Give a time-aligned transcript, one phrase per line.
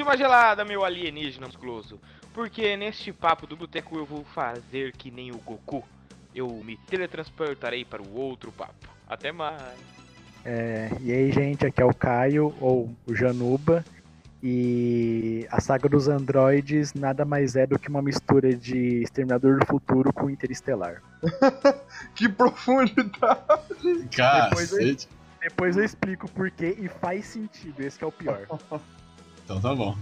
[0.00, 2.00] Desce uma gelada, meu alienígena musculoso.
[2.32, 5.84] Porque neste papo do boteco eu vou fazer que nem o Goku.
[6.34, 8.88] Eu me teletransportarei para o outro papo.
[9.06, 9.60] Até mais.
[10.42, 13.84] É, e aí, gente, aqui é o Caio, ou o Januba.
[14.42, 19.66] E a saga dos androides nada mais é do que uma mistura de Exterminador do
[19.66, 21.02] Futuro com Interestelar.
[22.16, 24.08] que profundidade!
[24.16, 25.08] Cacete.
[25.42, 28.46] Depois eu explico o porquê e faz sentido, esse que é o pior.
[29.50, 29.96] Então tá bom.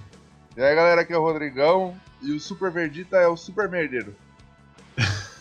[0.58, 1.96] E aí, galera, aqui é o Rodrigão.
[2.20, 4.14] E o Super Verdita é o Super Merdeiro.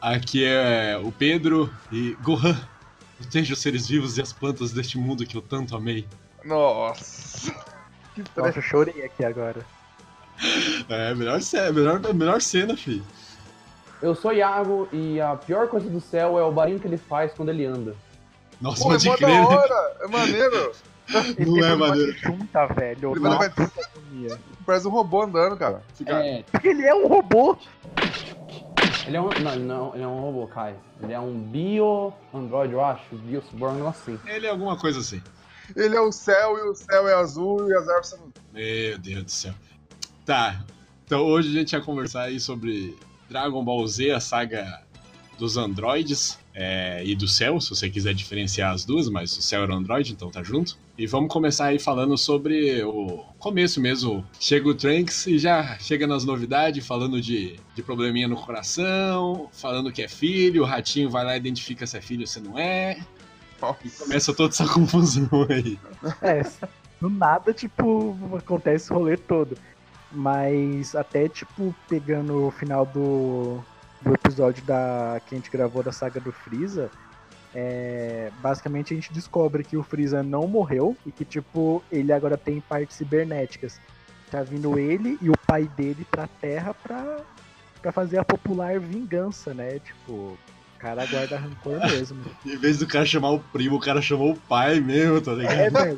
[0.00, 2.56] Aqui é o Pedro e Gohan.
[3.18, 6.06] Proteja os seres vivos e as plantas deste mundo que eu tanto amei.
[6.44, 7.52] Nossa!
[8.14, 9.64] Que Nossa, eu chorei aqui agora.
[10.88, 13.00] É, melhor, ce- melhor, melhor cena, fi.
[14.02, 17.32] Eu sou Iago e a pior coisa do céu é o barulho que ele faz
[17.32, 17.94] quando ele anda.
[18.60, 19.28] Nossa, Pô, é pode mó crer.
[19.28, 19.56] da né?
[19.56, 19.96] hora!
[20.00, 20.72] É maneiro!
[21.46, 22.12] Não é maneiro.
[22.18, 23.12] junta, velho.
[23.12, 23.50] Ele vai-.
[24.66, 25.82] Parece um robô andando, cara.
[25.94, 27.56] Fica- É, Porque ele é um robô.
[29.06, 29.28] ele é um.
[29.30, 30.74] Não, não, ele é um robô, Kai.
[31.02, 33.02] Ele é um bio Android, eu acho.
[33.16, 34.18] Bio negócio assim.
[34.30, 35.22] Ele é alguma coisa assim.
[35.76, 38.18] Ele é o céu e o céu é azul e as árvores são.
[38.52, 39.54] Meu Deus do céu.
[40.24, 40.60] Tá.
[41.04, 42.96] Então hoje a gente vai conversar aí sobre
[43.30, 44.82] Dragon Ball Z, a saga
[45.38, 49.62] dos androides é, e do céu, se você quiser diferenciar as duas, mas o céu
[49.62, 50.76] era o android, então tá junto.
[50.98, 54.26] E vamos começar aí falando sobre o começo mesmo.
[54.40, 59.92] Chega o Trunks e já chega nas novidades, falando de, de probleminha no coração, falando
[59.92, 62.58] que é filho, o ratinho vai lá e identifica se é filho ou se não
[62.58, 62.98] é.
[63.84, 65.78] E começa toda essa confusão aí.
[66.20, 66.42] É,
[67.00, 69.56] do nada, tipo, acontece esse rolê todo.
[70.10, 73.62] Mas até, tipo, pegando o final do,
[74.00, 76.90] do episódio da, que a gente gravou da saga do Freeza,
[77.54, 82.36] é, basicamente a gente descobre que o Freeza não morreu e que, tipo, ele agora
[82.36, 83.80] tem partes cibernéticas.
[84.30, 87.20] Tá vindo ele e o pai dele pra Terra pra,
[87.80, 89.78] pra fazer a popular vingança, né?
[89.78, 90.38] Tipo,
[90.78, 92.24] cara guarda rancor mesmo.
[92.46, 95.54] Em vez do cara chamar o primo, o cara chamou o pai mesmo, tá ligado?
[95.54, 95.96] É mesmo.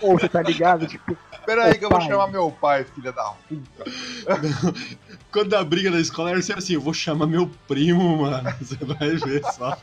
[0.00, 0.86] Ou você tá ligado?
[0.86, 2.08] Tipo, Pera aí que eu vou pai.
[2.08, 3.84] chamar meu pai, filha da puta.
[5.32, 8.50] Quando dá briga na escola, era sempre assim, eu vou chamar meu primo, mano.
[8.60, 9.76] Você vai ver só.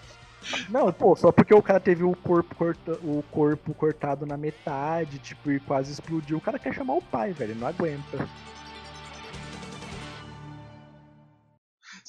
[0.70, 5.18] Não, pô, só porque o cara teve o corpo, corta- o corpo cortado na metade,
[5.20, 6.38] tipo, e quase explodiu.
[6.38, 8.28] O cara quer chamar o pai, velho, não aguenta.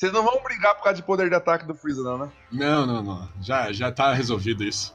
[0.04, 2.32] Vocês não vão brigar por causa de poder de ataque do Freeza, não, né?
[2.52, 3.28] Não, não, não.
[3.40, 4.94] Já, já tá resolvido isso.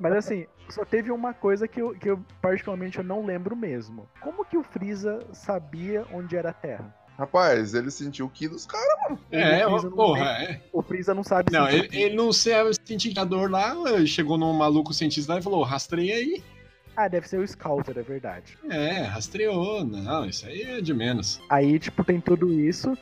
[0.00, 4.08] Mas assim, só teve uma coisa que eu, que eu particularmente eu não lembro mesmo.
[4.20, 6.92] Como que o Freeza sabia onde era a Terra?
[7.16, 9.16] Rapaz, ele sentiu o ki dos caras.
[9.30, 10.60] É, o Freeza não porra, tem- é.
[10.72, 13.76] O Freeza não sabe Não, ele, ele não sabe sentir a dor lá,
[14.06, 16.42] chegou num maluco cientista lá e falou, rastreia aí.
[16.96, 18.58] Ah, deve ser o Scouter, é verdade.
[18.68, 19.84] É, rastreou.
[19.84, 21.40] Não, isso aí é de menos.
[21.48, 22.98] Aí, tipo, tem tudo isso.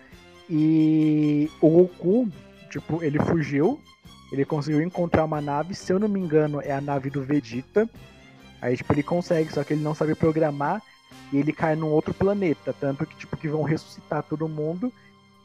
[0.48, 2.28] E o Goku,
[2.70, 3.80] tipo, ele fugiu.
[4.32, 7.88] Ele conseguiu encontrar uma nave, se eu não me engano, é a nave do Vegeta.
[8.60, 10.82] Aí, tipo, ele consegue, só que ele não sabe programar.
[11.32, 12.72] E ele cai num outro planeta.
[12.72, 14.92] Tanto que, tipo, que vão ressuscitar todo mundo.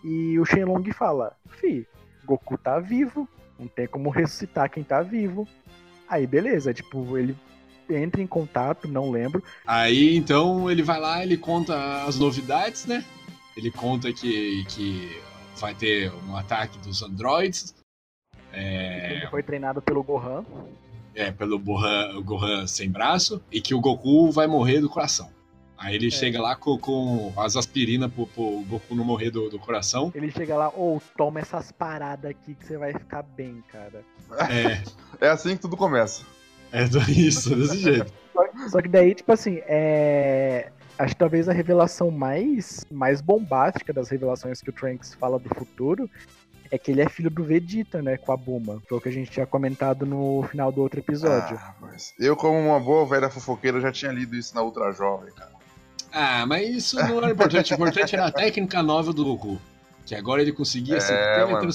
[0.03, 1.87] E o Shenlong fala: Fi,
[2.25, 3.27] Goku tá vivo.
[3.59, 5.47] Não tem como ressuscitar quem tá vivo.
[6.09, 7.37] Aí, beleza, tipo, ele
[7.89, 9.43] entra em contato, não lembro.
[9.65, 13.03] Aí, então, ele vai lá, ele conta as novidades, né?
[13.55, 15.21] Ele conta que, que
[15.57, 17.75] vai ter um ataque dos androids.
[18.53, 20.43] É, Ele foi treinado pelo Gohan.
[21.15, 25.29] é, pelo Gohan, Gohan sem braço, e que o Goku vai morrer do coração.
[25.77, 29.57] Aí ele chega lá com, com as aspirinas pro, pro Goku não morrer do, do
[29.57, 30.11] coração.
[30.13, 34.03] Ele chega lá, ou toma essas paradas aqui que você vai ficar bem, cara.
[34.49, 34.83] É,
[35.25, 36.23] É assim que tudo começa.
[36.71, 38.13] é isso, desse jeito.
[38.69, 40.71] Só que daí, tipo assim, é.
[40.97, 45.49] Acho que talvez a revelação mais, mais bombástica das revelações que o Trunks fala do
[45.55, 46.41] futuro é
[46.71, 48.15] é que ele é filho do Vegeta, né?
[48.15, 48.81] Com a Buma.
[48.87, 51.59] Foi o que a gente tinha comentado no final do outro episódio.
[51.61, 55.33] Ah, mas eu, como uma boa velha fofoqueira, já tinha lido isso na Ultra Jovem,
[55.33, 55.51] cara.
[56.13, 57.73] Ah, mas isso não era importante.
[57.73, 59.61] O importante era a técnica nova do Goku.
[60.05, 61.69] Que agora ele conseguia se É, mano.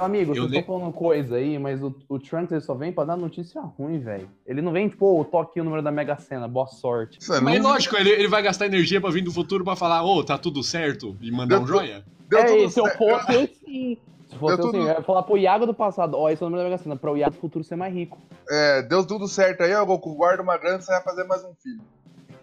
[0.00, 3.04] Amigo, Eu vocês estão falando coisa aí, mas o, o Trunks ele só vem pra
[3.04, 4.28] dar notícia ruim, velho.
[4.46, 7.18] Ele não vem, tipo, ô, tô aqui o número da Mega Sena, boa sorte.
[7.20, 9.76] Isso é Mas não- lógico, ele, ele vai gastar energia pra vir do futuro pra
[9.76, 12.04] falar, ô, tá tudo certo e mandar Deu um tu- joia?
[12.28, 12.98] Deu é, tudo se eu certo.
[12.98, 13.98] fosse, eu sim.
[14.28, 16.42] Se fosse Deu eu sim, tudo- eu ia falar pro Iago do passado, ó, esse
[16.42, 18.16] é o número da Mega Sena, pra o Iago do futuro ser mais rico.
[18.48, 21.52] É, deu tudo certo aí, ó, Goku, guarda uma grana, você vai fazer mais um
[21.54, 21.82] filho.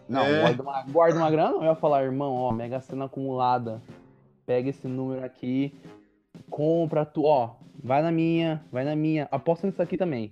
[0.07, 0.41] Não, É.
[0.41, 3.81] guarda, uma, guarda uma grana, eu ia falar, irmão, ó, Mega Sena acumulada.
[4.45, 5.73] Pega esse número aqui,
[6.49, 9.27] compra tu, ó, vai na minha, vai na minha.
[9.31, 10.31] Aposta nisso aqui também.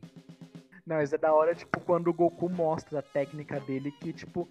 [0.85, 4.47] Não, mas é da hora, tipo, quando o Goku mostra a técnica dele, que, tipo,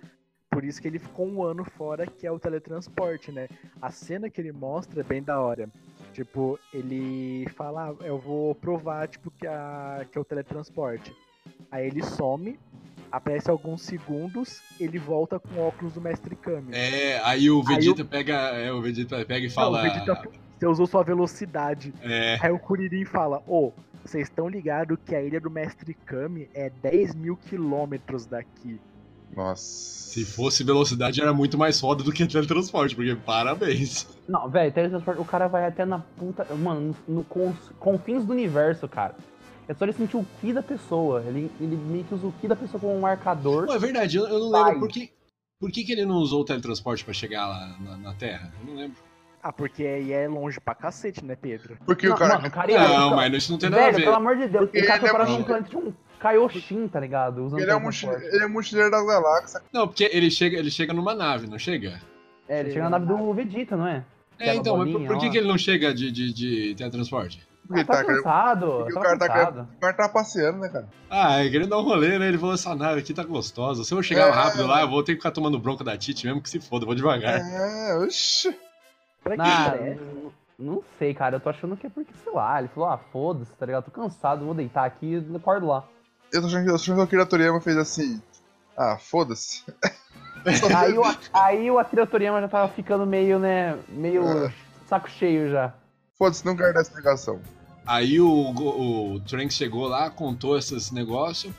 [0.50, 3.49] por isso que ele ficou um ano fora, que é o teletransporte, né?
[3.81, 5.69] A cena que ele mostra é bem da hora.
[6.12, 11.14] Tipo, ele fala, ah, eu vou provar, tipo, que, a, que é o teletransporte.
[11.70, 12.58] Aí ele some,
[13.16, 16.69] aparece alguns segundos, ele volta com o óculos do Mestre Kami.
[16.72, 18.34] É, aí o Vegeta pega.
[18.34, 19.78] É, o Vegeta pega e Não, fala.
[19.78, 20.28] o Vegeta,
[20.58, 21.93] você usou sua velocidade.
[22.02, 23.72] É, Aí o Kuririn fala, ô,
[24.05, 28.81] vocês estão ligados que a ilha do Mestre Kami é 10 mil quilômetros daqui.
[29.34, 29.62] Nossa.
[29.64, 34.06] se fosse velocidade era muito mais foda do que teletransporte, porque parabéns.
[34.28, 36.46] Não, velho, teletransporte, o cara vai até na puta.
[36.55, 37.25] Mano, no, no
[37.78, 39.17] confins do universo, cara.
[39.69, 41.22] É só ele sentir o ki da pessoa.
[41.26, 43.66] Ele, ele meio que usa o ki da pessoa como um marcador.
[43.66, 45.11] Pô, é verdade, eu, eu não lembro por que.
[45.61, 48.52] Por que, que ele não usou o teletransporte pra chegar lá na, na Terra?
[48.61, 48.96] Eu não lembro.
[49.43, 51.76] Ah, porque aí é longe pra cacete, né, Pedro?
[51.87, 52.37] Porque Não, o cara.
[52.38, 54.05] mano, cara, Não, mas isso não tem nada Velho, a ver.
[54.05, 55.76] pelo amor de Deus, Porque o cara ele foi é parar muito- num planeta de
[55.76, 57.44] um Kaioshin, tá ligado?
[57.44, 58.37] Usando Ele é, um mochi- teletransporte.
[58.37, 59.62] ele é mochileiro das galáxias.
[59.72, 62.00] Não, porque ele chega, ele chega numa nave, não chega?
[62.49, 64.05] É, ele chega na nave do Vegeta, não é?
[64.38, 67.46] É, então, mas por, bolinha por que, que ele não chega de, de, de teletransporte?
[67.66, 69.69] Porque Ah, tá, tá, cansado, porque o tá cara tá, cansado.
[69.76, 70.87] o cara tá passeando, né, cara?
[71.08, 72.28] Ah, é querendo dar um rolê, né?
[72.28, 73.84] Ele falou, essa nave aqui tá gostosa.
[73.84, 74.31] Se eu chegar É.
[74.31, 76.82] rápido lá, eu vou ter que ficar tomando bronca da Tite mesmo que se foda,
[76.82, 77.40] eu vou devagar.
[77.40, 78.55] É, oxi.
[79.37, 79.96] Nah, é?
[79.96, 81.37] não, não sei, cara.
[81.37, 83.84] Eu tô achando que é porque, sei lá, ele falou, ah, foda-se, tá ligado?
[83.84, 85.84] Tô cansado, vou deitar aqui e acordo lá.
[86.31, 88.20] Eu tô achando que, eu tô achando que o Akira Toriyama fez assim.
[88.76, 89.64] Ah, foda-se.
[90.76, 91.02] Aí o,
[91.32, 94.52] aí o Akira Toriyama já tava ficando meio, né, meio É.
[94.87, 95.72] saco cheio já.
[96.24, 97.38] Foda-se, não quero dar explicação.
[97.86, 101.52] Aí o, Go- o Trunks chegou lá, contou esses negócios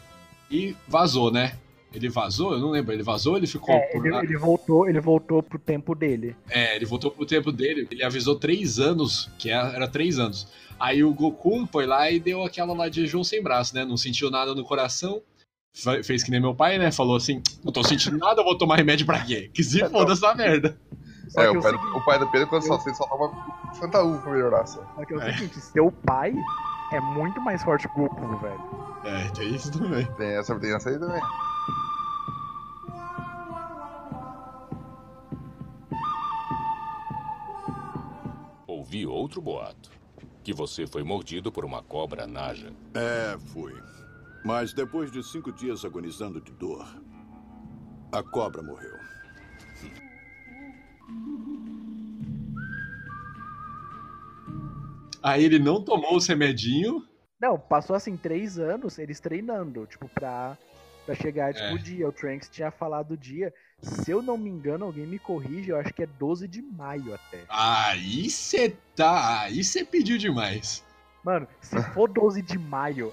[0.50, 1.56] e vazou, né?
[1.94, 2.54] Ele vazou?
[2.54, 2.92] Eu não lembro.
[2.92, 6.36] Ele vazou ou ele ficou É, por ele, ele voltou, ele voltou pro tempo dele.
[6.50, 7.88] É, ele voltou pro tempo dele.
[7.92, 10.48] Ele avisou três anos, que era, era três anos.
[10.80, 13.86] Aí o Goku foi lá e deu aquela lá de João sem braço, né?
[13.86, 15.22] Não sentiu nada no coração.
[15.74, 16.92] Fe- Fez que nem meu pai, né?
[16.92, 19.50] Falou assim: não tô sentindo nada, eu vou tomar remédio pra quê?
[19.54, 20.78] Que se foda essa merda.
[21.36, 23.74] Só É, que o pai, seguinte- o pai do Pedro, quando só, ele só toma
[23.74, 24.82] Santa U pra melhorar só.
[24.96, 25.34] Só que é o É.
[25.34, 26.34] seguinte, seu pai
[26.94, 28.62] é muito mais forte que o Goku, velho.
[29.04, 30.06] É, tem isso também.
[30.14, 31.22] Tem essa, tem essa aí também.
[38.68, 39.92] Ouvi outro boato.
[40.44, 42.72] Que você foi mordido por uma cobra naja.
[42.94, 43.74] É, fui.
[44.44, 46.86] Mas depois de cinco dias agonizando de dor,
[48.12, 48.96] a cobra morreu.
[55.26, 57.02] Aí ele não tomou os remedinhos.
[57.42, 60.56] Não, passou assim três anos eles treinando, tipo, pra,
[61.06, 61.74] pra chegar, tipo, É.
[61.74, 62.08] o dia.
[62.08, 63.52] O Trunks tinha falado o dia.
[63.82, 67.14] Se eu não me engano, alguém me corrige, eu acho que é 12 de maio
[67.14, 67.44] até.
[67.50, 69.42] Aí você tá.
[69.42, 70.84] Aí você pediu demais.
[71.24, 73.12] Mano, se for 12 de maio,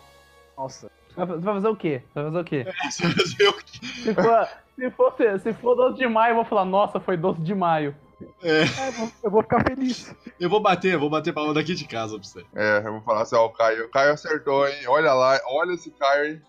[0.57, 0.91] nossa.
[1.17, 2.03] Vai- Você vai fazer o quê?
[2.15, 2.67] Vai fazer o quê?
[2.91, 3.79] Você vai fazer o quê?
[3.87, 7.41] Se for, se for, se for 12 de maio, eu vou falar, nossa, foi 12
[7.43, 7.95] de maio.
[8.43, 8.89] É, É,
[9.25, 10.15] eu vou- ficar feliz.
[10.41, 12.45] eu vou bater, eu vou bater palma daqui de casa pra você.
[12.55, 13.87] É, eu vou falar assim, ó, o Caio.
[13.87, 14.75] O Caio acertou, hein?
[14.89, 16.43] Olha lá, olha esse Caio, hein?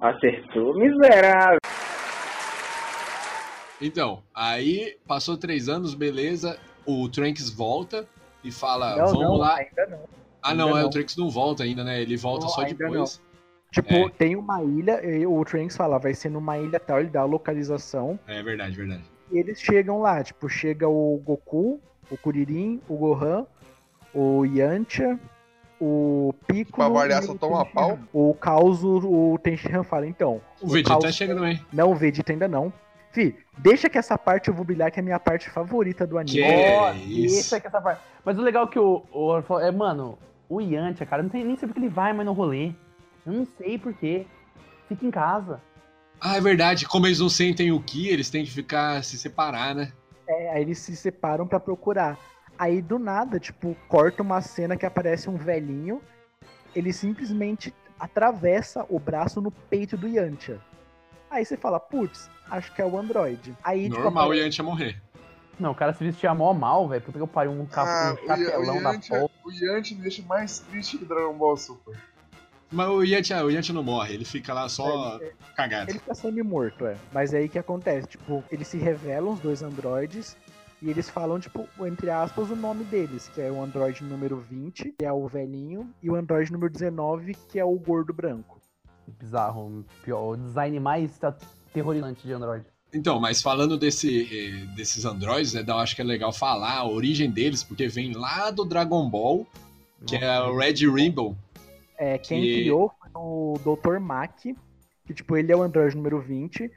[0.00, 1.58] Acertou, miserável.
[3.80, 6.58] Então, aí passou três anos, beleza.
[6.86, 8.06] O Trunks volta
[8.42, 9.56] e fala: não, vamos não, lá.
[9.56, 10.04] ainda não.
[10.42, 10.86] Ah, ainda não, é, não.
[10.88, 12.00] o Trunks não volta ainda, né?
[12.00, 13.20] Ele volta Não, só depois.
[13.72, 14.08] Tipo, É.
[14.10, 17.24] tem uma ilha, e o Trunks fala, vai ser numa ilha tal, ele dá a
[17.24, 18.18] localização.
[18.26, 19.04] É verdade, verdade.
[19.30, 21.80] E eles chegam lá, tipo, chega o Goku,
[22.10, 23.46] o Kuririn, o Gohan,
[24.14, 25.18] o Yantia,
[25.80, 26.76] o Piccolo...
[26.76, 27.98] Pra variar, e só o toma Tenshinhan.
[28.12, 30.40] O Caos, o Tenshinhan fala, então...
[30.60, 31.60] O Vegeta Caos- chega também.
[31.72, 32.72] Não, o Vegeta ainda não.
[33.10, 36.18] Fi, deixa que essa parte eu vou brilhar, que é a minha parte favorita do
[36.18, 36.36] anime.
[36.36, 37.34] Que é isso?
[37.34, 38.02] deixa que essa parte.
[38.24, 40.18] Mas o legal é que o, o falou é, mano,
[40.48, 42.72] o Yantia, cara, não tem nem sei porque ele vai mais no rolê.
[43.24, 44.26] Eu não sei porquê.
[44.88, 45.60] Fica em casa.
[46.20, 46.86] Ah, é verdade.
[46.86, 49.92] Como eles não sentem o Ki, eles têm que ficar se separar, né?
[50.28, 52.18] É, aí eles se separam pra procurar.
[52.58, 56.00] Aí do nada, tipo, corta uma cena que aparece um velhinho,
[56.74, 60.58] ele simplesmente atravessa o braço no peito do Yantia.
[61.30, 63.54] Aí você fala, putz, acho que é o Android.
[63.62, 65.02] Aí, tipo, Normal o apare- Yantia morrer.
[65.58, 67.02] Não, o cara se vestia mó mal, velho.
[67.02, 67.88] Puta que eu pariu um, cap...
[67.88, 69.30] Ah, um chapelão o, da porra.
[69.44, 71.96] o Yantia me deixa mais triste que Dragon Ball Super.
[72.70, 75.90] Mas o Yantia, o Yantia não morre, ele fica lá só Ele- cagado.
[75.90, 76.96] Ele fica semi-morto, é.
[77.12, 78.08] Mas aí o que acontece?
[78.08, 80.36] Tipo, eles se revelam, os dois androides,
[80.82, 84.94] e eles falam, tipo, entre aspas, o nome deles, que é o androide número 20,
[84.98, 88.60] que é o velhinho, e o androide número 19, que é o gordo branco.
[89.06, 89.84] Bizarro.
[90.02, 91.34] Pior, o design mais tá
[91.72, 92.64] terrorizante de Android.
[92.92, 96.88] Então, mas falando desse, eh, desses androides, né, eu acho que é legal falar a
[96.88, 99.46] origem deles, porque vem lá do Dragon Ball,
[100.06, 101.36] que é o Red Rainbow.
[101.98, 103.98] É, quem Que- criou foi o Dr.
[103.98, 104.54] Mack,
[105.06, 106.70] que, tipo, ele é o androide número 20.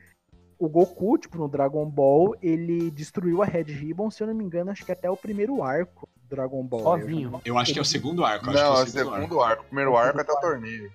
[0.57, 4.43] O Goku, tipo, no Dragon Ball, ele destruiu a Red Ribbon, se eu não me
[4.43, 6.99] engano, acho que até o primeiro arco do Dragon Ball.
[6.99, 7.41] Sozinho.
[7.45, 8.49] Eu acho que é o segundo arco.
[8.49, 9.63] acho Não, que é é o segundo arco.
[9.63, 10.91] O primeiro arco é até o torneio.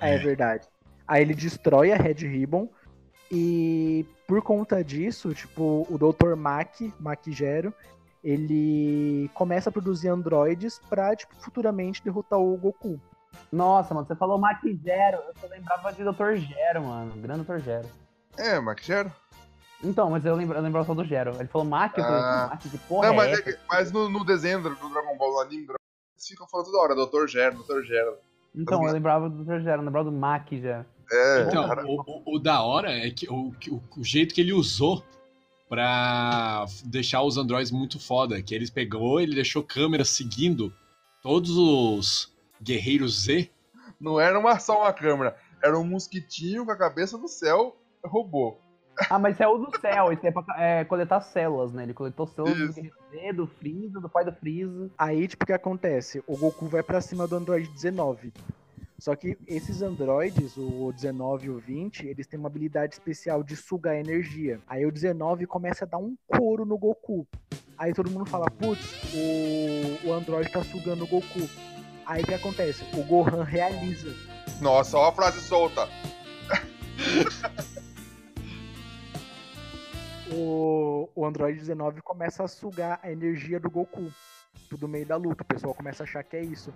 [0.00, 0.66] É, é verdade.
[1.06, 2.68] Aí ele destrói a Red Ribbon
[3.30, 6.34] e por conta disso, tipo, o Dr.
[6.34, 7.72] Mack, Mack Gero,
[8.24, 13.00] ele começa a produzir androides pra, tipo, futuramente derrotar o Goku.
[13.52, 15.18] Nossa, mano, você falou Mac Zero.
[15.26, 16.34] Eu só lembrava de Dr.
[16.36, 17.12] Gero, mano.
[17.16, 17.58] Grande Dr.
[17.58, 17.88] Gero.
[18.36, 19.12] É, Mac Gero?
[19.84, 21.34] Então, mas eu, lembra, eu lembrava só do Gero.
[21.38, 22.48] Ele falou Mac, eu falei, Ah.
[22.50, 23.42] Mac, que porra Não, é mas, é essa?
[23.42, 26.46] que- mas no, no desenho do Dragon Ball, no anime do Dragon Ball, eles ficam
[26.48, 27.26] falando toda hora, Dr.
[27.28, 27.82] Gero, Dr.
[27.84, 28.16] Gero.
[28.54, 29.60] Então, eu lembrava do Dr.
[29.60, 30.84] Gero, eu lembrava do Mac já.
[31.12, 32.00] É, Então, o,
[32.32, 35.04] o- o da hora é que o, o, o jeito que ele usou
[35.68, 40.72] pra deixar os androides muito foda, que eles pegou, ele deixou câmera seguindo
[41.22, 43.50] todos os guerreiros Z.
[44.00, 48.58] Não era uma, só uma câmera, era um mosquitinho com a cabeça no céu, robô.
[49.10, 51.82] Ah, mas esse é o do céu, esse é pra é, coletar células, né?
[51.82, 52.80] Ele coletou células do Isso.
[52.80, 54.90] Guerreiro Z, do Freeza, do pai do Freeza.
[54.96, 56.22] Aí, tipo, o que acontece?
[56.26, 58.32] O Goku vai pra cima do Android 19.
[58.98, 63.54] Só que esses androides, o 19 e o 20, eles têm uma habilidade especial de
[63.54, 64.58] sugar energia.
[64.66, 67.26] Aí o 19 começa a dar um couro no Goku.
[67.76, 71.46] Aí todo mundo fala, putz, o, o android tá sugando o Goku.
[72.06, 72.84] Aí o que acontece?
[72.94, 74.14] O Gohan realiza.
[74.60, 75.88] Nossa, ó a frase solta.
[80.32, 84.10] O, o Android 19 começa a sugar a energia do Goku.
[84.68, 85.42] Tudo meio da luta.
[85.42, 86.72] O pessoal começa a achar que é isso.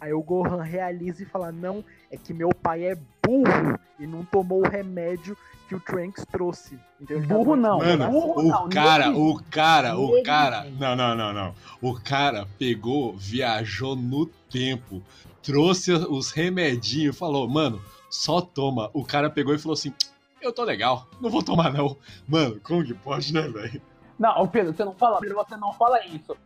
[0.00, 2.94] Aí o Gohan realiza e fala: Não, é que meu pai é
[3.24, 5.36] burro e não tomou o remédio
[5.68, 6.78] que o Trunks trouxe.
[7.00, 7.62] Então tá Burro doente.
[7.62, 8.68] não, Mano, burro o não.
[8.68, 10.62] cara, o cara, o cara.
[10.62, 10.72] tem.
[10.72, 11.54] Não, não, não, não.
[11.82, 15.02] O cara pegou, viajou no tempo,
[15.42, 18.90] trouxe os remedinhos, falou, mano, só toma.
[18.92, 19.92] O cara pegou e falou assim:
[20.40, 21.96] Eu tô legal, não vou tomar não.
[22.26, 23.80] Mano, como que pode, né, velho?
[24.18, 26.36] Não, Pedro, você não fala, Pedro, você não fala isso.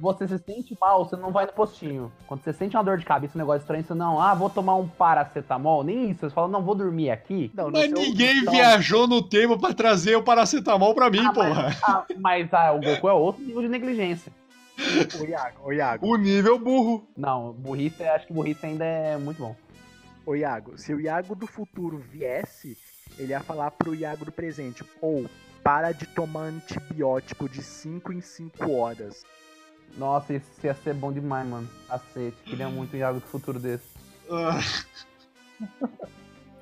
[0.00, 2.12] Você se sente mal, você não vai no postinho.
[2.28, 4.76] Quando você sente uma dor de cabeça, um negócio estranho, você não, ah, vou tomar
[4.76, 6.20] um paracetamol, nem isso.
[6.20, 7.50] Você fala, não, vou dormir aqui.
[7.52, 11.76] Não, Mas ninguém viajou no tempo pra trazer o paracetamol pra mim, Ah, porra.
[11.82, 14.32] Ah, mas ah, o Goku é outro nível de negligência.
[15.20, 17.08] O Iago, o Iago, O nível burro.
[17.16, 19.56] Não, burrice, acho que burrice ainda é muito bom.
[20.24, 20.78] o Iago.
[20.78, 22.76] Se o Iago do futuro viesse,
[23.18, 25.28] ele ia falar pro Iago do presente: Ou
[25.64, 29.24] para de tomar antibiótico de 5 em 5 horas.
[29.96, 31.68] Nossa, isso ia ser bom demais, mano.
[31.88, 33.84] Cacete, queria muito um Iago do futuro desse.
[34.30, 34.60] Ah,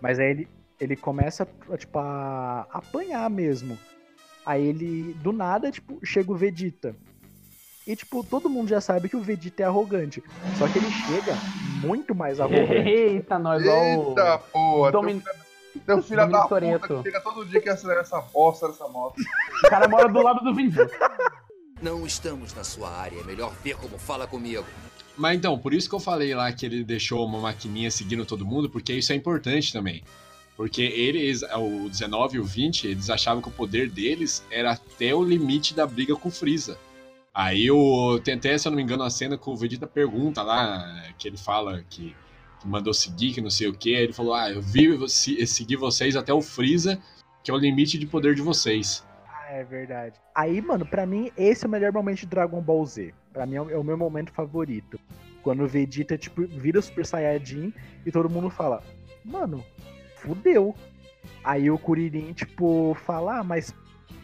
[0.01, 0.49] Mas aí ele,
[0.81, 1.47] ele começa,
[1.77, 3.79] tipo, a apanhar mesmo.
[4.45, 6.95] Aí ele, do nada, tipo, chega o Vegeta.
[7.87, 10.23] E, tipo, todo mundo já sabe que o Vegeta é arrogante.
[10.59, 11.37] Só que ele chega
[11.81, 12.73] muito mais arrogante.
[12.89, 13.71] Eita, nós, ó.
[13.71, 14.93] Eita, porra.
[14.93, 15.23] Domin...
[15.85, 19.21] Teu filho da puta que chega todo dia que acelera essa bosta dessa moto.
[19.63, 20.89] O cara mora do lado do Diesel.
[21.83, 24.65] Não estamos na sua área, é melhor ver como fala comigo.
[25.17, 28.47] Mas então, por isso que eu falei lá que ele deixou uma maquininha seguindo todo
[28.47, 30.03] mundo, porque isso é importante também.
[30.57, 35.15] Porque eles, o 19 e o 20, eles achavam que o poder deles era até
[35.15, 36.79] o limite da briga com o Freeza.
[37.37, 37.67] Aí
[38.25, 41.29] tem até, se eu não me engano, a cena que o Vegeta pergunta lá, que
[41.29, 42.17] ele fala que,
[42.65, 43.91] mandou seguir, que não sei o que.
[43.91, 46.99] Ele falou: Ah, eu vi você- seguir vocês até o Freeza,
[47.45, 49.07] que é o limite de poder de vocês.
[49.29, 50.19] Ah, é verdade.
[50.35, 53.13] Aí, mano, pra mim, esse é o melhor momento de Dragon Ball Z.
[53.35, 54.99] Pra mim é o é meu momento favorito.
[55.43, 57.71] Quando o Vegeta, tipo, vira Super Saiyajin
[58.07, 58.83] e todo mundo fala,
[59.23, 59.63] mano,
[60.17, 60.75] fudeu.
[61.45, 63.75] Aí o Kuririn, tipo, fala, ah, mas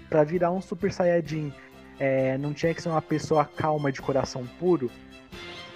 [0.08, 1.52] pra virar um Super Saiyajin,
[2.02, 4.90] é, não tinha que ser uma pessoa calma de coração puro?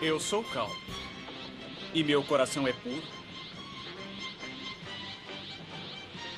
[0.02, 0.74] Eu sou calmo.
[1.94, 3.02] E meu coração é puro.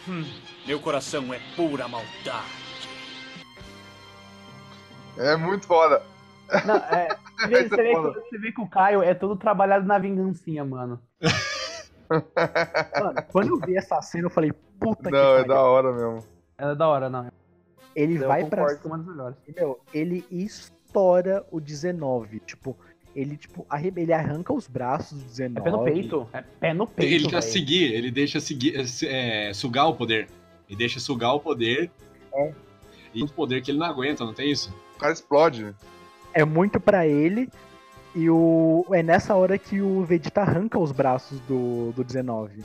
[0.06, 0.24] Hum,
[0.66, 2.44] meu coração é pura maldade.
[5.16, 6.02] É muito foda.
[6.66, 7.08] Não, é,
[7.40, 10.66] você, vê, você vê que, você vê que o Caio é todo trabalhado na vingancinha,
[10.66, 11.00] mano.
[12.10, 16.26] Mano, quando eu vi essa cena, eu falei, puta que Não, é da hora mesmo.
[16.56, 17.30] É da hora, não.
[17.98, 19.36] Ele Eu vai pra concordo com uma das melhores.
[19.56, 22.38] Meu, ele estoura o 19.
[22.40, 22.76] Tipo,
[23.14, 25.58] ele, tipo, ele arranca os braços do 19.
[25.58, 26.28] É pé no peito.
[26.32, 27.12] É pé no peito.
[27.12, 28.74] Ele quer seguir, ele deixa seguir,
[29.04, 30.28] é, sugar o poder.
[30.68, 31.90] Ele deixa sugar o poder.
[32.32, 32.52] É.
[33.12, 34.72] E o poder que ele não aguenta, não tem isso?
[34.94, 35.74] O cara explode.
[36.32, 37.48] É muito pra ele.
[38.14, 38.86] E o.
[38.92, 42.62] É nessa hora que o Vegeta arranca os braços do, do 19.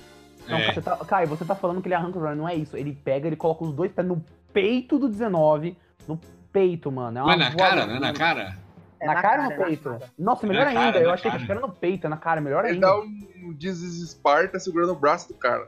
[0.47, 0.73] Não, É.
[0.73, 2.37] você tá, Caio, você tá falando que ele arranca os braços.
[2.37, 2.77] Não é isso.
[2.77, 4.23] Ele pega, ele coloca os dois pés no
[4.53, 5.75] peito do 19.
[6.07, 6.19] No
[6.51, 7.19] peito, mano.
[7.19, 8.57] É Não é na cara, não é na cara?
[8.99, 9.99] É na, cara ou no peito?
[10.17, 10.81] Nossa, É melhor na ainda.
[10.83, 11.51] cara, é eu na achei que cara.
[11.51, 12.87] era no peito, é na cara, melhor Ele ainda.
[12.87, 15.67] dá um Dizes Esparta segurando o braço do cara.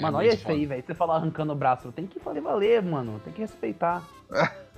[0.00, 0.82] Mano, É olha isso aí, velho.
[0.86, 1.90] Você fala arrancando o braço.
[1.92, 3.20] Tem que fazer valer, mano.
[3.24, 4.02] Tem que respeitar.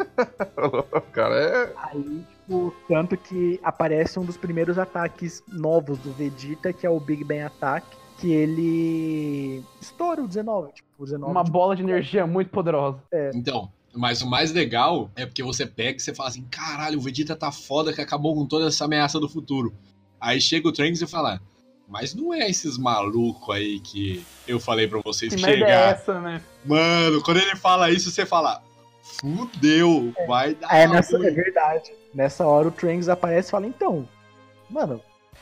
[0.56, 1.72] O cara é.
[1.76, 6.98] Aí, tipo, tanto que aparece um dos primeiros ataques novos do Vegeta, que é o
[6.98, 7.86] Big Bang Attack,
[8.20, 10.72] que ele estoura o 19.
[10.72, 12.98] Tipo, o 19 Uma tipo, bola de energia muito poderosa.
[13.34, 17.02] Então, mas o mais legal é porque você pega e você fala assim: caralho, o
[17.02, 19.72] Vegeta tá foda que acabou com toda essa ameaça do futuro.
[20.20, 21.40] Aí chega o Trunks e fala:
[21.88, 25.94] mas não é esses malucos aí que eu falei pra vocês Que é chegar.
[25.94, 26.42] essa, né?
[26.64, 28.62] Mano, quando ele fala isso, você fala:
[29.02, 30.72] fudeu, vai dar.
[30.74, 31.92] É, nessa, ruim." é verdade.
[32.14, 34.08] Nessa hora o Trunks aparece e fala, então,
[34.68, 35.00] mano,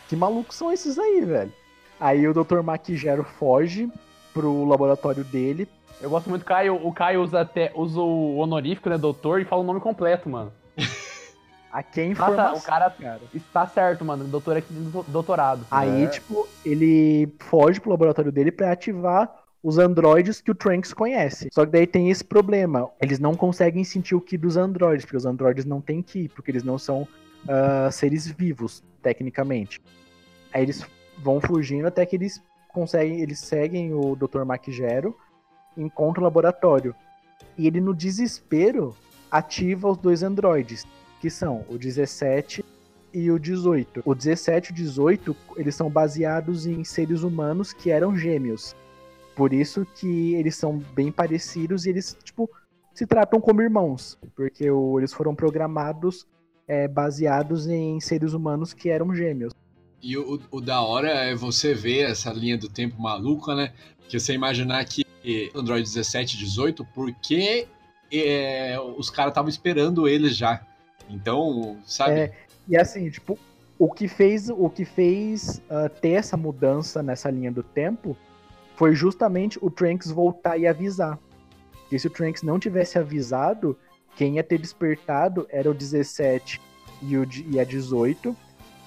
[0.08, 1.52] que malucos são esses aí, velho?
[2.00, 2.60] Aí o Dr.
[2.62, 3.90] Maquigero foge
[4.32, 5.68] pro laboratório dele.
[6.00, 6.74] Eu gosto muito do Caio.
[6.76, 10.52] O Caio usa até usa o honorífico, né, doutor, e fala o nome completo, mano.
[11.70, 13.20] A quem Ah, tá, informação, o cara cara.
[13.34, 14.24] está certo, mano.
[14.24, 15.66] O doutor é aqui do doutorado.
[15.70, 16.06] Aí, É.
[16.06, 19.30] tipo, ele foge pro laboratório dele pra ativar
[19.62, 21.48] os androides que o Trunks conhece.
[21.52, 22.88] Só que daí tem esse problema.
[23.02, 26.50] Eles não conseguem sentir o ki dos androides, porque os androides não têm ki, porque
[26.50, 27.06] eles não são
[27.46, 29.78] ah, seres vivos, tecnicamente.
[30.54, 30.82] Aí eles
[31.22, 34.44] vão fugindo até que eles conseguem, eles seguem o Dr.
[34.44, 35.16] Maquigero,
[35.76, 36.94] encontram o laboratório.
[37.56, 38.94] E ele, no desespero,
[39.30, 40.86] ativa os dois androides,
[41.20, 42.64] que são o 17
[43.12, 44.02] e o 18.
[44.04, 48.76] O 17 e o 18, eles são baseados em seres humanos que eram gêmeos.
[49.34, 52.50] Por isso que eles são bem parecidos e eles, tipo,
[52.92, 54.18] se tratam como irmãos.
[54.34, 56.26] Porque o- eles foram programados
[56.66, 59.54] é, baseados em seres humanos que eram gêmeos.
[60.02, 63.72] E o, o da hora é você ver essa linha do tempo maluca, né?
[64.08, 65.04] Que você imaginar que
[65.54, 67.66] Android 17 e 18, porque
[68.12, 70.64] é, os caras estavam esperando eles já.
[71.10, 72.12] Então, sabe?
[72.12, 72.32] É,
[72.68, 73.38] e assim, tipo,
[73.78, 78.16] o que fez, o que fez ah, ter essa mudança nessa linha do tempo
[78.76, 81.18] foi justamente o Trunks voltar e avisar.
[81.82, 83.78] Porque se o Trunks não tivesse avisado,
[84.16, 86.60] quem ia ter despertado era o 17
[87.02, 88.36] e, o, e a 18.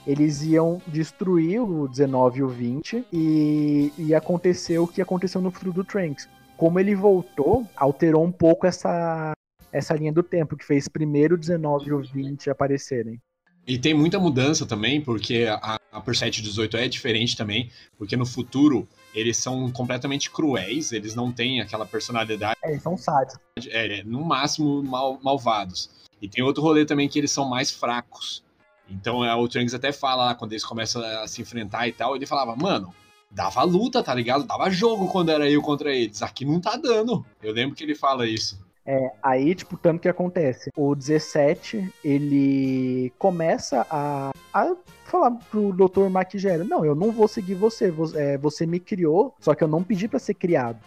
[0.05, 5.51] Eles iam destruir o 19 e o 20 e ia acontecer o que aconteceu no
[5.51, 6.27] futuro do Trunks.
[6.57, 9.31] Como ele voltou, alterou um pouco essa,
[9.71, 13.19] essa linha do tempo, que fez primeiro o 19 e o 20 aparecerem.
[13.65, 17.69] E tem muita mudança também, porque a, a por 7 e 18 é diferente também,
[17.97, 22.97] porque no futuro eles são completamente cruéis, eles não têm aquela personalidade, É, eles são
[22.97, 23.39] sádicos.
[23.67, 25.89] é, no máximo mal, malvados.
[26.21, 28.43] E tem outro rolê também que eles são mais fracos.
[28.91, 32.15] Então é, o Trunks até fala lá, quando eles começam a se enfrentar e tal,
[32.15, 32.93] ele falava, mano,
[33.29, 34.43] dava luta, tá ligado?
[34.43, 36.21] Dava jogo quando era eu contra eles.
[36.21, 37.25] Aqui não tá dando.
[37.41, 38.59] Eu lembro que ele fala isso.
[38.85, 40.69] É, aí, tipo, tanto que acontece.
[40.75, 44.75] O 17, ele começa a, a
[45.05, 46.09] falar pro Dr.
[46.09, 49.67] Maquigero, não, eu não vou seguir você, você, é, você me criou, só que eu
[49.67, 50.79] não pedi pra ser criado.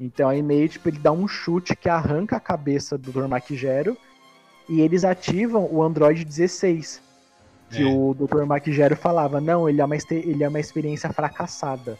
[0.00, 3.26] Então aí meio, tipo, ele dá um chute que arranca a cabeça do Dr.
[3.26, 3.96] Maquigero
[4.68, 7.07] e eles ativam o Android 16.
[7.70, 7.86] Que É.
[7.86, 8.44] o Dr.
[8.44, 11.98] Maquigero falava, não, ele é uma, ele é uma experiência fracassada.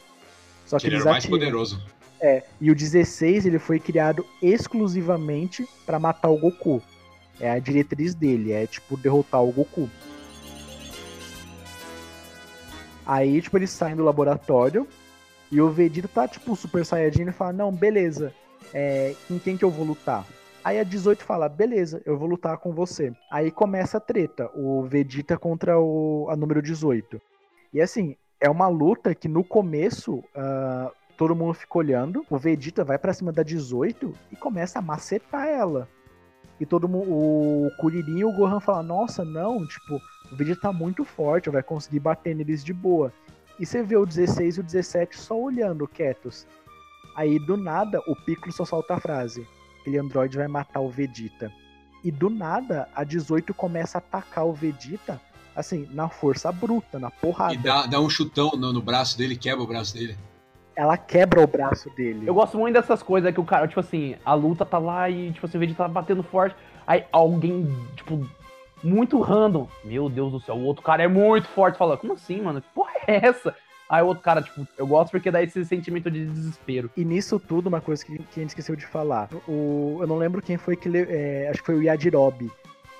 [0.66, 1.83] Só que, ele eles era mais poderoso.
[2.20, 6.83] É, e o 16 ele foi criado exclusivamente pra matar o Goku.
[7.40, 9.88] É a diretriz dele, é tipo derrotar o Goku.
[13.07, 14.87] Aí, tipo, eles saem do laboratório
[15.50, 18.35] e o Vegeta tá, tipo, Super Saiyajin e fala: Não, beleza,
[18.74, 20.26] é, com quem que eu vou lutar?
[20.68, 23.11] Aí a 18 fala: Beleza, eu vou lutar com você.
[23.31, 27.18] Aí começa a treta, o Vegeta contra o, a número 18.
[27.72, 32.22] E assim, é uma luta que no começo ah, todo mundo fica olhando.
[32.28, 35.88] O Vegeta vai pra cima da 18 e começa a macetar ela.
[36.61, 39.98] E todo mundo, o Kuririn e o Gohan falam: Nossa, não, tipo,
[40.31, 43.11] o Vegeta tá muito forte, vai conseguir bater neles de boa.
[43.59, 46.46] E você vê o 16 e o 17 só olhando quietos.
[47.16, 49.48] Aí do nada o Piccolo só solta a frase:
[49.81, 51.53] Aquele androide vai matar o Vegeta.
[52.05, 55.21] E do nada, a 18 começa a atacar o Vegeta,
[55.55, 57.55] assim, na força bruta, na porrada.
[57.55, 60.17] E dá, dá um chutão no, no braço dele, quebra o braço dele.
[60.77, 62.29] Ela quebra o braço dele.
[62.29, 65.33] Eu gosto muito dessas coisas que o cara, tipo assim, a luta tá lá e,
[65.33, 66.55] tipo assim, o Vegeta tá batendo forte.
[66.87, 68.25] Aí alguém, tipo,
[68.83, 69.69] muito random.
[69.85, 71.77] Meu Deus do céu, o outro cara é muito forte.
[71.77, 72.61] Fala, como assim, mano?
[72.62, 73.55] Que porra é essa?
[73.88, 76.90] Aí o outro cara, tipo, eu gosto porque dá esse sentimento de desespero.
[76.96, 79.29] E nisso tudo, uma coisa que, que a gente esqueceu de falar.
[79.48, 80.88] O, eu não lembro quem foi que.
[80.94, 82.51] é, acho que foi o Yajirobe.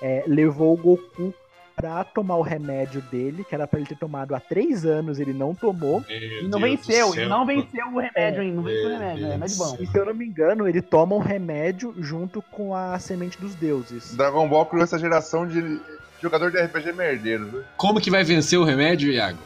[0.01, 1.33] é, levou o Goku
[1.75, 5.31] pra tomar o remédio dele, que era pra ele ter tomado há três anos, ele
[5.31, 6.03] não tomou.
[6.09, 9.57] E não venceu, e não venceu o remédio ainda, não venceu o remédio, é remédio
[9.57, 9.77] bom.
[9.79, 13.55] E se eu não me engano, ele toma um remédio junto com a semente dos
[13.55, 14.13] deuses.
[14.13, 15.79] Dragon Ball criou essa geração de
[16.21, 17.63] jogador de RPG merdeiro, né?
[17.77, 19.39] Como que vai vencer o remédio, Iago?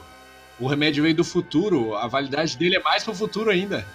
[0.64, 3.86] O remédio veio do futuro, a validade dele é mais pro futuro ainda.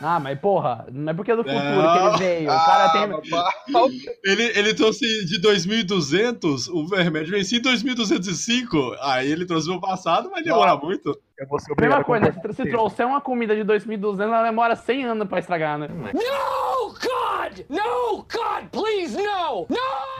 [0.00, 2.16] Ah, mas porra, não é porque é do futuro Não.
[2.16, 2.50] que ele veio.
[2.50, 4.12] O cara tem.
[4.24, 8.96] Ele, ele trouxe de 2200, o remédio vencia em 2205.
[9.00, 11.18] Aí ele trouxe no passado, mas demora muito.
[11.36, 12.32] Eu vou ser Mesma coisa?
[12.32, 15.88] Se, se trouxer uma comida de 2200, ela demora 100 anos pra estragar, né?
[15.88, 17.58] No, God!
[17.68, 19.33] No, God, please, no!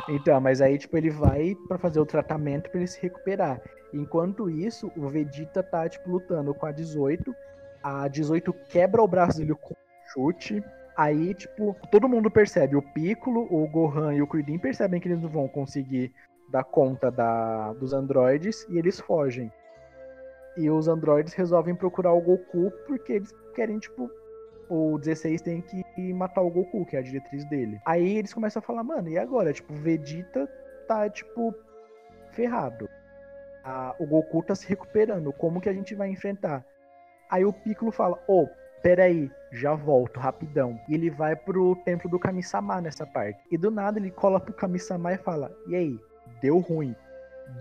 [0.08, 3.60] Então, mas aí, tipo, ele vai pra fazer o tratamento pra ele se recuperar.
[3.92, 7.34] Enquanto isso, o Vegeta tá, tipo, lutando com a 18.
[7.82, 9.76] A 18 quebra o braço dele com um
[10.12, 10.62] chute.
[10.96, 12.76] Aí, tipo, todo mundo percebe.
[12.76, 16.12] O Piccolo, o Gohan e o Kuririn percebem que eles não vão conseguir
[16.50, 19.50] dar conta da, dos androides e eles fogem.
[20.56, 24.10] E os androides resolvem procurar o Goku porque eles querem, tipo,
[24.68, 27.80] o 16 tem que matar o Goku, que é a diretriz dele.
[27.84, 29.52] Aí eles começam a falar, mano, e agora?
[29.52, 30.48] Tipo, Vegeta
[30.86, 31.54] tá, tipo,
[32.32, 32.88] ferrado.
[33.64, 35.32] Ah, o Goku tá se recuperando.
[35.32, 36.64] Como que a gente vai enfrentar?
[37.30, 38.46] Aí o Piccolo fala, ô,
[38.82, 40.78] peraí, já volto, rapidão.
[40.88, 43.40] E ele vai pro templo do Kami-sama nessa parte.
[43.50, 45.98] E do nada ele cola pro Kami-sama e fala, e aí,
[46.42, 46.94] deu ruim.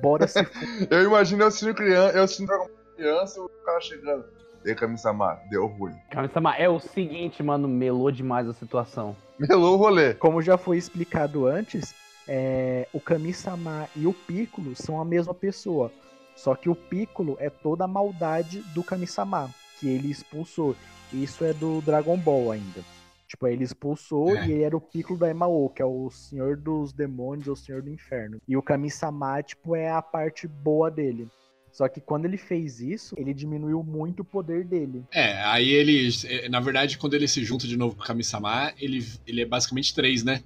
[0.01, 0.39] Bora se.
[0.91, 4.25] Eu imagino eu assistindo criança, eu assistindo Ball criança o cara chegando.
[4.65, 5.95] E Kami-sama, deu ruim.
[6.09, 9.15] Kami-sama, é o seguinte, mano, melou demais a situação.
[9.37, 10.13] Melou o rolê.
[10.13, 11.93] Como já foi explicado antes,
[12.27, 15.91] é, o Kami-sama e o Piccolo são a mesma pessoa.
[16.35, 19.49] Só que o Piccolo é toda a maldade do Kami-sama,
[19.79, 20.75] que ele expulsou.
[21.11, 22.81] Isso é do Dragon Ball ainda.
[23.27, 24.47] Tipo, ele expulsou É.
[24.47, 27.81] e ele era o Piccolo da Emao, que é o Senhor dos Demônios, ou Senhor
[27.81, 28.39] do Inferno.
[28.47, 31.27] E o Kami-sama, tipo, é a parte boa dele.
[31.73, 35.03] Só que quando ele fez isso, ele diminuiu muito o poder dele.
[35.11, 36.07] É, aí ele.
[36.25, 39.45] é, Na verdade, quando ele se junta de novo com o Kami-sama, ele, ele é
[39.45, 40.43] basicamente três, né?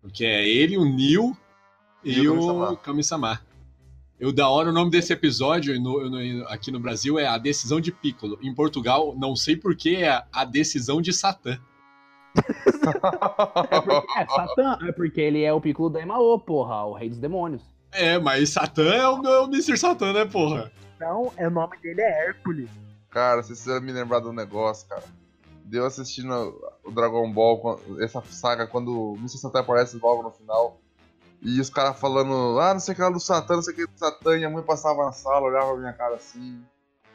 [0.00, 1.36] Porque é ele, o Neo
[2.04, 3.40] e, E o Kami-sama.
[4.20, 7.80] Eu da hora o nome desse episódio no- no- aqui no Brasil é A Decisão
[7.80, 8.38] de Piccolo.
[8.40, 11.58] Em Portugal, não sei porquê, é A Decisão de Satã.
[12.36, 12.40] É,
[13.82, 17.18] porque, é Satã, é porque ele é o Piccolo da Emao, porra, o rei dos
[17.18, 17.62] demônios.
[17.92, 19.76] É, mas Satã é o meu Mr.
[19.76, 20.70] Satã, né, porra?
[20.96, 22.68] Então, é, o nome dele é Hércules.
[23.10, 25.04] Cara, vocês fizeram me lembrar de um negócio, cara.
[25.64, 26.32] Deu assistindo
[26.84, 29.38] o Dragon Ball, essa saga, quando o Mr.
[29.38, 30.80] Satan aparece logo no final.
[31.40, 33.76] E os caras falando, ah, não sei o que lá do Satã, não sei o
[33.76, 34.36] que do Satã.
[34.36, 36.62] E a mãe passava na sala, olhava pra minha cara assim.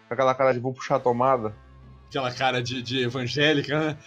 [0.07, 1.53] Com aquela cara de vou puxar a tomada.
[2.07, 3.97] Aquela cara de, de evangélica, né?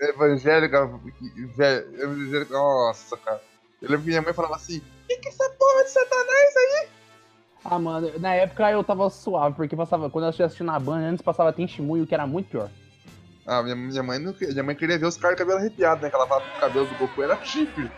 [0.00, 0.86] Evangélica,
[1.56, 3.42] velho, evangélica, nossa, cara.
[3.82, 6.88] Eu lembro que minha mãe falava assim, que que é essa porra de Satanás aí?
[7.64, 11.22] Ah, mano, na época eu tava suave, porque passava, quando eu assistia na banda, antes
[11.22, 12.70] passava Tenshimuyo, que era muito pior.
[13.46, 16.10] Ah, minha, minha, mãe não, minha mãe queria ver os caras de cabelo arrepiado, né?
[16.10, 17.90] Que ela falava que o cabelo do Goku era chifre.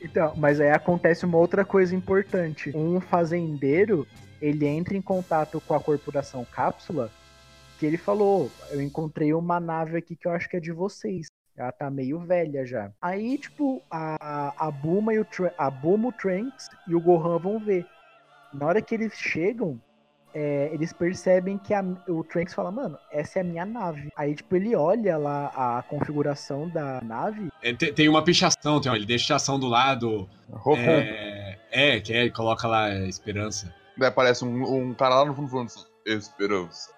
[0.00, 2.76] Então, mas aí acontece uma outra coisa importante.
[2.76, 4.06] Um fazendeiro,
[4.40, 7.10] ele entra em contato com a corporação Cápsula,
[7.78, 11.31] que ele falou, eu encontrei uma nave aqui que eu acho que é de vocês.
[11.56, 12.90] Ela tá meio velha já.
[13.00, 17.38] Aí, tipo, a, a Buma e o Tra- a Buma, o Trunks e o Gohan
[17.38, 17.86] vão ver.
[18.52, 19.78] Na hora que eles chegam,
[20.34, 24.08] é, eles percebem que a- o Trunks fala, mano, essa é a minha nave.
[24.16, 27.48] Aí, tipo, ele olha lá a configuração da nave.
[27.62, 30.28] É, tem, tem uma pichação, tem, ó, ele deixa a pichação do lado.
[30.76, 33.72] É, é, que é, ele coloca lá é, esperança.
[33.96, 36.90] Daí aparece um, um cara lá no fundo falando assim, Esperança.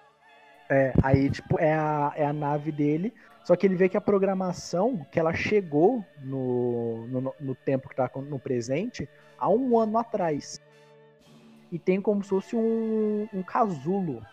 [0.69, 3.13] É, aí, tipo, é a, é a nave dele.
[3.45, 7.95] Só que ele vê que a programação, que ela chegou no, no, no tempo que
[7.95, 10.59] tá com- no presente, há um ano atrás.
[11.71, 14.25] E tem como se fosse um, um casulo.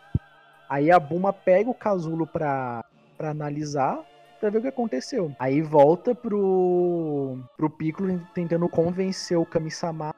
[0.66, 2.83] Aí a Buma pega o casulo pra,
[3.18, 4.03] pra analisar,
[4.40, 5.31] pra ver o que aconteceu.
[5.38, 10.14] Aí volta pro, pro Piccolo tentando convencer o Kami-sama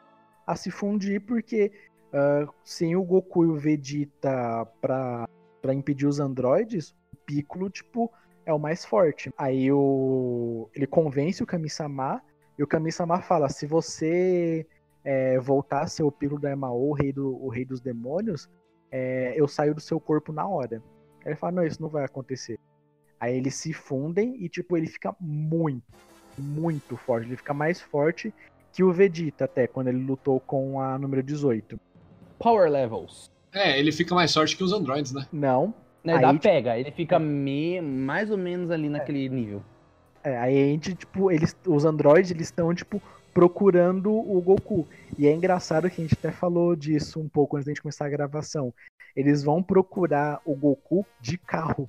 [0.47, 1.73] a se fundir, porque
[2.13, 5.29] ah, sem o Goku e o Vegeta pra,
[5.61, 8.13] pra impedir os androides, o Piccolo, tipo,
[8.47, 9.33] é o mais forte.
[9.37, 12.23] Aí o, ele convence o Kami-sama
[12.59, 14.67] E o Kami-sama fala: se você
[15.05, 18.49] é, voltar a ser o Piccolo da Emao, o rei, do, o rei dos demônios,
[18.91, 20.83] é, eu saio do seu corpo na hora.
[21.25, 22.59] Aí ele fala: não, isso não vai acontecer.
[23.19, 25.85] Aí eles se fundem e, tipo, ele fica muito,
[26.37, 27.27] muito forte.
[27.27, 28.35] Ele fica mais forte
[28.73, 31.79] que o Vegeta, até, quando ele lutou com a número 18.
[32.39, 33.31] Power levels.
[33.53, 35.27] É, ele fica mais forte que os androides, né?
[35.33, 35.73] Não.
[36.05, 39.63] Né, Aí, dá tipo, pega, ele fica me, mais ou menos ali naquele nível.
[40.23, 43.01] É, aí a gente, tipo, eles, os androides, eles estão, tipo,
[43.33, 44.87] procurando o Goku.
[45.19, 48.07] E é engraçado que a gente até falou disso um pouco antes da gente começar
[48.07, 48.73] a gravação.
[49.17, 51.89] Eles vão procurar o Goku de carro.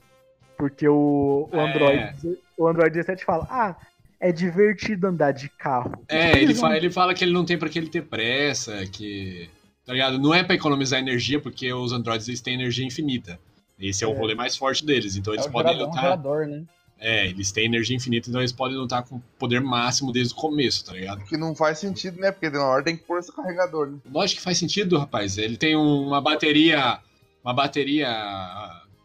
[0.57, 1.69] Porque o, o É.
[1.69, 3.75] Android, o Android 17 fala, ah,
[4.19, 5.91] é divertido andar de carro.
[6.07, 8.85] É, Tipo, ele, vão- ele fala que ele não tem pra que ele ter pressa,
[8.87, 9.49] que.
[9.85, 10.17] Tá ligado?
[10.17, 13.39] Não é pra economizar energia, porque os androides eles têm energia infinita.
[13.79, 14.17] Esse é o É.
[14.17, 15.15] rolê mais forte deles.
[15.15, 16.03] Então eles é o podem gerador, lutar.
[16.03, 16.63] gerador, né?
[16.97, 20.85] É, eles têm energia infinita, então eles podem lutar com poder máximo desde o começo,
[20.85, 21.25] tá ligado?
[21.25, 22.31] Que não faz sentido, né?
[22.31, 23.97] Porque na hora tem que pôr esse carregador, né?
[24.09, 25.37] Lógico que faz sentido, rapaz.
[25.37, 26.99] Ele tem um- uma bateria.
[27.43, 28.07] Uma bateria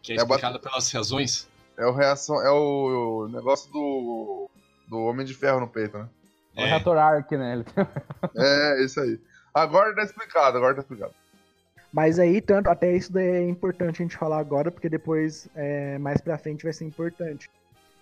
[0.01, 1.47] que é, É explicada pelas razões.
[1.77, 4.49] É o reação, é o, o negócio do
[4.87, 6.07] do Homem de Ferro no peito, né?
[6.55, 7.63] É o reator Arc, né?
[8.35, 9.19] É, isso aí.
[9.53, 11.13] Agora tá explicado, agora tá explicado.
[11.91, 15.97] Mas aí, tanto, até isso daí é importante a gente falar agora, porque depois, é,
[15.97, 17.49] mais pra frente, vai ser importante.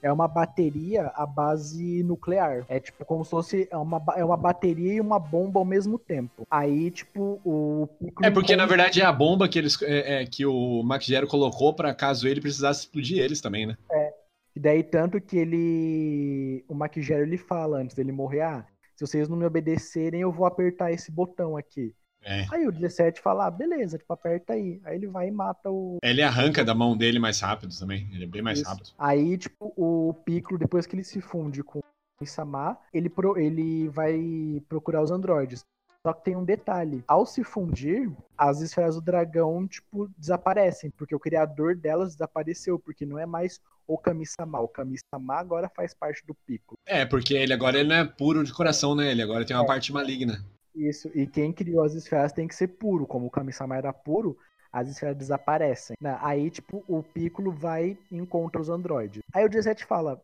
[0.02, 2.66] É uma bateria à base nuclear.
[2.70, 6.00] É tipo como se fosse é uma, é uma bateria e uma bomba ao mesmo
[6.00, 6.48] tempo.
[6.50, 7.90] Aí, tipo, o
[8.24, 11.28] É porque, na verdade, é a bomba que, eles, é, é, que o Max Gero
[11.28, 13.76] colocou pra caso ele precisasse explodir eles também, né?
[13.92, 14.14] É.
[14.56, 16.64] E daí, tanto que ele.
[16.68, 20.46] O Maquigério ele fala antes dele morrer: ah, se vocês não me obedecerem, eu vou
[20.46, 21.94] apertar esse botão aqui.
[22.22, 22.46] É.
[22.52, 24.82] Aí o 17 fala: ah, beleza, tipo, aperta aí.
[24.84, 25.98] Aí ele vai e mata o.
[26.04, 28.10] Ele arranca da mão dele mais rápido também.
[28.14, 28.70] Ele é bem mais Isso.
[28.70, 28.90] rápido.
[28.98, 31.80] Aí, tipo, o Piccolo, depois que ele se funde com
[32.22, 35.64] o Sama, ele, pro- ele vai procurar os androides.
[36.06, 37.04] Só que tem um detalhe.
[37.08, 40.90] Ao se fundir, as esferas do dragão, tipo, desaparecem.
[40.92, 42.80] Porque o criador delas desapareceu.
[42.80, 44.60] Porque não é mais o Kami-sama.
[44.62, 46.78] O Kami-sama agora faz parte do Piccolo.
[46.86, 49.12] É, porque ele agora ele não é puro de coração, né?
[49.12, 49.68] Ele agora tem uma É.
[49.68, 50.42] parte maligna.
[50.88, 51.10] Isso.
[51.14, 53.06] E quem criou as esferas tem que ser puro.
[53.06, 54.38] Como o Kami-sama era puro,
[54.72, 55.96] as esferas desaparecem.
[56.02, 56.18] né?
[56.22, 59.22] Aí, tipo, o Piccolo vai e encontra os androides.
[59.34, 60.22] Aí o 17 fala: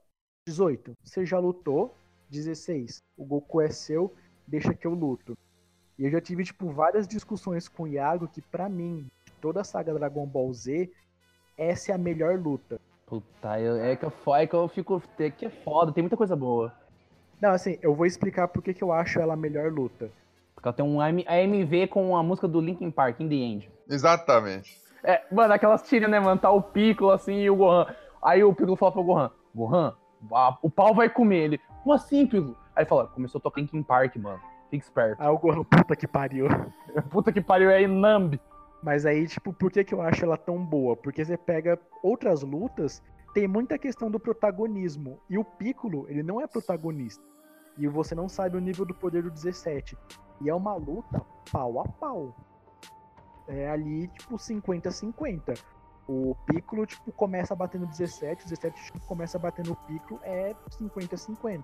[0.48, 1.94] 18, você já lutou.
[2.30, 4.12] 16, o Goku é seu,
[4.48, 5.38] deixa que eu luto.
[5.98, 9.62] E eu já tive, tipo, várias discussões com o Iago que, pra mim, de toda
[9.62, 10.92] a saga Dragon Ball Z,
[11.56, 12.82] essa é a melhor luta.
[13.06, 15.02] Puta, eu- é que eu, é que eu fico.
[15.20, 16.74] É que é foda, tem muita coisa boa.
[17.40, 20.10] Não, assim, eu vou explicar por que que eu acho ela a melhor luta.
[20.66, 23.72] Ela tem um AM AMV com a música do Linkin Park, In The End.
[23.88, 24.76] Exatamente.
[25.04, 26.42] É, mano, aquelas tiras, né, mano?
[26.42, 27.86] Tá o Piccolo assim e o Gohan.
[28.24, 29.94] Aí o Piccolo fala pro Gohan: Gohan,
[30.34, 31.62] a- o pau vai comer ele.
[31.84, 32.58] Como assim, Piccolo?
[32.76, 34.40] Aí ele fala: começou a tocar Linkin Park, mano.
[34.72, 35.22] Fica esperto.
[35.22, 36.48] Aí o Gohan, puta que pariu.
[37.12, 38.40] Puta que pariu, é Inambi.
[38.82, 40.96] Mas aí, tipo, por que, que eu acho ela tão boa?
[40.96, 45.20] Porque você pega outras lutas, tem muita questão do protagonismo.
[45.30, 47.24] E o Piccolo, ele não é protagonista.
[47.78, 49.98] E você não sabe o nível do poder do 17.
[50.42, 52.36] E é uma luta pau a pau.
[53.48, 55.58] É ali, tipo, 50-50.
[56.08, 61.64] O Piccolo, tipo, começa batendo 17, o 17 tipo, começa batendo o Piccolo, é 50-50.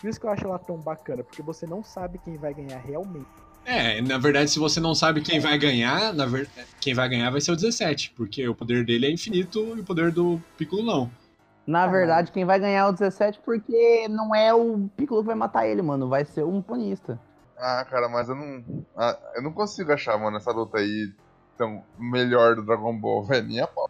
[0.00, 2.78] Por isso que eu acho ela tão bacana, porque você não sabe quem vai ganhar
[2.78, 3.26] realmente.
[3.64, 6.48] É, na verdade, se você não sabe quem vai ganhar, na ver...
[6.78, 9.84] quem vai ganhar vai ser o 17, porque o poder dele é infinito e o
[9.84, 11.10] poder do Piccolo não.
[11.66, 15.34] Na verdade, quem vai ganhar é o 17 porque não é o Piccolo que vai
[15.36, 16.08] matar ele, mano.
[16.08, 17.18] Vai ser um ponista.
[17.58, 18.62] Ah, cara, mas eu não.
[18.96, 21.12] ah, eu não consigo achar, mano, essa luta aí
[21.56, 23.46] tão melhor do Dragon Ball, velho.
[23.46, 23.88] Nem a pau.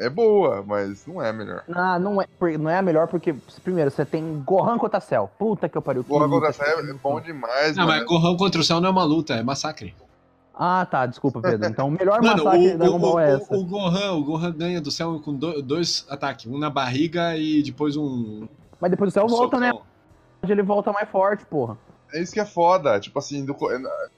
[0.00, 1.64] É boa, mas não é a melhor.
[1.66, 5.28] Não, não é, não é a melhor porque, primeiro, você tem Gohan contra Cell.
[5.38, 6.04] Puta que eu pariu.
[6.08, 6.28] luta.
[6.28, 7.98] contra essa é bom demais, Não, mano.
[7.98, 9.96] mas Gohan contra o Cell não é uma luta, é massacre.
[10.60, 11.68] Ah, tá, desculpa, Pedro.
[11.70, 13.56] Então o melhor Mano, massacre o, Dragon o- Ball é o- essa.
[13.56, 17.62] o Gohan, o Gohan ganha do Cell com do- dois ataques, um na barriga e
[17.62, 18.48] depois um.
[18.80, 19.70] Mas depois o Cell um volta, né?
[19.70, 19.86] socão.
[20.48, 21.76] Ele volta mais forte, porra.
[22.12, 22.98] É isso que é foda.
[22.98, 23.70] Tipo assim, do, co-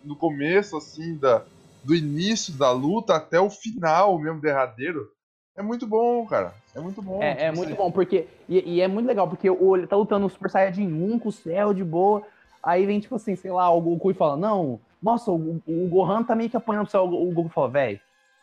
[0.04, 1.42] no começo, assim, da,
[1.84, 5.08] do início da luta até o final, mesmo derradeiro,
[5.56, 6.54] é muito bom, cara.
[6.74, 7.20] É muito bom.
[7.22, 8.26] É, é Tipo muito assim, bom, porque.
[8.48, 11.28] E, e é muito legal, porque o, ele tá lutando no Super Saiyajin 1 com
[11.28, 12.22] o céu de boa.
[12.62, 16.22] Aí vem, tipo assim, sei lá, o Goku e fala: Não, nossa, o, o Gohan
[16.22, 17.04] tá meio que apanhando pro céu.
[17.04, 18.00] O, o Goku fala: Véi,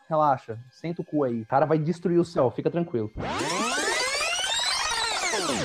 [0.08, 1.42] relaxa, senta o cu aí.
[1.42, 3.10] O cara vai destruir o céu, fica tranquilo.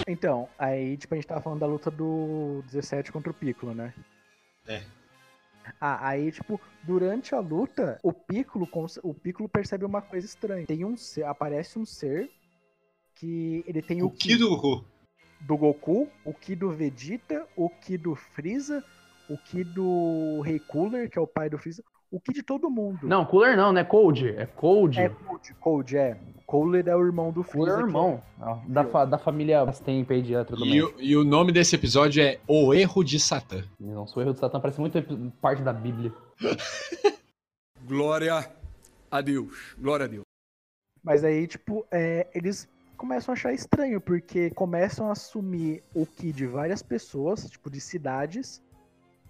[0.08, 3.94] Então, aí, tipo, a gente tava falando da luta do 17 contra o Piccolo, né?
[4.68, 4.84] É.
[5.80, 8.68] Ah, aí, tipo, durante a luta, o Piccolo,
[9.02, 10.66] o Piccolo percebe uma coisa estranha.
[10.66, 12.30] Tem um ser, aparece um ser
[13.16, 14.86] que ele tem o, O Ki do Goku.
[15.40, 18.84] do Goku, o Ki do Vegeta, o Ki do Freeza,
[19.34, 22.70] o Ki do Rei Cooler, que é o pai do Freeza, o Ki de todo
[22.70, 23.08] mundo.
[23.08, 23.84] Não, Cooler não, né?
[23.84, 24.28] Cold.
[24.30, 25.00] É Cold.
[25.00, 26.18] É Cold, Cold, é.
[26.46, 27.58] Cooler é o irmão do Freeza.
[27.58, 28.24] Cooler é o que irmão.
[28.68, 31.00] da, fa- da família Bastemp aí de E eletrodomésticos.
[31.00, 33.64] o, e o nome desse episódio é O Erro de Satã.
[33.80, 35.02] Nossa, o erro de Satã parece muito
[35.42, 36.14] parte da Bíblia.
[37.86, 38.50] Glória
[39.12, 39.76] a Deus.
[39.80, 40.24] Glória a Deus.
[41.04, 46.32] Mas aí, tipo, é, eles começam a achar estranho, porque começam a assumir o Ki
[46.32, 48.62] de várias pessoas, tipo, de cidades,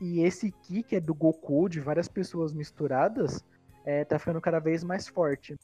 [0.04, 3.44] e esse Ki, que é do Goku, de várias pessoas misturadas,
[3.86, 5.56] é, tá ficando cada vez mais forte.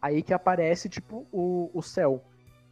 [0.00, 2.22] Aí que aparece, tipo, o, o Cell,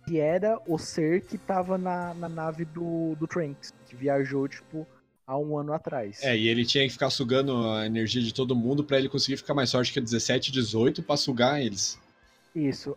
[0.06, 4.86] que era o ser que tava na, na nave do, do Trunks, que viajou, tipo,
[5.26, 6.22] há um ano atrás.
[6.22, 9.36] É, e ele tinha que ficar sugando a energia de todo mundo pra ele conseguir
[9.36, 11.98] ficar mais forte que 17 e 18 pra sugar eles.
[12.54, 12.96] Isso.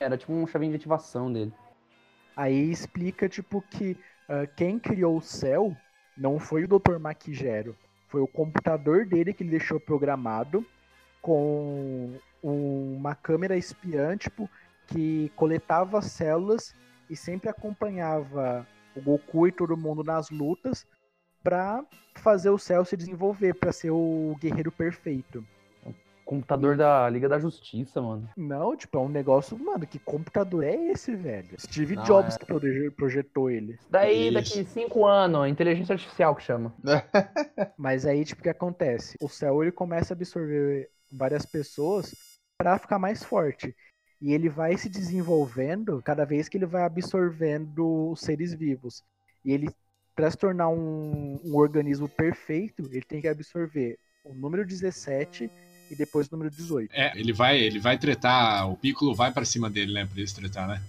[0.00, 1.52] Era tipo um chavinho de ativação dele.
[2.36, 3.96] Aí explica, tipo, que
[4.28, 5.76] ah, quem criou o céu
[6.16, 6.98] não foi o Dr.
[6.98, 7.76] Maquigero.
[8.08, 10.64] Foi o computador dele que ele deixou programado
[11.22, 14.48] com um- uma câmera espiã, tipo,
[14.86, 16.74] que coletava as células
[17.08, 20.86] e sempre acompanhava o Goku e todo mundo nas lutas
[21.42, 21.84] pra
[22.16, 25.44] fazer o céu se desenvolver, pra ser o guerreiro perfeito.
[26.30, 28.30] Computador da Liga da Justiça, mano.
[28.36, 31.60] Não, tipo, é um negócio, mano, que computador é esse, velho?
[31.60, 32.38] Steve Não, Jobs é.
[32.38, 33.76] que proje- projetou ele.
[33.90, 34.34] Daí, Isso.
[34.34, 36.72] daqui cinco anos, inteligência artificial que chama.
[37.76, 39.16] Mas aí, tipo, o que acontece?
[39.20, 42.14] O céu ele começa a absorver várias pessoas
[42.56, 43.74] pra ficar mais forte.
[44.22, 49.02] E ele vai se desenvolvendo cada vez que ele vai absorvendo os seres vivos.
[49.44, 49.68] E ele,
[50.14, 55.50] pra se tornar um, um organismo perfeito, ele tem que absorver o número 17
[55.90, 56.90] e depois o número 18.
[56.92, 60.32] É, ele vai, ele vai tretar, o Piccolo vai pra cima dele, né, pra eles
[60.32, 60.80] tretar, né?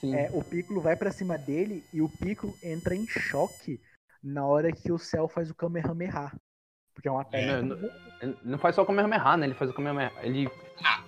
[0.00, 0.14] Sim.
[0.14, 3.80] É, o Piccolo vai pra cima dele e o Piccolo entra em choque
[4.22, 6.32] na hora que o céu faz o Kamehameha.
[7.00, 7.62] Porque é uma técnica.
[7.62, 9.46] Não, não- ele não faz só o Kamehameha, né?
[9.46, 10.12] Ele faz o Kamehameha.
[10.22, 10.50] Ele.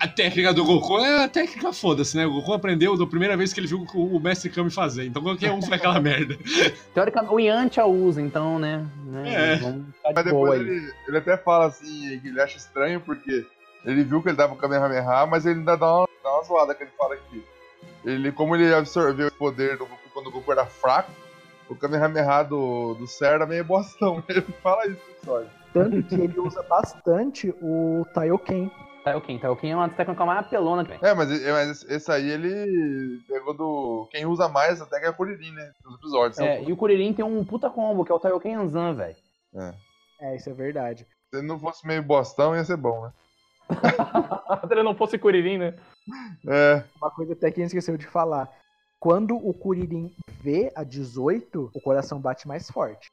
[0.00, 2.24] A técnica do Goku é a técnica foda-se, né?
[2.26, 5.04] O Goku aprendeu da primeira vez que ele viu o Mestre Kami fazer.
[5.04, 6.38] Então qualquer um faz aquela merda.
[6.94, 8.86] Teoricamente, o Yantia usa, então, né?
[9.04, 9.56] né, É.
[9.56, 10.76] Vamos ficar Mas de boa depois aí.
[10.78, 13.46] ele, ele até fala assim, que ele acha estranho porque
[13.84, 16.74] ele viu que ele dava o Kamehameha, mas ele ainda dá uma, dá uma zoada
[16.74, 17.44] que ele fala aqui.
[18.06, 21.10] Ele, como ele absorveu o poder do Goku quando o Goku era fraco,
[21.68, 24.22] o Kamehameha do, do Ser era meio bostão.
[24.28, 25.48] Ele fala isso episódio.
[25.72, 28.70] Tanto que ele usa bastante o Taioken.
[29.04, 29.38] Taioken.
[29.38, 30.98] Taioken é uma das técnicas mais apelona tem.
[31.02, 34.08] É, mas, mas esse aí ele pegou do.
[34.10, 35.72] Quem usa mais até que é o Kuririn, né?
[35.84, 36.38] Nos episódios.
[36.38, 39.16] É, e o Kuririn tem um puta combo, que é o Taioken Anzan, velho.
[39.54, 39.74] É.
[40.20, 41.06] É, isso é verdade.
[41.30, 43.12] Se ele não fosse meio bostão, ia ser bom, né?
[44.68, 45.74] Se ele não fosse Kuririn, né?
[46.46, 46.84] É.
[46.96, 48.48] Uma coisa até que a gente esqueceu de falar.
[49.00, 53.10] Quando o Kuririn vê a 18, o coração bate mais forte.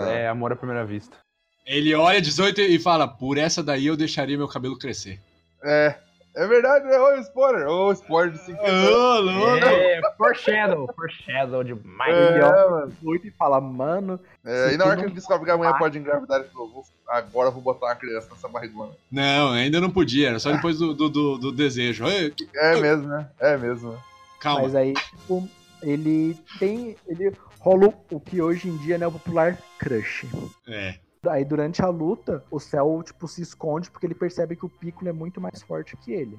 [0.00, 1.18] É amor à primeira vista.
[1.66, 5.18] Ele olha 18 e fala, por essa daí eu deixaria meu cabelo crescer.
[5.62, 5.96] É.
[6.38, 6.98] É verdade, né?
[6.98, 7.66] Ô, spoiler!
[7.66, 9.64] Ô, spoiler de 5 Ô, louco!
[9.64, 10.86] É, foreshadow.
[10.94, 12.14] Foreshadow demais.
[12.14, 12.92] Ele É, olha mano.
[13.00, 14.20] 18 e fala, mano.
[14.44, 16.84] É, e na hora que ele descobre que a mulher pode engravidar, ele falou: "Vou-
[17.08, 18.92] agora eu vou botar uma criança nessa barrigona.
[19.10, 22.04] Não, ainda não podia, era só depois do, do, do- do desejo.
[22.06, 23.30] É mesmo, né?
[23.40, 23.98] É mesmo?
[24.38, 24.60] Calma.
[24.60, 25.48] Mas aí, tipo,
[25.82, 26.96] ele tem.
[27.08, 30.26] Ele rola o que hoje em dia né, é o popular crush.
[30.68, 30.96] É.
[31.28, 35.08] Aí durante a luta, o céu, tipo, se esconde porque ele percebe que o Piccolo
[35.08, 36.38] é muito mais forte que ele.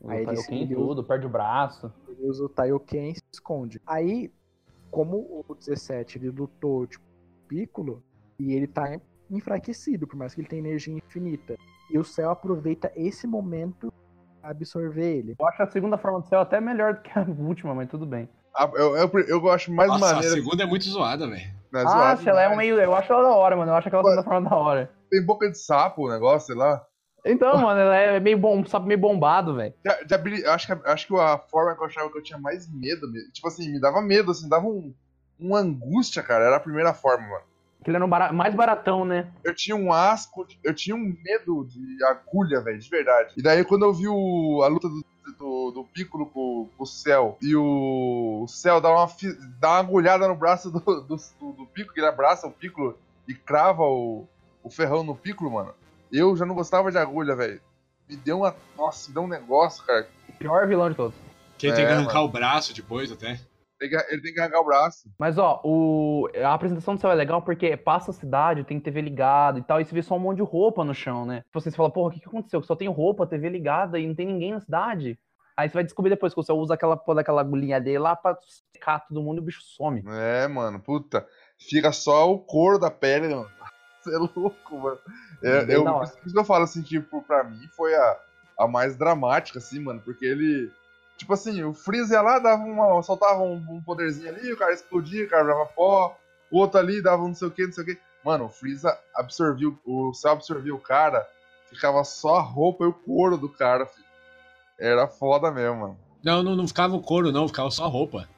[0.00, 1.92] O Aí ele, e tudo, perde o braço.
[2.08, 3.80] ele usa o Taioken e se esconde.
[3.86, 4.30] Aí,
[4.90, 7.04] como o 17 ele lutou, tipo,
[7.48, 8.02] Piccolo,
[8.38, 11.56] e ele tá enfraquecido, por mais que ele tenha energia infinita.
[11.90, 13.92] E o céu aproveita esse momento
[14.40, 15.34] pra absorver ele.
[15.38, 18.04] Eu acho a segunda forma do céu até melhor do que a última, mas tudo
[18.06, 18.28] bem.
[18.54, 20.34] Ah, Eu, eu, eu acho mais Nossa, a maneiro.
[20.34, 21.50] segunda é muito zoada, velho.
[21.76, 22.68] Né, Ah, zoado ela é um demais.
[22.68, 22.80] meio.
[22.80, 23.70] Eu acho ela da hora, mano.
[23.70, 24.90] Eu acho aquela segunda forma da hora.
[25.10, 26.82] Tem boca de sapo o negócio, sei lá.
[27.24, 29.74] Então, mano, ela é meio bom, sabe, meio bombado, velho.
[30.48, 33.30] Acho, que, acho que a forma que eu achava que eu tinha mais medo, me-
[33.32, 34.94] tipo assim, me dava medo, assim, dava um,
[35.38, 36.44] uma angústia, cara.
[36.44, 37.42] Era a primeira forma, mano.
[37.82, 39.28] Que ele era um bara- mais baratão, né?
[39.44, 43.32] Eu tinha um asco, eu tinha um medo de agulha, velho, de verdade.
[43.36, 45.04] E daí quando eu vi o- a luta do,
[45.38, 49.08] do, do Piccolo com, com o Cell, e o, o Cell dá uma,
[49.60, 51.18] dá uma agulhada no braço do, do
[51.76, 52.98] Piccolo, que ele abraça o Piccolo
[53.28, 54.26] e crava o,
[54.62, 55.74] o ferrão no Piccolo, mano.
[56.10, 57.60] Eu já não gostava de agulha, velho.
[58.08, 58.54] Me deu uma.
[58.76, 60.06] Nossa, me deu um negócio, cara.
[60.38, 61.14] Pior vilão de todos.
[61.58, 62.26] Que ele tem que É, arrancar mano.
[62.26, 63.30] o braço depois até.
[63.32, 63.40] Ele
[63.78, 65.10] tem que- ele tem que arrancar o braço.
[65.18, 66.28] Mas ó, o...
[66.42, 69.80] a apresentação do céu é legal porque passa a cidade, tem TV ligada e tal,
[69.80, 71.42] e você vê só um monte de roupa no chão, né?
[71.42, 72.60] Tipo, Você fala, porra, o que, que aconteceu?
[72.60, 75.18] Que só tem roupa, TV ligada e não tem ninguém na cidade.
[75.56, 78.36] Aí você vai descobrir depois que você usa aquela porra daquela agulhinha dele lá pra
[78.72, 80.02] secar todo mundo e o bicho some.
[80.06, 81.26] É, mano, puta.
[81.58, 83.50] Fica só o couro da pele, mano.
[84.00, 84.98] Você é louco, mano.
[85.42, 88.20] É, eu, por isso que eu falo assim, tipo, pra mim foi a,
[88.58, 90.70] a mais dramática, assim, mano, porque ele.
[91.16, 93.02] Tipo assim, o Freeza ia lá, dava uma.
[93.02, 96.16] soltava um, um poderzinho ali, o cara explodia, o cara dava pó,
[96.50, 97.98] o outro ali dava um não sei o que, não sei o que.
[98.24, 101.26] Mano, o Freeza absorvia, o céu absorvia o cara,
[101.70, 104.06] ficava só a roupa e o couro do cara, filho.
[104.78, 105.98] Era foda mesmo, mano.
[106.22, 108.28] Não, não, não ficava o couro, não, ficava só a roupa.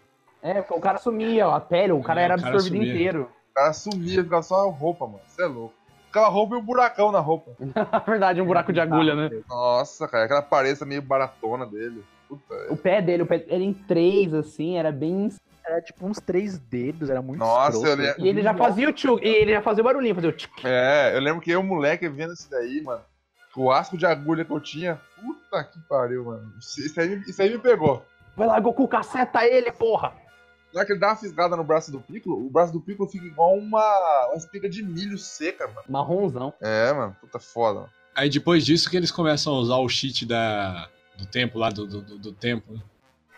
[0.42, 2.76] É, porque o cara sumia, ó, a pele, o cara É, era o cara absorvido
[2.82, 2.92] sumia.
[2.94, 3.30] inteiro.
[3.50, 5.20] O cara sumia, ficava só a roupa, mano.
[5.26, 5.74] Você é louco.
[6.06, 7.50] Ficava a roupa e o buracão na roupa.
[7.92, 9.30] Na verdade, um buraco de agulha, né?
[9.48, 12.02] Nossa, cara, aquela pareça meio baratona dele.
[12.28, 15.28] Puta, O pé dele, o pé era em três, assim, era bem.
[15.66, 17.88] Era tipo uns três dedos, era muito Nossa, escroto.
[17.88, 18.24] eu lembro.
[18.24, 20.62] E ele já fazia o tchuk, e ele já fazia o barulhinho, fazia o tchuk.
[20.66, 23.02] É, eu lembro que eu, moleque, vendo isso daí, mano.
[23.56, 25.00] O asco de agulha que eu tinha.
[25.20, 26.52] Puta que pariu, mano.
[26.58, 28.02] Isso aí, isso aí me pegou.
[28.36, 30.12] Vai lá, Goku, caceta ele, porra!
[30.72, 33.08] Na hora que ele dá uma fisgada no braço do Piccolo, o braço do Piccolo
[33.08, 35.82] fica igual uma, uma espiga de milho seca, mano.
[35.88, 36.52] Marronzão.
[36.60, 37.80] É, mano, puta foda.
[37.80, 37.92] Mano.
[38.14, 41.86] Aí depois disso que eles começam a usar o cheat da, do tempo lá, do,
[41.86, 42.72] do, do- tempo.
[42.72, 42.80] né?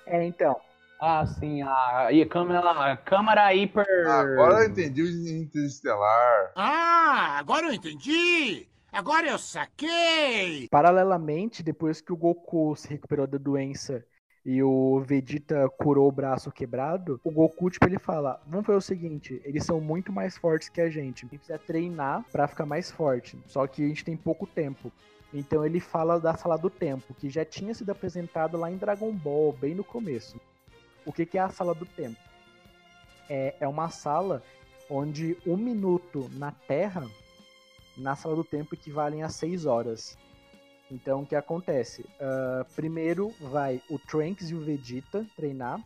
[0.06, 0.56] É, então.
[0.98, 3.86] Ah, sim, a, a câmera, a câmera hiper.
[4.06, 5.08] Agora eu entendi o
[5.42, 6.52] Interestelar.
[6.56, 8.66] Ah, agora eu entendi!
[8.92, 10.68] Agora eu saquei!
[10.68, 14.04] Paralelamente, depois que o Goku se recuperou da doença
[14.44, 18.82] e o Vegeta curou o braço quebrado, o Goku, tipo, ele fala: Vamos fazer o
[18.82, 21.24] seguinte, eles são muito mais fortes que a gente.
[21.24, 23.38] A gente precisa treinar pra ficar mais forte.
[23.46, 24.90] Só que a gente tem pouco tempo.
[25.32, 29.12] Então ele fala da sala do tempo, que já tinha sido apresentado lá em Dragon
[29.12, 30.40] Ball, bem no começo.
[31.04, 32.18] O que, que é a sala do tempo?
[33.28, 34.42] É, é uma sala
[34.88, 37.06] onde um minuto na Terra,
[37.96, 40.18] na sala do tempo, equivalem a seis horas.
[40.90, 42.04] Então, o que acontece?
[42.20, 45.80] Ah, primeiro vai o Trunks e o Vegeta treinar.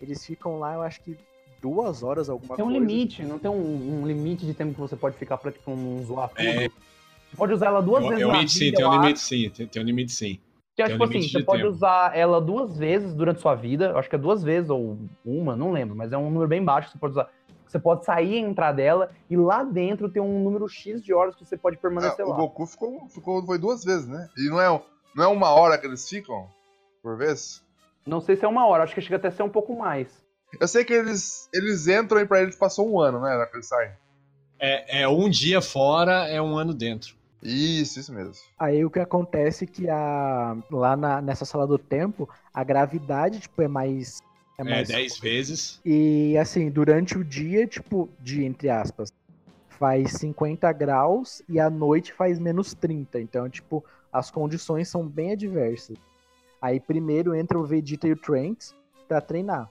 [0.00, 1.16] Eles ficam lá, eu acho que
[1.60, 2.86] duas horas, alguma Tem um coisa.
[2.86, 6.02] limite, não tem um, um limite de tempo que você pode ficar pra, tipo, não
[6.04, 6.40] zoar tudo.
[6.40, 6.68] É.
[6.68, 9.00] Você pode usar ela duas Tem vezes um na limite sim, vida, tem um eu
[9.00, 10.38] limite sim, tem, tem um limite sim.
[10.76, 11.74] Que é Tem um tipo assim, você de pode tempo.
[11.74, 13.86] usar ela duas vezes durante sua vida.
[13.86, 16.64] Eu acho que é duas vezes, ou uma, não lembro, mas é um número bem
[16.64, 17.28] baixo que você pode usar.
[17.68, 21.36] Você pode sair e entrar dela, e lá dentro tem um número X de horas
[21.36, 22.36] que você pode permanecer Ah, o lá.
[22.36, 24.28] Goku ficou, ficou, foi duas vezes, né?
[24.36, 24.82] E não é,
[25.14, 26.48] não é uma hora que eles ficam,
[27.02, 27.62] por vez?
[28.06, 30.08] Não sei se é uma hora, acho que chega até a ser um pouco mais.
[30.58, 33.36] Eu sei que eles, eles entram e pra eles passou um ano, né?
[33.36, 33.90] Na que eles saem.
[34.58, 37.14] É, é um dia fora, é um ano dentro.
[37.42, 38.32] Isso, isso mesmo.
[38.58, 43.40] Aí o que acontece é que a, lá na- nessa sala do tempo, a gravidade,
[43.40, 44.18] tipo, é mais.
[44.58, 45.80] É É, mais 10 vezes.
[45.84, 49.12] E assim, durante o dia, tipo, dia entre aspas,
[49.68, 53.20] faz 50 graus e à noite faz menos 30.
[53.20, 55.96] Então, tipo, as condições são bem adversas.
[56.60, 58.74] Aí primeiro entra o Vegeta e o Trunks
[59.06, 59.70] pra treinar.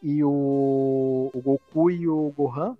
[0.00, 2.76] E o, o Goku e o Gohan,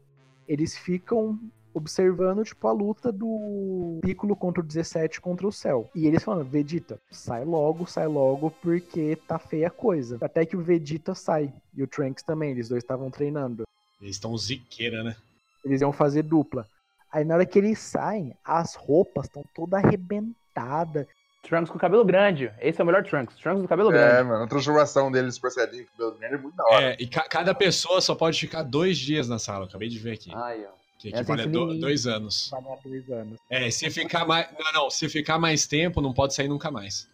[0.46, 1.38] eles ficam
[1.74, 5.88] observando, tipo, a luta do Piccolo contra o 17 contra o Cell.
[5.94, 10.18] E eles falam, Vegeta, sai logo, sai logo, porque tá feia a coisa.
[10.20, 11.52] Até que o Vegeta sai.
[11.76, 13.64] E o Trunks também, eles dois estavam treinando.
[14.00, 15.16] Eles estão ziqueira, né?
[15.64, 16.66] Eles iam fazer dupla.
[17.10, 21.06] Aí na hora que eles saem, as roupas estão toda arrebentadas.
[21.42, 22.52] Trunks com cabelo grande.
[22.60, 23.36] Esse é o melhor Trunks.
[23.36, 24.28] Trunks com cabelo É, grande.
[24.28, 26.84] mano, a transformação deles Super Saiyajin com cabelo grande é muito da hora.
[26.92, 29.66] É, e ca- cada pessoa só pode ficar dois dias na sala.
[29.66, 30.30] Acabei de ver aqui.
[30.34, 30.81] Aí, ó.
[31.02, 32.50] Que equivale a do- dois anos.
[32.50, 33.38] Dar dois anos.
[33.50, 34.48] É, se ficar mais.
[34.58, 37.08] Não, não, se ficar mais tempo, não pode sair nunca mais.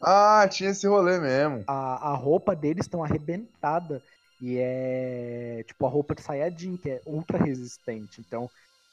[0.00, 1.64] Ah, tinha esse rolê mesmo.
[1.66, 4.02] A, a roupa deles estão arrebentada.
[4.40, 8.20] E é tipo a roupa de Saiyajin, que é ultra resistente.
[8.20, 8.50] Então,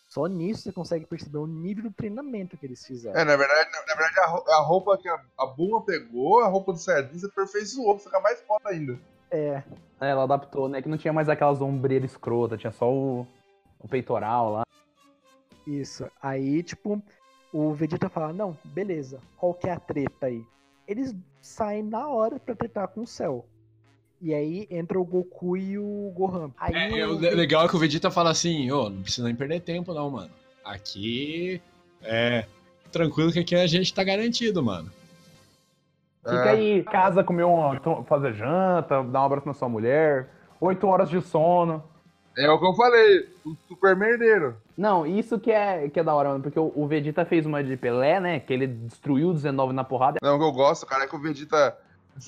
[0.07, 3.19] só nisso você consegue perceber o nível do treinamento que eles fizeram.
[3.19, 6.41] É, na verdade, na, na verdade a, ro- a roupa que a, a Bulma pegou,
[6.41, 8.99] a roupa do Saiyajin, você aperfeiçoou, fica mais foda ainda.
[9.31, 9.63] É.
[10.01, 10.81] É, ela adaptou, né?
[10.81, 13.27] Que não tinha mais aquelas ombreiras escrotas, tinha só o,
[13.79, 14.63] o peitoral lá.
[15.65, 16.07] Isso.
[16.21, 17.01] Aí, tipo,
[17.53, 20.43] o Vegeta fala: Não, beleza, qual que é a treta aí?
[20.87, 23.45] Eles saem na hora pra tretar com o Cell.
[24.21, 26.51] E aí entra o Goku e o Gohan.
[26.57, 29.01] Aí É, é, o o le- legal é que o Vegeta fala assim, ô, não
[29.01, 30.31] precisa nem perder tempo não, mano.
[30.65, 31.61] Aqui
[32.01, 32.45] é
[32.91, 34.91] tranquilo que aqui a gente tá garantido, mano.
[36.21, 38.03] Fica aí, casa, comer um.
[38.03, 40.29] fazer janta, dar um abraço na sua mulher.
[40.59, 41.81] Oito horas de sono.
[42.39, 44.55] É o que eu falei, o super merdeiro.
[44.77, 47.61] Não, isso que é, que é da hora, mano, porque o, o Vegeta fez uma
[47.61, 48.39] de Pelé, né?
[48.39, 50.19] Que ele destruiu o 19 na porrada.
[50.23, 51.77] Não, o que eu gosto, cara, é que o Vegeta.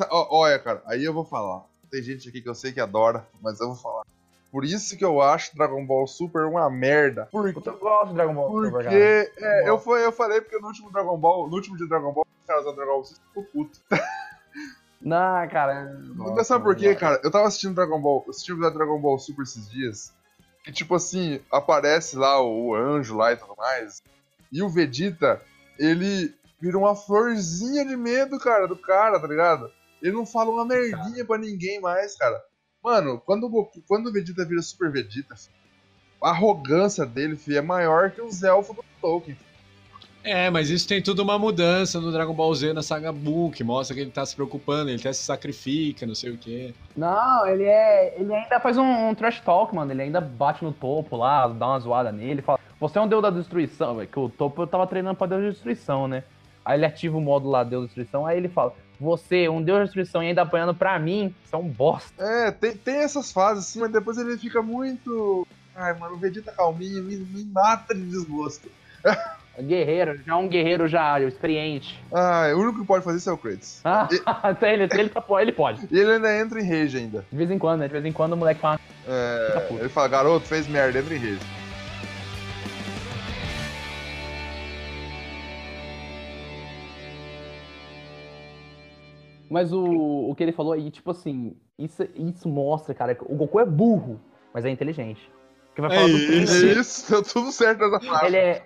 [0.09, 1.63] Ó, Olha, cara, aí eu vou falar.
[1.89, 4.03] Tem gente aqui que eu sei que adora, mas eu vou falar.
[4.51, 7.29] Por isso que eu acho Dragon Ball Super uma merda.
[7.31, 8.83] Por Eu gosto de Dragon Ball Super, cara.
[8.83, 12.11] Porque é, eu, foi, eu falei porque no último Dragon Ball, no último de Dragon
[12.11, 13.79] Ball, os caras da Dragon Ball Super ficou puto.
[15.01, 15.99] Não, cara.
[16.15, 17.19] Mas sabe por quê, cara?
[17.23, 20.13] Eu tava assistindo Dragon Ball, assisti o Dragon Ball Super esses dias.
[20.67, 24.01] E tipo assim, aparece lá o, anjo lá e tudo mais.
[24.51, 25.41] E o Vegeta,
[25.79, 29.71] ele vira uma florzinha de medo, cara, do cara, tá ligado?
[30.01, 32.39] Ele não fala uma merdinha pra ninguém mais, cara.
[32.83, 35.35] Mano, quando o, Goku, quando o Vegeta vira Super Vegeta,
[36.21, 39.37] a arrogância dele, filho, é maior que os elfos do Tolkien.
[40.23, 43.63] É, mas isso tem tudo uma mudança no Dragon Ball Z na saga Buu, que
[43.63, 46.73] mostra que ele tá se preocupando, ele até se sacrifica, não sei o quê.
[46.95, 48.19] Não, ele é.
[48.19, 49.91] Ele ainda faz um, um trash talk, mano.
[49.91, 52.59] Ele ainda bate no topo lá, dá uma zoada nele, fala.
[52.79, 54.07] Você é um deus da destruição, velho.
[54.07, 56.23] Que o topo tava treinando pra deus da destruição, né?
[56.63, 58.73] Aí ele ativa o modo lá, deus da destruição, aí ele fala.
[58.99, 62.23] Você, um deus da destruição, e ainda apanhando pra mim, você é um bosta.
[62.23, 65.47] É, tem, tem essas fases, sim, mas depois ele fica muito.
[65.75, 68.69] Ai, mano, o Vegeta calminho me, me mata de desgosto.
[69.59, 71.99] Guerreiro, já um guerreiro já experiente.
[72.11, 73.81] Ah, o único que pode fazer isso é o Kratos.
[73.83, 74.07] Ah,
[74.61, 75.87] ele, ele, tá- ele pode.
[75.91, 77.25] E ele ainda entra em rage ainda.
[77.29, 77.87] De vez em quando, né?
[77.87, 78.79] De vez em quando o moleque fala.
[79.07, 81.39] É, ele fala, garoto, fez merda, entra em rage.
[89.49, 89.83] Mas o,
[90.29, 93.65] o que ele falou aí, tipo assim, isso, isso mostra, cara, que o Goku é
[93.65, 94.19] burro,
[94.53, 95.29] mas é inteligente.
[95.67, 96.79] Porque vai É falar do isso, príncipe.
[96.79, 98.25] isso, deu tudo certo nessa frase.
[98.27, 98.63] Ele é.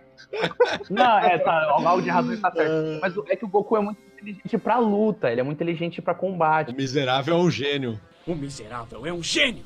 [0.90, 3.00] Não, é, tá, algo de razão está certo.
[3.02, 6.02] Mas o- é que o Goku é muito inteligente pra luta, ele é muito inteligente
[6.02, 6.72] pra combate.
[6.72, 8.00] O miserável é um gênio.
[8.26, 9.66] O miserável é um gênio.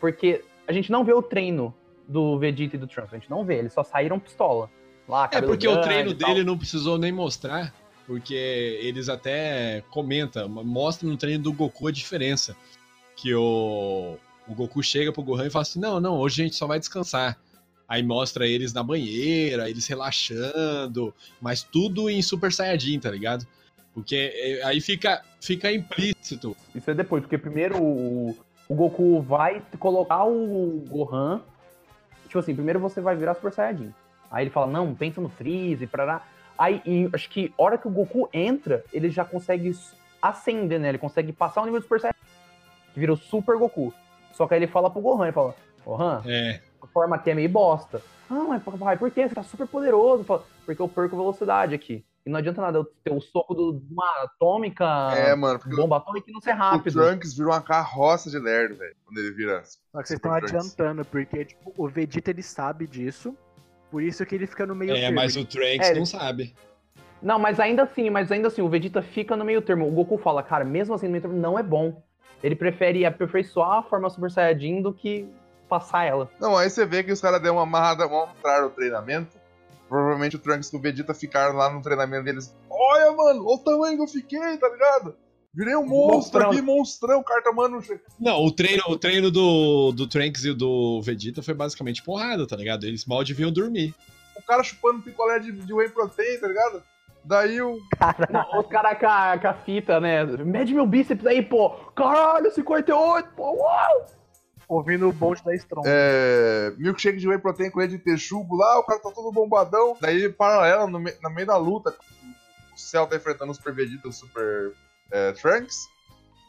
[0.00, 1.74] Porque a gente não vê o treino
[2.06, 4.70] do Vegeta e do Trunks, a gente não vê, eles só saíram pistola.
[5.08, 7.74] Lá, É porque o treino dele não precisou nem mostrar,
[8.06, 8.34] porque
[8.82, 12.56] eles até comentam, mostram no treino do Goku a diferença.
[13.16, 14.16] Que o,
[14.48, 16.78] o Goku chega pro Gohan e fala assim: não, não, hoje a gente só vai
[16.78, 17.38] descansar.
[17.94, 23.46] Aí mostra eles na banheira, eles relaxando, mas tudo em Super Saiyajin, tá ligado?
[23.94, 26.56] Porque é, aí fica, fica implícito.
[26.74, 28.36] Isso é depois, porque primeiro o,
[28.68, 31.40] o Goku vai colocar o Gohan.
[32.26, 33.94] Tipo assim, primeiro você vai virar Super Saiyajin.
[34.28, 36.26] Aí ele fala, não, pensa no Freeze, parará.
[36.58, 39.70] Aí, e acho que hora que o Goku entra, ele já consegue
[40.20, 40.88] ascender, né?
[40.88, 42.18] Ele consegue passar o nível do Super Saiyajin.
[42.92, 43.94] Que vira o Super Goku.
[44.32, 45.54] Só que aí ele fala pro Gohan, ele fala,
[45.86, 46.60] Gohan, É.
[46.84, 48.00] a forma aqui é meio bosta.
[48.30, 49.28] Ah, mas papai, por quê?
[49.28, 50.24] Você tá super poderoso.
[50.64, 52.04] Porque eu perco velocidade aqui.
[52.26, 55.76] E não adianta nada eu ter o soco do- de uma atômica, É, mano, porque
[55.76, 56.94] bomba atômica e não ser O rápido.
[56.94, 59.62] Trunks vira uma carroça de lerdo, velho, quando ele vira.
[59.64, 63.36] Só que vocês estão adiantando, porque tipo, o Vegeta ele sabe disso.
[63.90, 65.16] Por isso que ele fica no meio É, termo.
[65.16, 66.54] mas o Ele- Trunks É, não sabe.
[67.20, 69.86] Não, mas ainda assim, mas ainda assim, o Vegeta fica no meio termo.
[69.86, 72.02] O Goku fala, cara, mesmo assim no meio termo não é bom.
[72.42, 75.28] Ele prefere aperfeiçoar a forma Super Saiyajin do que
[75.68, 76.30] passar ela.
[76.40, 79.36] Não, aí você vê que os caras deram uma amarrada, vão entrar no treinamento.
[79.88, 82.54] Provavelmente o Trunks e o Vegeta ficaram lá no treinamento deles.
[82.70, 85.14] Olha, mano, olha o tamanho que eu fiquei, tá ligado?
[85.52, 86.50] Virei um monstro Monstrão.
[86.50, 87.80] aqui, monstrão, carta, mano.
[88.18, 92.56] Não, o treino, o treino do, do Trunks e do Vegeta foi basicamente porrada, tá
[92.56, 92.84] ligado?
[92.84, 93.94] Eles mal deviam dormir.
[94.36, 96.82] O cara chupando picolé de, de whey protein, tá ligado?
[97.24, 97.78] Daí o.
[98.30, 100.24] Não, os caras com, a- com a fita, né?
[100.24, 101.70] Mede meu bíceps aí, pô.
[101.94, 104.06] Caralho, 58, pô, uau!
[104.68, 105.86] Ouvindo o bonde da Strong.
[105.86, 109.96] É, milkshake de whey protein com ele de texugo lá, o cara tá todo bombadão.
[110.00, 111.90] Daí, paralelo, no, me- no meio da luta,
[112.74, 114.72] o Cell tá enfrentando o Super Vegeta e o Super
[115.10, 115.76] é, Trunks.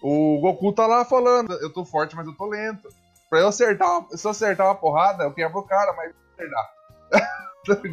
[0.01, 2.87] O Goku tá lá falando: Eu tô forte, mas eu tô lento.
[3.29, 6.69] Pra eu acertar, uma- se eu acertar uma porrada, eu quebro o cara, mas acertar.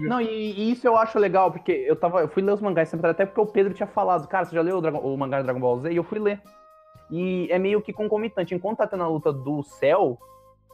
[0.06, 2.20] Não, e, e isso eu acho legal, porque eu tava.
[2.20, 4.60] Eu fui ler os mangás sempre, até porque o Pedro tinha falado, cara, você já
[4.60, 5.90] leu o, Dragon- o mangá do Dragon Ball Z?
[5.90, 6.40] E eu fui ler.
[7.12, 8.54] E é meio que concomitante.
[8.54, 10.18] Enquanto tá tendo a luta do Cell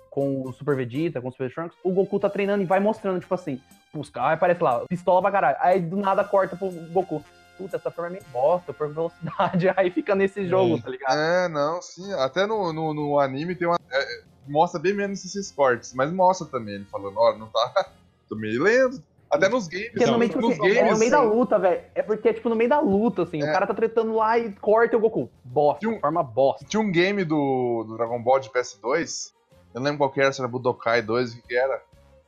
[0.08, 3.18] com o Super Vegeta, com o Super Trunks, o Goku tá treinando e vai mostrando,
[3.18, 3.60] tipo assim,
[3.92, 5.56] os caras, aparece lá, pistola pra caralho.
[5.60, 7.24] Aí do nada corta pro Goku.
[7.56, 9.68] Puta, essa forma é meio bosta, eu perco velocidade.
[9.76, 11.18] Aí fica nesse jogo, tá ligado?
[11.18, 12.12] É, não, sim.
[12.12, 13.80] Até no, no, no anime tem uma.
[13.90, 17.90] é, mostra bem menos esses cortes, mas mostra também ele falando: Olha, não tá.
[18.28, 19.02] Tô meio lento.
[19.30, 19.90] Até nos games.
[19.90, 20.92] Porque no meio, tipo, assim, é games.
[20.92, 21.82] no meio da luta, velho.
[21.94, 23.48] É porque, tipo, no meio da luta, assim, É.
[23.48, 25.30] o cara tá tretando lá e corta o Goku.
[25.44, 26.64] Bosta, forma bosta.
[26.66, 29.32] Tinha um game do, do Dragon Ball de PS2,
[29.74, 31.82] eu não lembro qual que era, se era Budokai 2, o que era,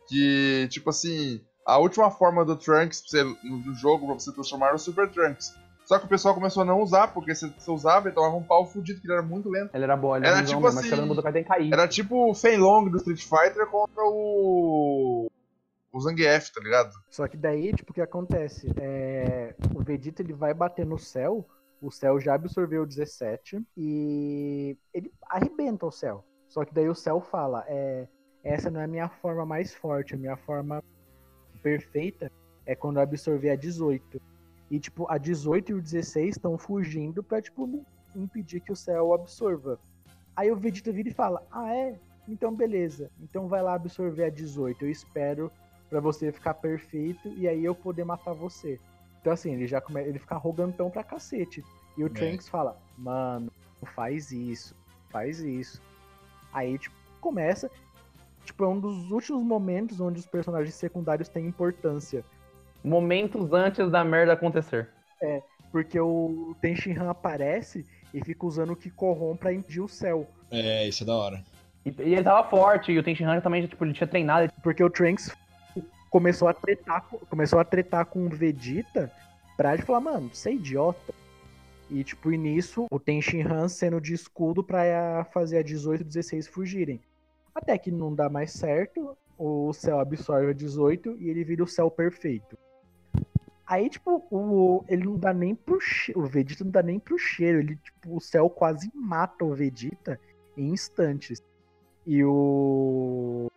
[0.07, 4.77] que, tipo assim, a última forma do Trunks você, no jogo pra você transformar era
[4.77, 5.55] o Super Trunks.
[5.85, 8.43] Só que o pessoal começou a não usar, porque se você usava, ele tomava um
[8.45, 9.75] pau fudido, que ele era muito lento.
[9.75, 11.73] Ele era bom, ele Era era tipo mas assim, Budokai tem que cair.
[11.73, 15.30] Era tipo o Fei Long do Street Fighter contra o...
[15.93, 16.93] o Zangief, tá ligado?
[17.11, 18.72] Só que daí, tipo, o que acontece?
[18.80, 21.47] É, o Vegeta ele vai bater no céu,
[21.82, 26.24] o céu já absorveu o 17 e ele arrebenta o céu.
[26.49, 28.07] Só que daí o céu fala: é,
[28.43, 30.82] essa não é a minha forma mais forte, a minha forma
[31.62, 32.30] perfeita
[32.66, 34.20] é quando eu absorver a 18.
[34.70, 37.84] E, tipo, a 18 e o 16 estão fugindo pra, tipo,
[38.14, 39.80] impedir que o Cell absorva.
[40.36, 41.99] Aí o Vegeta vira e fala: Ah, é?
[42.28, 43.11] Então beleza.
[43.20, 44.84] Então vai lá absorver a 18.
[44.84, 45.51] Eu espero
[45.91, 48.80] pra você ficar perfeito e aí eu poder matar você.
[49.20, 50.01] Então assim, ele já come...
[50.01, 51.62] ele fica arrogantão pra cacete.
[51.99, 52.11] E o É.
[52.11, 53.53] Trunks fala: Mano,
[53.95, 54.74] faz isso,
[55.11, 55.82] faz isso.
[56.53, 57.70] Aí, tipo, começa.
[58.45, 62.24] Tipo, é um dos últimos momentos onde os personagens secundários têm importância.
[62.82, 64.88] Momentos antes da merda acontecer.
[65.20, 67.84] É, porque o Tenshinhan aparece
[68.14, 70.26] e fica usando o que corrompe pra impedir o céu.
[70.51, 71.45] É, isso é da hora.
[71.84, 74.51] E, e ele tava forte, e o Tenshinhan também, tipo, ele tinha treinado.
[74.62, 75.30] Porque o Trunks
[76.11, 79.11] começou a tretar, com- começou a tretar com o Vegeta
[79.57, 81.15] pra ele falar, mano, você é idiota.
[81.89, 86.47] E, tipo, e nisso, o Tenshinhan sendo de escudo pra fazer a 18 e 16
[86.47, 87.01] fugirem.
[87.55, 91.67] Até que não dá mais certo, o céu absorve a 18 e ele vira o
[91.67, 92.57] céu perfeito.
[93.67, 97.19] Aí, tipo, o, ele não dá nem pro cheiro, o Vegeta não dá nem pro
[97.19, 100.19] cheiro, ele, tipo, o céu quase mata o Vegeta
[100.57, 101.43] em instantes.
[102.07, 103.49] E o,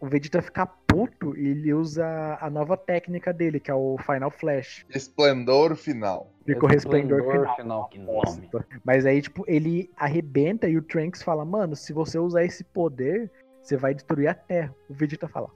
[0.00, 4.86] o Vegeta fica puto ele usa a nova técnica dele, que é o Final Flash.
[4.94, 6.30] Esplendor final.
[6.44, 7.22] Ficou resplendor
[7.56, 7.90] final.
[7.90, 8.22] final.
[8.24, 8.48] Nome.
[8.84, 13.30] Mas aí, tipo, ele arrebenta e o Trunks fala, mano, se você usar esse poder,
[13.60, 14.74] você vai destruir a Terra.
[14.88, 15.48] O Vegeta fala,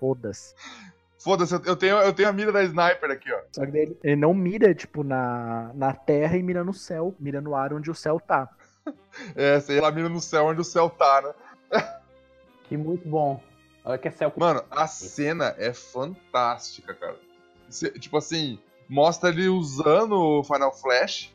[0.00, 0.54] foda-se.
[1.18, 3.40] Foda-se, eu- tenho, eu tenho a mira da sniper aqui, ó.
[3.52, 7.14] Só que daí ele, ele não mira, tipo, na, na Terra e mira no céu,
[7.18, 8.48] mira no ar onde o céu tá.
[9.36, 11.84] É, lá, mira no céu onde o céu tá, né?
[12.64, 13.42] Que muito bom.
[13.88, 14.30] Olha que é céu.
[14.36, 17.16] Mano, a cena é fantástica, cara.
[17.70, 21.34] Cê- tipo assim, mostra ele usando o Final Flash.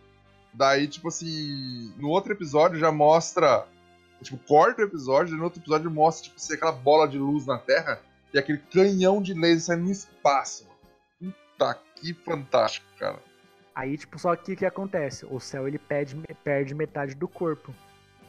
[0.53, 3.65] Daí, tipo assim, no outro episódio já mostra.
[4.21, 7.45] Tipo, corta o episódio, e no outro episódio mostra, tipo assim, aquela bola de luz
[7.47, 7.99] na Terra
[8.31, 10.65] e aquele canhão de laser saindo no espaço.
[11.19, 11.33] mano.
[11.57, 13.19] Puta que fantástico, cara.
[13.73, 15.25] Aí, tipo, só que o que acontece?
[15.25, 17.73] O céu, ele perde, perde metade do corpo.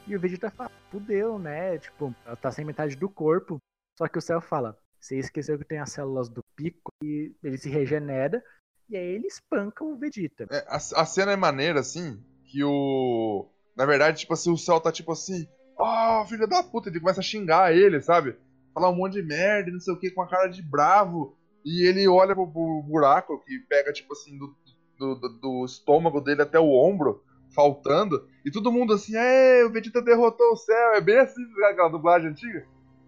[0.07, 1.77] E o Vegeta fala, fudeu, né?
[1.77, 3.61] Tipo, ela tá sem metade do corpo.
[3.97, 7.57] Só que o céu fala, você esqueceu que tem as células do pico e ele
[7.57, 8.43] se regenera.
[8.89, 10.47] E aí ele espanca o Vegeta.
[10.51, 13.49] É, a, a cena é maneira, assim, que o.
[13.75, 15.47] Na verdade, tipo assim, o céu tá tipo assim.
[15.77, 18.35] Oh, filho da puta, ele começa a xingar ele, sabe?
[18.73, 21.35] Falar um monte de merda, não sei o que, com a cara de bravo.
[21.65, 24.55] E ele olha pro, pro buraco que pega, tipo assim, do,
[24.97, 27.23] do, do- do estômago dele até o ombro,
[27.53, 28.27] faltando.
[28.45, 30.93] E todo mundo assim, é, o Vegeta derrotou o céu.
[30.93, 32.65] É bem assim, aquela dublagem antiga.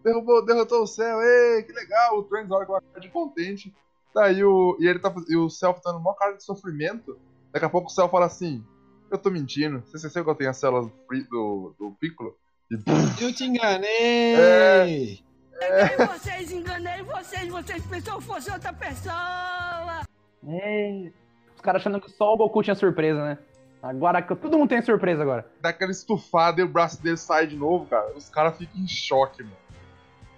[0.07, 2.17] Derrubou, derrotou o céu, ei, que legal.
[2.17, 3.75] O Trunks olha com uma cara de contente.
[4.15, 4.77] Daí o.
[4.79, 7.19] E ele tá e o céu tá dando uma cara de sofrimento.
[7.51, 8.63] Daqui a pouco o céu fala assim:
[9.11, 9.83] Eu tô mentindo.
[9.85, 12.37] Você esqueceu que eu tenho as células do, do, do Piccolo?
[12.71, 12.75] E
[13.21, 15.21] Eu te enganei!
[15.53, 20.03] Enganei vocês, enganei vocês, vocês pensaram que fosse outra pessoa.
[20.47, 21.11] É.
[21.53, 23.37] Os caras achando que só o Goku tinha surpresa, né?
[23.83, 25.45] Agora que todo mundo tem surpresa agora.
[25.59, 28.15] dá aquela estufada e o braço dele sai de novo, cara.
[28.15, 29.66] Os caras ficam em choque, mano.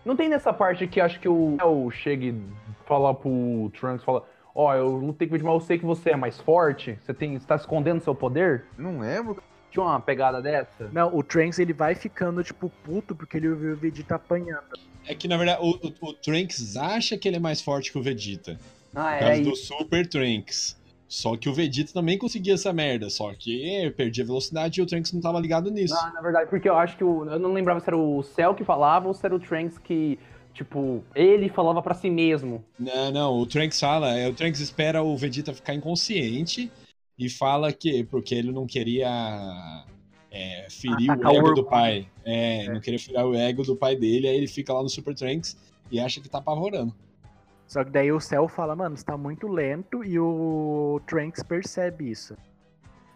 [0.10, 2.42] Não tem nessa parte que acho que o El chega e
[2.88, 6.10] fala pro Trunks, fala, ó, eu lutei com o Vegeta, mas eu sei que você
[6.10, 8.66] é mais forte, você, tem, você tá escondendo seu poder?
[8.76, 9.44] Não lembro.
[9.70, 10.90] Tinha uma pegada dessa?
[10.92, 14.80] Não, o Trunks ele vai ficando, tipo, puto porque ele viu o Vegeta apanhando.
[15.06, 18.00] É que, na verdade, o, o, o Trunks acha que ele é mais forte que
[18.00, 18.58] o Vegeta.
[18.96, 19.68] Ah, Por é causa do isso.
[19.68, 20.76] Super Trunks.
[21.10, 25.12] Só que o Vegeta também conseguia essa merda, só que perdia velocidade e o Trunks
[25.12, 25.96] não tava ligado nisso.
[25.96, 28.54] Não, na verdade, porque eu acho que o, eu não lembrava se era o Cell
[28.54, 30.20] que falava ou se era o Trunks que,
[30.54, 32.64] tipo, ele falava pra si mesmo.
[32.78, 36.72] Não, não, o Trunks fala, é, o Trunks espera o Vegeta ficar inconsciente
[37.18, 39.10] e fala que porque ele não queria
[40.30, 41.70] é, ferir Atacar o o ego do orgulho.
[41.70, 42.08] pai.
[42.24, 45.16] É, não queria ferir o ego do pai dele, aí ele fica lá no Super
[45.16, 45.58] Trunks
[45.92, 46.94] e acha que tá apavorando.
[47.70, 52.10] Só que daí o Cell fala, mano, você tá muito lento e o Trunks percebe
[52.10, 52.36] isso.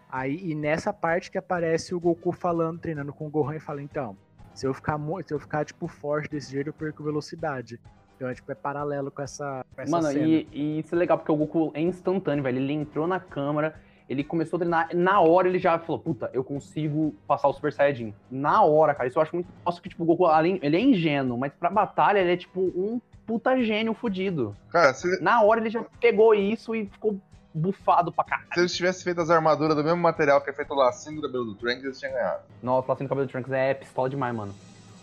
[0.08, 3.82] Aí, e nessa parte que aparece o Goku falando, treinando com o Gohan e fala,
[3.82, 4.16] então,
[4.54, 4.96] se eu ficar
[5.26, 7.80] se eu ficar, tipo, forte desse jeito, eu perco velocidade.
[8.14, 10.24] Então, é, tipo, é paralelo com essa, com essa Mano, cena.
[10.24, 12.58] e, e isso é legal porque o Goku é instantâneo, velho.
[12.58, 13.74] Ele entrou na câmara,
[14.08, 17.72] ele começou a treinar, na hora ele já falou, puta, eu consigo passar o Super
[17.72, 18.14] Saiyajin.
[18.30, 19.08] Na hora, cara.
[19.08, 19.48] Isso eu acho muito.
[19.66, 22.60] Nossa, que tipo, o Goku, além, ele é ingênuo, mas pra batalha ele é tipo
[22.60, 24.56] um puta gênio fudido.
[24.70, 27.18] Cara, se, Na hora ele já pegou isso e ficou
[27.52, 28.48] bufado pra caralho.
[28.52, 31.26] se eles tivessem feito as armaduras do mesmo material que é feito o lacinho do
[31.28, 32.42] cabelo do Trunks, eles tinham ganhado.
[32.62, 34.54] Nossa, lacinho do cabelo do Trunks é pistola demais, mano.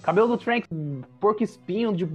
[0.03, 0.67] Cabelo do Trunks,
[1.19, 2.09] porco espinho de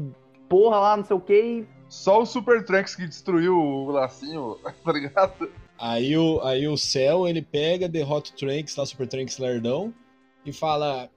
[0.49, 1.67] porra lá, não sei o que.
[1.89, 5.49] Só o Super Trunks que destruiu o lacinho, tá ligado?
[5.79, 9.95] Aí o, aí o Cell, ele pega, derrota o Trunks, lá o Super Trunks Lerdão,
[10.45, 11.09] e fala: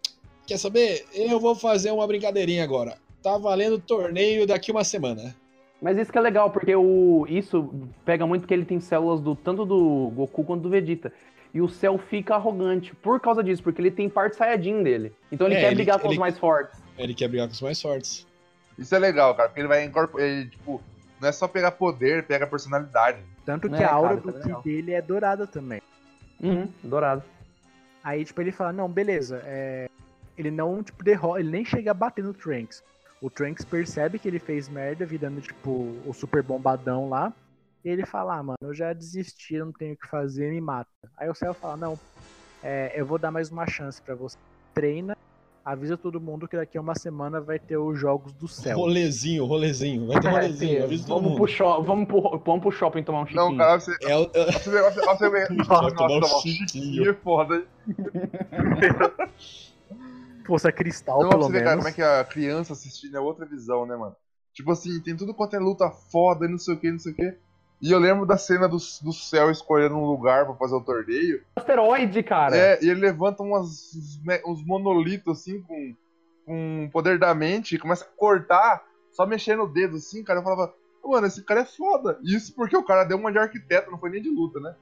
[0.46, 1.06] Quer saber?
[1.14, 2.98] Eu vou fazer uma brincadeirinha agora.
[3.22, 5.36] Tá valendo torneio daqui uma semana.
[5.82, 9.36] Mas isso que é legal, porque o, isso pega muito porque ele tem células do
[9.36, 11.12] tanto do Goku quanto do Vegeta.
[11.54, 15.14] E o Cell fica arrogante por causa disso, porque ele tem parte Saiyajin dele.
[15.32, 16.80] Então ele É, quer ele- brigar com os ele- mais fortes.
[16.98, 18.28] Ele quer brigar com os mais fortes.
[18.78, 20.28] Isso é legal, cara, porque ele vai incorporar.
[20.28, 20.82] Ele, tipo,
[21.20, 23.20] não é só pegar poder, pega personalidade.
[23.46, 24.62] Tanto que É, a aura cara, do Ki legal.
[24.62, 25.82] dele é dourada também.
[26.42, 27.24] Uhum, dourado.
[28.04, 29.90] Aí, tipo, ele fala, não, beleza, é...
[30.38, 32.84] ele não, tipo, derrota, ele nem chega a bater no Trunks.
[33.22, 37.34] O Trunks percebe que ele fez merda, virando, tipo, o super bombadão lá.
[37.84, 40.60] E ele fala, ah, mano, eu já desisti, eu não tenho o que fazer, me
[40.62, 40.90] mata.
[41.18, 42.00] Aí o Cell fala, não,
[42.64, 44.38] é, eu vou dar mais uma chance pra você.
[44.74, 45.18] Treina,
[45.64, 48.78] avisa todo mundo que daqui a uma semana vai ter os jogos do céu.
[48.78, 50.08] Rolezinho, rolezinho.
[50.08, 51.38] Vai ter É, rolezinho, avisa todo vamos, mundo.
[51.38, 53.50] pro shop, vamos, pro, vamos pro shopping tomar um chiquinho.
[53.50, 53.92] Não, cara, você.
[54.04, 55.50] É é- Você você, você vê.
[55.50, 56.68] Nossa, tomar um tomar um chiquinho.
[56.68, 57.66] chiquinho é foda, hein?
[57.88, 58.58] Força cristal,
[58.98, 59.69] Não, pra pelo você
[61.50, 61.86] ver, cara, menos.
[61.86, 64.16] como é que a criança assistindo é outra visão, né, mano?
[64.54, 67.14] Tipo assim, tem tudo quanto é luta foda e não sei o que, não sei
[67.14, 67.38] o que.
[67.82, 71.42] E eu lembro da cena do, do céu escolhendo um lugar pra fazer o torneio.
[71.56, 72.56] Asteroide, cara.
[72.56, 73.92] É, e ele levanta umas,
[74.46, 75.96] uns, monolitos assim com,
[76.46, 78.84] com poder da mente e começa a cortar,
[79.14, 80.40] só mexendo o dedo assim, cara.
[80.40, 80.74] Eu falava,
[81.06, 82.20] mano, esse cara é foda.
[82.22, 84.76] Isso porque o cara deu uma de arquiteto, não foi nem de luta, né?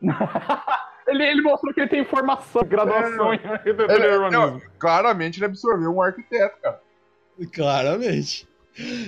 [1.14, 5.46] Ele, ele mostrou que ele tem formação, graduação É, em Ele- arquitetura não, claramente ele
[5.46, 6.80] absorveu um arquiteto, cara.
[7.52, 8.48] Claramente.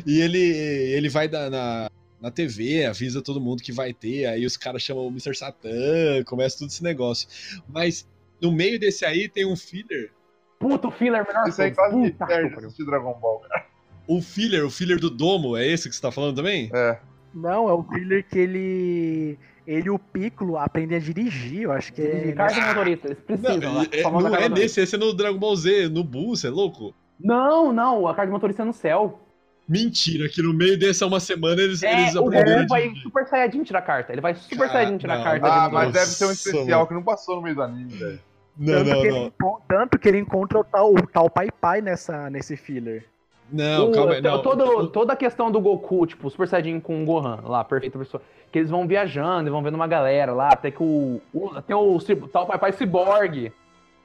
[0.06, 1.90] E ele, ele vai da- na,
[2.20, 5.34] na TV, avisa todo mundo que vai ter, aí os caras chamam o Mr.
[5.36, 7.28] Satan, começa tudo esse negócio.
[7.68, 8.08] Mas
[8.40, 10.10] no meio desse aí tem um filler.
[10.58, 13.66] Puta, o filler melhor Isso aí quase me Puta perde assistir Dragon Ball, cara.
[14.08, 16.70] O filler, o filler do domo, é esse que você tá falando também?
[16.72, 16.98] É.
[17.34, 19.38] Não, é o thriller que ele.
[19.66, 22.32] Ele e o Piccolo aprendem a dirigir, eu acho que é.
[22.32, 23.58] Carta de motorista, eles precisam.
[23.58, 26.46] Não, lá, é- não é nesse, esse é no Dragon Ball Z, no Buu, você
[26.46, 26.94] é louco?
[27.18, 29.20] Não, não, a carta de motorista é no céu.
[29.68, 33.26] Mentira, que no meio dessa uma semana eles, É, eles o aprenderam Goku vai Super
[33.26, 34.12] Saiyajin tirar carta.
[34.12, 35.24] Ele vai Super Cara, Saiyajin tirar não.
[35.24, 35.46] carta.
[35.48, 38.20] Ah, mas deve ser um especial que não passou no meio do anime, velho.
[38.56, 39.16] Não, tanto, não, que não.
[39.24, 39.32] Ele,
[39.68, 43.06] tanto que ele encontra o tal, o tal Pai Pai nessa, nesse filler.
[43.52, 44.42] Não, O- calma aí, não.
[44.42, 48.22] todo- toda a questão do Goku, tipo, Super Saiyajin com o Gohan, lá, perfeita pessoa.
[48.50, 51.20] Que eles vão viajando e vão vendo uma galera lá, até que o.
[51.32, 53.52] o tem o, ci- tal Pai Pai Cyborg.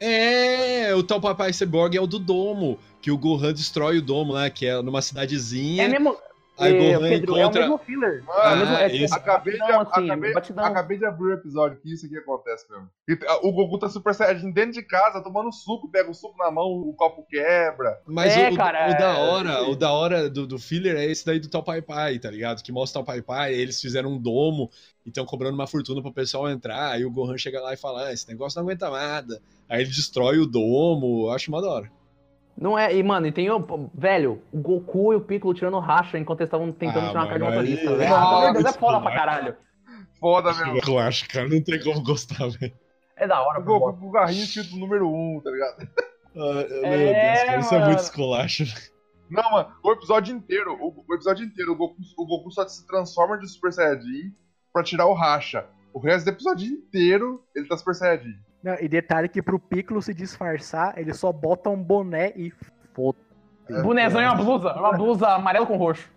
[0.03, 4.33] É, o tal Papai Cyborg é o do Domo, que o Gohan destrói o Domo
[4.33, 5.83] lá, que é numa cidadezinha.
[5.83, 6.15] É mesmo.
[6.61, 8.23] Aí o é, Gohan Pedro, é o encontra- mesmo filler.
[8.29, 10.33] Ah, é o mesmo, é, esse- Acabei de, batidão, assim, acabei,
[10.65, 12.89] acabei de abrir o episódio que isso aqui acontece mesmo.
[13.09, 16.37] E, ah, O Goku tá Super Saiyajin dentro de casa, tomando suco, pega o suco
[16.37, 17.99] na mão, o copo quebra.
[18.05, 20.95] Mas É, o, o- cara, o da é- hora, o da hora do, do filler
[20.95, 22.61] é esse daí do Tal Pai Pai, tá ligado?
[22.63, 24.69] Que mostra o Tal Pai Pai, aí eles fizeram um domo
[25.05, 28.05] e estão cobrando uma fortuna pro pessoal entrar, aí o Gohan chega lá e fala,
[28.07, 29.41] ah, esse negócio não aguenta nada.
[29.67, 31.91] Aí ele destrói o domo, eu acho uma da hora.
[32.57, 33.89] Não é, e mano, e tem o.
[33.93, 37.31] Velho, o Goku e o Piccolo tirando racha enquanto eles estavam tentando Ah, tirar uma
[37.31, 38.15] mano, motorista, aí- velho.
[38.15, 39.55] Ah, Deus, é foda pra caralho.
[40.19, 40.79] Foda mesmo.
[40.87, 42.73] Eu acho, cara, não tem como gostar, velho.
[43.17, 43.79] É da hora, O pô.
[43.79, 45.87] Goku com o garrinho escrito número 1, um, tá ligado?
[46.35, 48.63] Ah, meu É, Deus, cara, isso é muito esculacho.
[49.29, 52.85] Não, mano, o episódio inteiro, o, o episódio inteiro, o Goku, o Goku só se
[52.85, 54.33] transforma de Super Saiyajin
[54.73, 55.65] pra tirar o racha.
[55.93, 58.35] O resto do episódio inteiro, ele tá Super Saiyajin.
[58.63, 62.51] Não, e detalhe que pro Piccolo se disfarçar, ele só bota um boné e
[62.93, 63.17] foda.
[63.83, 66.09] Bonezão e uma blusa, uma blusa amarelo com roxo.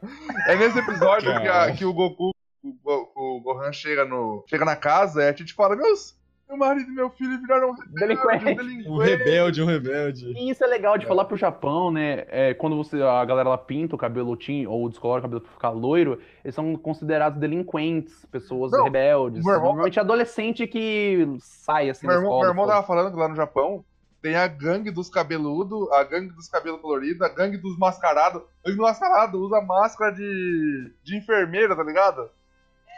[0.49, 1.73] É nesse episódio que, a- Cara.
[1.73, 2.31] que o Goku,
[2.63, 6.17] o, o Gohan chega, no, chega na casa e a Titi fala, meus,
[6.49, 8.45] meu marido e meu filho viraram um Delinquente.
[8.45, 10.27] rebelde, um Um rebelde, um rebelde.
[10.37, 12.25] E isso é legal de falar pro Japão, né?
[12.29, 15.53] É, quando você, a galera lá pinta o cabelo tinho ou descolora o cabelo pra
[15.53, 19.39] ficar loiro, eles são considerados delinquentes, pessoas Não, rebeldes.
[19.45, 22.45] irmão- Normalmente adolescente que sai assim Meu da irmão, escola.
[22.45, 23.85] meu irmão tava falando que lá no Japão
[24.21, 28.41] tem a gangue dos cabeludos, a gangue dos cabelos coloridos, a gangue dos mascarados.
[28.65, 32.29] A gangue do mascarado usa máscara de, de enfermeira, tá ligado?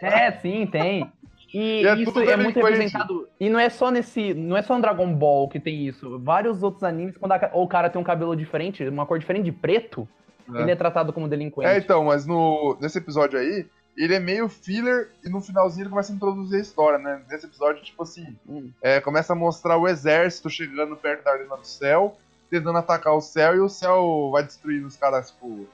[0.02, 1.10] É, sim, tem.
[1.54, 3.28] E, E é isso é muito representado.
[3.38, 4.34] E não é só nesse.
[4.34, 6.18] Não é só no Dragon Ball que tem isso.
[6.18, 9.52] Vários outros animes, quando a- o cara tem um cabelo diferente, uma cor diferente de
[9.52, 10.08] preto,
[10.54, 10.62] É.
[10.62, 11.68] ele é tratado como delinquente.
[11.70, 13.66] É, então, mas no, nesse episódio aí,
[13.96, 17.22] ele é meio filler e no finalzinho ele começa a introduzir a história, né?
[17.30, 18.70] Nesse episódio, tipo assim, Hum.
[18.82, 22.16] é, começa a mostrar o exército chegando perto da Arena do Céu,
[22.50, 25.66] tentando atacar o céu e o céu vai destruindo os caras, tipo,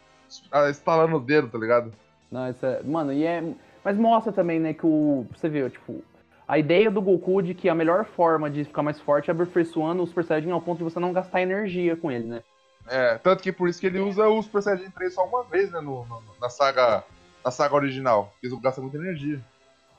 [0.71, 1.93] estalando o dedo, tá ligado?
[2.31, 2.83] Não, isso é.
[2.83, 3.43] Mano, e é.
[3.85, 5.27] Mas mostra também, né, que o.
[5.35, 6.03] Você vê, tipo.
[6.47, 10.03] A ideia do Goku de que a melhor forma de ficar mais forte é aperfeiçoando
[10.03, 12.43] o Super Saiyajin ao ponto de você não gastar energia com ele, né?
[12.89, 15.71] É, tanto que por isso que ele usa o Super Saiyajin 3 só uma vez,
[15.71, 17.05] né, no, no- na saga
[17.45, 19.41] na saga original, porque ele gasta muita energia.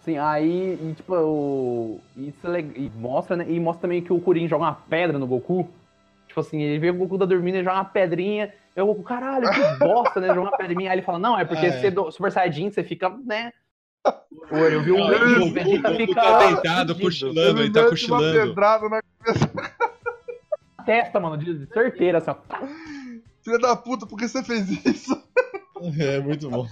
[0.03, 2.01] Sim, aí, e, tipo, o...
[2.17, 3.45] isso é e mostra, né?
[3.47, 5.69] E mostra também que o Kuririn joga uma pedra no Goku.
[6.27, 8.53] Tipo assim, ele vê o Goku tá dormindo, ele joga uma pedrinha.
[8.75, 10.27] E o Goku, caralho, que bosta, né?
[10.27, 10.91] Joga uma pedrinha.
[10.91, 11.71] Aí ele fala, não, é porque é.
[11.71, 13.53] você do Super Saiyajin, você fica, né?
[14.03, 18.37] Pô, eu vi um Não, o Vegeta Goku fica tá deitado, cochilando, ele tá cochilando.
[18.37, 19.01] uma pedrada na
[20.85, 22.35] Testa, mano, de certeira, assim, ó.
[23.41, 25.23] filha da puta, por que você fez isso?
[25.99, 26.67] É, muito bom.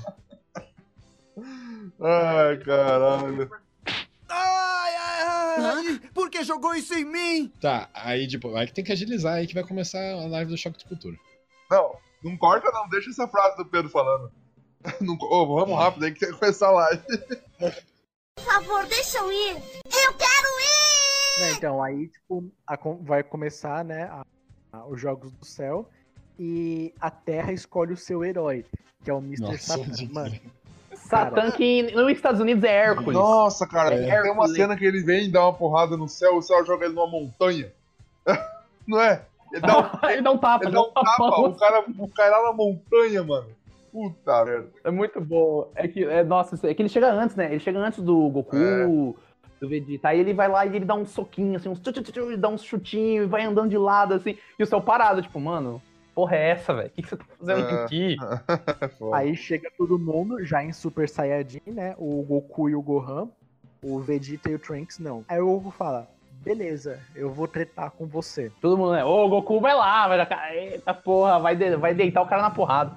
[1.99, 3.49] Ai, caralho.
[4.29, 5.99] Ai, ai, ai!
[6.13, 7.51] Por que jogou isso em mim?
[7.61, 10.57] Tá, aí tipo, aí que tem que agilizar aí que vai começar a live do
[10.57, 11.17] Choque de Cultura.
[11.69, 14.31] Não, não corta não, deixa essa frase do Pedro falando.
[15.01, 17.03] Não, ô, vamos rápido aí que tem que começar a live.
[18.35, 19.55] Por favor, deixa eu ir.
[19.85, 21.55] Eu quero ir!
[21.57, 24.25] Então, aí, tipo, a vai começar, né, a-
[24.73, 25.87] a- os Jogos do Céu
[26.39, 28.65] e a Terra escolhe o seu herói,
[29.03, 29.41] que é o Mr.
[29.41, 30.09] Nossa, Satan.
[30.11, 30.35] Mano,
[30.93, 33.13] Satã que nos Estados Unidos é Hércules.
[33.13, 34.21] Nossa, cara, É.
[34.21, 36.93] tem uma cena que ele vem dar uma porrada no céu, o céu joga ele
[36.93, 37.71] numa montanha.
[38.87, 39.23] Não é?
[39.51, 42.29] Ele dá um, ele dá um tapa, ele dá um tapa, o cara o cai
[42.29, 43.47] lá na montanha, mano.
[43.91, 44.67] Puta merda.
[44.83, 45.69] É muito bom.
[45.75, 47.45] É que, é, nossa, é que ele chega antes, né?
[47.51, 48.85] Ele chega antes do Goku, É.
[48.85, 49.15] do
[49.67, 50.09] Vegeta.
[50.09, 53.25] Aí ele vai lá e ele dá um soquinho, assim, uns tchu, dá uns chutinhos
[53.25, 54.37] e vai andando de lado, assim.
[54.57, 55.81] E o céu parado, tipo, mano,
[56.15, 56.87] porra é essa, velho?
[56.87, 57.83] O que, que você tá fazendo É.
[57.83, 58.15] aqui?
[59.13, 61.93] Aí chega todo mundo já em Super Saiyajin, né?
[61.97, 63.27] O Goku e o Gohan,
[63.83, 65.23] o Vegeta e o Trunks não.
[65.27, 66.07] Aí o Goku fala:
[66.43, 68.51] beleza, eu vou tretar com você.
[68.61, 69.03] Todo mundo, né?
[69.03, 70.27] Ô, Goku vai lá, vai lá.
[70.55, 72.95] Eita porra, vai, de- vai deitar o cara na porrada.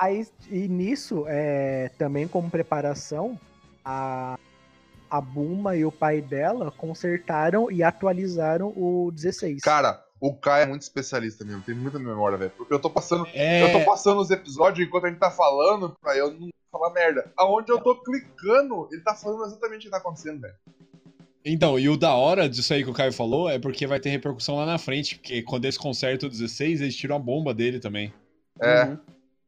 [0.00, 3.38] Aí, e nisso, é, também como preparação,
[3.84, 4.38] a,
[5.10, 9.60] a Bulma e o pai dela consertaram e atualizaram o 16.
[9.60, 12.52] Cara, o Kai é muito especialista mesmo, tem muita memória, velho.
[12.56, 13.26] Porque eu tô passando.
[13.34, 13.62] É.
[13.62, 17.30] Eu tô passando os episódios enquanto a gente tá falando, pra eu não falar merda.
[17.36, 20.54] Aonde eu tô clicando, ele tá falando exatamente o que tá acontecendo, velho.
[21.44, 24.08] Então, e o da hora disso aí que o Caio falou é porque vai ter
[24.08, 27.78] repercussão lá na frente, porque quando eles consertam o 16, eles tiram a bomba dele
[27.78, 28.14] também.
[28.62, 28.84] É.
[28.84, 28.98] Uhum.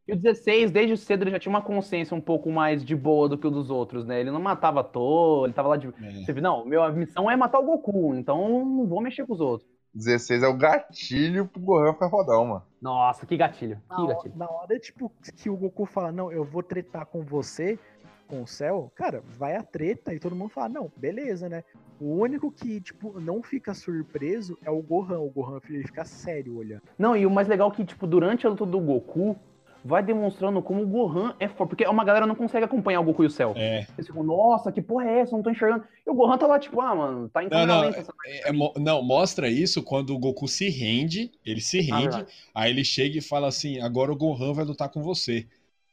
[0.07, 3.29] E o 16, desde cedo, ele já tinha uma consciência um pouco mais de boa
[3.29, 4.21] do que o dos outros, né?
[4.21, 5.89] Ele não matava à toa, ele tava lá de.
[5.89, 6.11] É.
[6.25, 9.41] Você viu, não, minha missão é matar o Goku, então não vou mexer com os
[9.41, 9.69] outros.
[9.95, 12.63] 16 é o gatilho pro Gohan ficar fodão, mano.
[12.81, 13.81] Nossa, que gatilho.
[13.89, 14.35] Na Que hora, gatilho.
[14.37, 17.79] na hora, tipo, que o Goku fala, não, eu vou tretar com você,
[18.27, 21.63] com o céu, cara, vai a treta e todo mundo fala, não, beleza, né?
[22.01, 25.21] O único que, tipo, não fica surpreso é o Gohan.
[25.21, 26.83] O Gohan ele fica sério olhando.
[26.99, 29.37] Não, e o mais legal é que, tipo, durante a luta do Goku,
[29.85, 31.71] vai demonstrando como o Gohan é forte.
[31.71, 33.53] Porque uma galera não consegue acompanhar o Goku e o Cell.
[33.57, 33.87] É.
[33.97, 35.33] Eles ficam, nossa, que porra é essa?
[35.33, 35.85] Eu não tô enxergando.
[36.07, 38.53] E o Gohan tá lá, tipo, ah, mano, tá em Não, não, essa é- é
[38.81, 42.33] não, mostra isso quando o Goku se rende, ele se Ah, rende, verdade.
[42.55, 45.47] aí ele chega e fala assim, agora o Gohan vai lutar com você.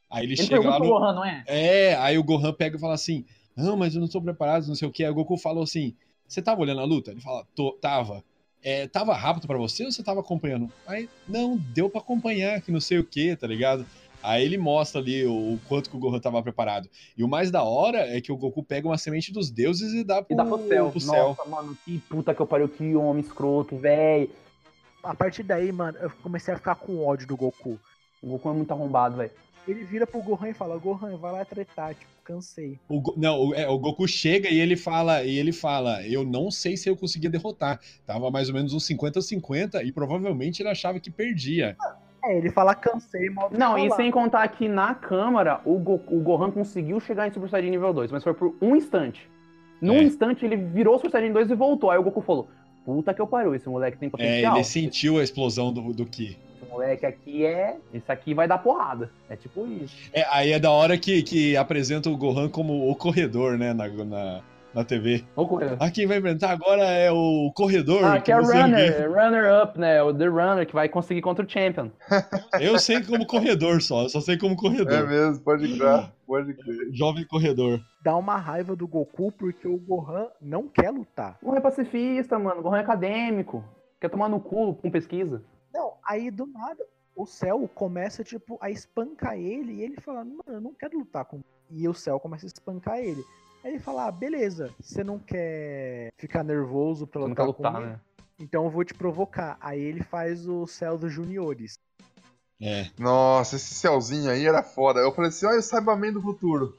[0.09, 0.85] Aí ele, Ele chega lá no...
[0.85, 1.43] Gohan, não é?
[1.45, 3.25] É, aí o Gohan pega e fala assim,
[3.55, 5.03] não, mas eu não tô preparado, não sei o que.
[5.03, 5.93] Aí o Goku falou assim,
[6.27, 7.11] você tava olhando a luta?
[7.11, 8.23] Ele fala, Tô, tava.
[8.63, 10.69] É, tava rápido pra você ou você tava acompanhando?
[10.85, 13.85] Aí, não, deu pra acompanhar, que não sei o que, tá ligado?
[14.21, 16.89] Aí ele mostra ali o, o quanto que o Gohan tava preparado.
[17.17, 20.03] E o mais da hora é que o Goku pega uma semente dos deuses e
[20.03, 20.91] dá pro, E dá pro céu.
[20.91, 21.29] pro céu.
[21.29, 24.29] Nossa, mano, que puta que eu pariu, que homem escroto, velho.
[25.01, 27.79] A partir daí, mano, eu comecei a ficar com ódio do Goku.
[28.21, 29.31] O Goku é muito arrombado, velho.
[29.65, 32.79] Ele vira pro Gohan e fala, Gohan, vai lá tretar, tipo, cansei.
[32.87, 36.23] O, Go- não, o, é, o Goku chega e ele fala, e ele fala, eu
[36.23, 37.79] não sei se eu conseguia derrotar.
[38.05, 41.75] Tava mais ou menos uns 50-50 e provavelmente ele achava que perdia.
[42.23, 46.19] É, ele fala cansei, mal Não, e sem contar que na câmara o, Goku, o
[46.19, 49.27] Gohan conseguiu chegar em Super Saiyajin nível 2, mas foi por um instante.
[49.81, 50.03] Num É.
[50.03, 51.89] instante ele virou Super Saiyajin 2 e voltou.
[51.89, 52.49] Aí o Goku falou:
[52.85, 54.55] Puta que eu pariu, esse moleque tem É, potencial.
[54.55, 56.37] ele sentiu a explosão do, do Ki.
[56.59, 57.77] Esse moleque aqui é.
[57.93, 59.09] Esse aqui vai dar porrada.
[59.29, 59.95] É tipo isso.
[60.13, 63.87] É, aí é da hora que, que apresenta o Gohan como o corredor, né, na,
[63.87, 64.41] na,
[64.73, 65.23] na TV.
[65.35, 65.77] O corredor.
[65.79, 68.03] Ah, quem vai enfrentar agora é o corredor.
[68.03, 70.03] Ah, que é o runner, runner up, né?
[70.03, 71.89] O The Runner que vai conseguir contra o Champion.
[72.59, 74.93] Eu sei como corredor só, eu só sei como corredor.
[74.93, 76.77] É mesmo, pode crer, pode crer.
[76.91, 77.79] Jovem corredor.
[78.03, 81.37] Dá uma raiva do Goku porque o Gohan não quer lutar.
[81.41, 82.59] O Gohan é pacifista, mano.
[82.59, 83.63] O Gohan é acadêmico.
[83.99, 85.41] Quer tomar no cu com pesquisa.
[85.73, 90.43] Não, aí do nada o Cell começa, tipo, a espancar ele e ele fala, mano,
[90.47, 91.41] eu não quero lutar com.
[91.69, 93.23] E o Cell começa a espancar ele.
[93.61, 97.73] Aí ele fala, ah, beleza, você não quer ficar nervoso pra não lutar, quer lutar,
[97.73, 97.91] comigo?
[97.91, 97.99] né?
[98.39, 99.57] Então eu vou te provocar.
[99.59, 101.77] Aí ele faz o Cell dos Juniores.
[102.61, 102.87] É.
[102.97, 105.01] Nossa, esse céuzinho aí era foda.
[105.01, 106.77] Eu falei assim, olha o Cyberman do futuro.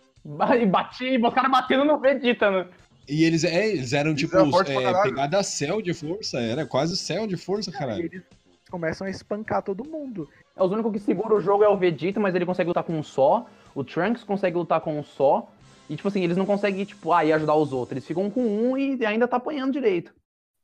[0.59, 2.69] E bati, os caras batendo no Vegeta, né?
[3.09, 7.27] E eles, é, eles eram tipo eram é, pegada céu de força, era quase céu
[7.27, 8.05] de força, E caralho.
[8.05, 8.23] eles
[8.71, 10.29] começam a espancar todo mundo.
[10.57, 12.99] É, Os únicos que segura o jogo é o Vegeta, mas ele consegue lutar com
[12.99, 13.47] um só.
[13.75, 15.51] O Trunks consegue lutar com um só.
[15.89, 17.93] E, tipo assim, eles não conseguem, tipo, ah, ir ajudar os outros.
[17.93, 20.15] Eles ficam com um e ainda tá apanhando direito.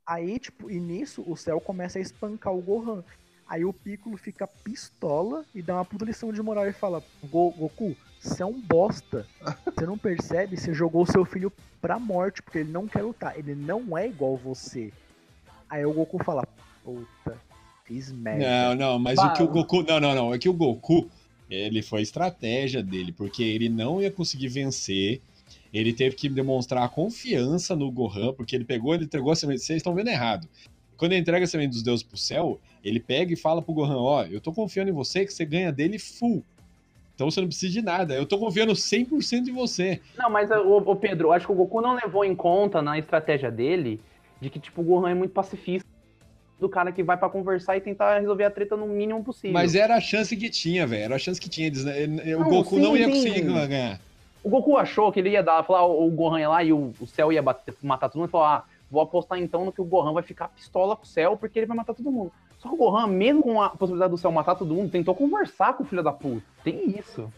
[0.05, 3.03] Aí, tipo, e nisso o Cell começa a espancar o Gohan.
[3.45, 7.51] Aí o Piccolo fica pistola e dá uma puta lição de moral e fala: "Go-
[7.51, 9.25] Goku, você é um bosta.
[9.73, 10.57] Você não percebe?
[10.57, 11.51] Você jogou seu filho
[11.81, 13.37] pra morte, porque ele não quer lutar.
[13.37, 14.91] Ele não é igual você.
[15.69, 16.45] Aí o Goku fala,
[16.83, 17.37] puta,
[17.87, 18.75] fiz merda.
[18.75, 19.83] Não, não, mas o que o Goku.
[19.83, 20.33] Não, não, não.
[20.33, 21.09] É que o Goku,
[21.49, 25.21] ele foi a estratégia dele, porque ele não ia conseguir vencer.
[25.73, 29.61] Ele teve que demonstrar confiança no Gohan, porque ele pegou, ele entregou a semente.
[29.61, 30.47] Vocês estão vendo errado.
[30.97, 33.97] Quando ele entrega a semente dos deuses pro céu, ele pega e fala pro Gohan:
[33.97, 36.43] Ó, eu tô confiando em você que você ganha dele full.
[37.15, 38.13] Então você não precisa de nada.
[38.13, 39.99] Eu tô confiando 100% em você.
[40.15, 43.49] Não, mas o, o Pedro, acho que o Goku não levou em conta na estratégia
[43.49, 43.99] dele
[44.39, 45.86] de que, tipo, o Gohan é muito pacifista.
[46.59, 49.53] Do cara que vai pra conversar e tentar resolver a treta no mínimo possível.
[49.53, 51.03] Mas era a chance que tinha, velho.
[51.03, 51.67] Era a chance que tinha.
[51.67, 53.11] Eles- eh, O Não, Goku sim, não ia sim.
[53.11, 53.99] conseguir ganhar.
[54.43, 57.05] O Goku achou que ele ia dar, falar, o Gohan ia lá e o, o
[57.05, 59.85] Cell ia bater- matar todo mundo e falou: ah, vou apostar então no que o
[59.85, 62.31] Gohan vai ficar pistola com o Cell porque ele vai matar todo mundo.
[62.57, 65.73] Só que o Gohan, mesmo com a possibilidade do Cell matar todo mundo, tentou conversar
[65.73, 66.41] com o filho da puta.
[66.63, 67.31] Tem isso.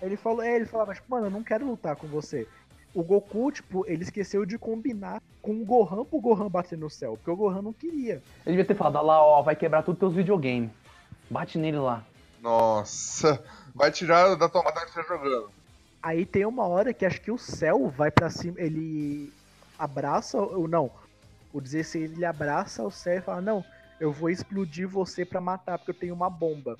[0.00, 2.46] Ele falou, é, ele falava, tipo, mano, eu não quero lutar com você.
[2.94, 7.16] O Goku, tipo, ele esqueceu de combinar com o Gohan pro Gohan bater no céu,
[7.16, 8.22] porque o Gohan não queria.
[8.44, 10.70] Ele devia ter falado, "Ah lá, ó, vai quebrar todos os teus videogames.
[11.30, 12.04] Bate nele lá.
[12.40, 13.42] Nossa,
[13.74, 15.50] vai tirar da tomada que você tá jogando.
[16.02, 19.32] Aí tem uma hora que acho que o céu vai pra cima, ele
[19.78, 20.90] abraça, ou não,
[21.52, 23.64] o 16 ele abraça o céu e fala, não,
[24.00, 26.76] eu vou explodir você pra matar, porque eu tenho uma bomba.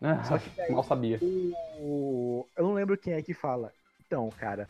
[0.28, 1.18] Só que daí Mal sabia.
[1.22, 2.46] o...
[2.56, 3.72] Eu não lembro quem é que fala.
[4.06, 4.68] Então, cara,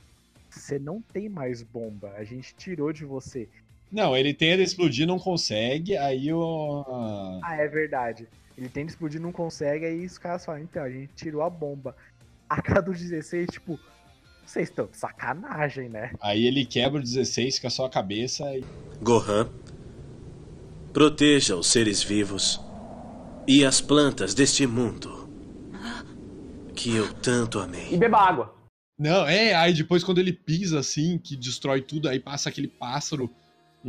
[0.61, 3.49] você não tem mais bomba, a gente tirou de você.
[3.91, 5.97] Não, ele tenta explodir, não consegue.
[5.97, 6.85] Aí o.
[7.43, 8.27] Ah, é verdade.
[8.57, 11.97] Ele tenta explodir, não consegue, aí os caras falam, então, a gente tirou a bomba.
[12.49, 13.79] A cada do 16, tipo,
[14.45, 16.13] vocês estão de sacanagem, né?
[16.21, 18.65] Aí ele quebra o 16, fica só a cabeça e.
[19.03, 19.49] Gohan,
[20.93, 22.61] proteja os seres vivos
[23.47, 25.29] e as plantas deste mundo
[26.75, 27.93] que eu tanto amei.
[27.93, 28.54] E beba água.
[28.99, 33.31] Não, é, aí depois quando ele pisa assim, que destrói tudo, aí passa aquele pássaro.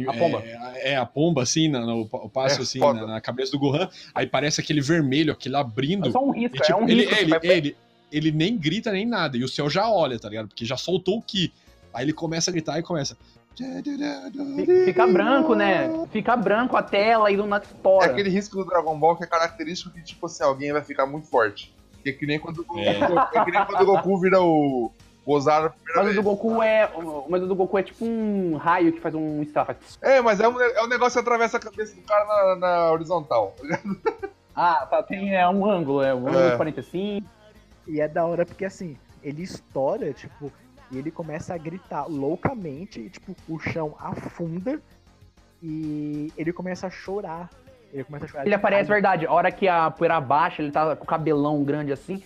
[0.07, 0.43] A pomba.
[0.43, 3.59] É, é, a pomba, assim, na, no, o pássaro, É assim, na, na cabeça do
[3.59, 3.87] Gohan.
[4.13, 6.09] Aí parece aquele vermelho, aquele abrindo.
[6.09, 7.21] É só um risco, E, tipo, é um ele, risco.
[7.21, 7.77] ele, ele,
[8.11, 9.37] ele nem grita nem nada.
[9.37, 10.49] E o céu já olha, tá ligado?
[10.49, 11.53] Porque já soltou o Ki.
[11.93, 13.17] Aí ele começa a gritar e começa.
[14.85, 15.89] Fica branco, né?
[16.11, 17.65] Fica branco a tela e do nada
[18.01, 21.05] É aquele risco do Dragon Ball que é característico que, tipo assim, alguém vai ficar
[21.05, 21.73] muito forte.
[22.05, 22.89] Que é que nem quando, o- É.
[23.33, 24.91] é que nem quando o Goku vira o,
[25.25, 25.73] o Ozaru.
[25.95, 26.87] Mas o do Goku é.
[27.27, 29.65] Mas o do Goku é tipo um raio que faz um estralo.
[29.65, 32.55] faz- É, mas é um, é um negócio que atravessa a cabeça do cara na,
[32.57, 33.55] na horizontal.
[34.55, 36.51] Ah, tá, tem é um ângulo, é um ângulo É.
[36.51, 37.27] de 45.
[37.87, 40.51] E é da hora porque assim, ele estoura, tipo,
[40.91, 44.79] e ele começa a gritar loucamente, e, tipo, o chão afunda
[45.61, 47.49] e ele começa a chorar.
[47.95, 48.45] Ele começa a chorar.
[48.45, 51.93] Ele aparece, verdade, a hora que a poeira baixa, ele tá com o cabelão grande
[51.93, 52.21] assim,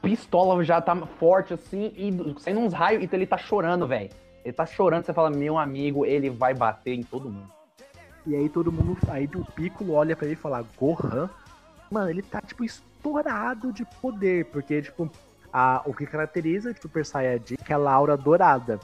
[0.00, 4.08] pistola já tá forte assim, e do- saindo uns raios, então ele tá chorando, velho.
[4.42, 7.50] Ele tá chorando, você fala, meu amigo, ele vai bater em todo mundo.
[8.26, 11.28] E aí todo mundo, aí o Piccolo olha pra ele e fala, Gohan?
[11.90, 15.10] Mano, ele tá, tipo, estourado de poder, porque, tipo,
[15.52, 18.80] a, o que caracteriza o Super Saiyajin é aquela aura dourada.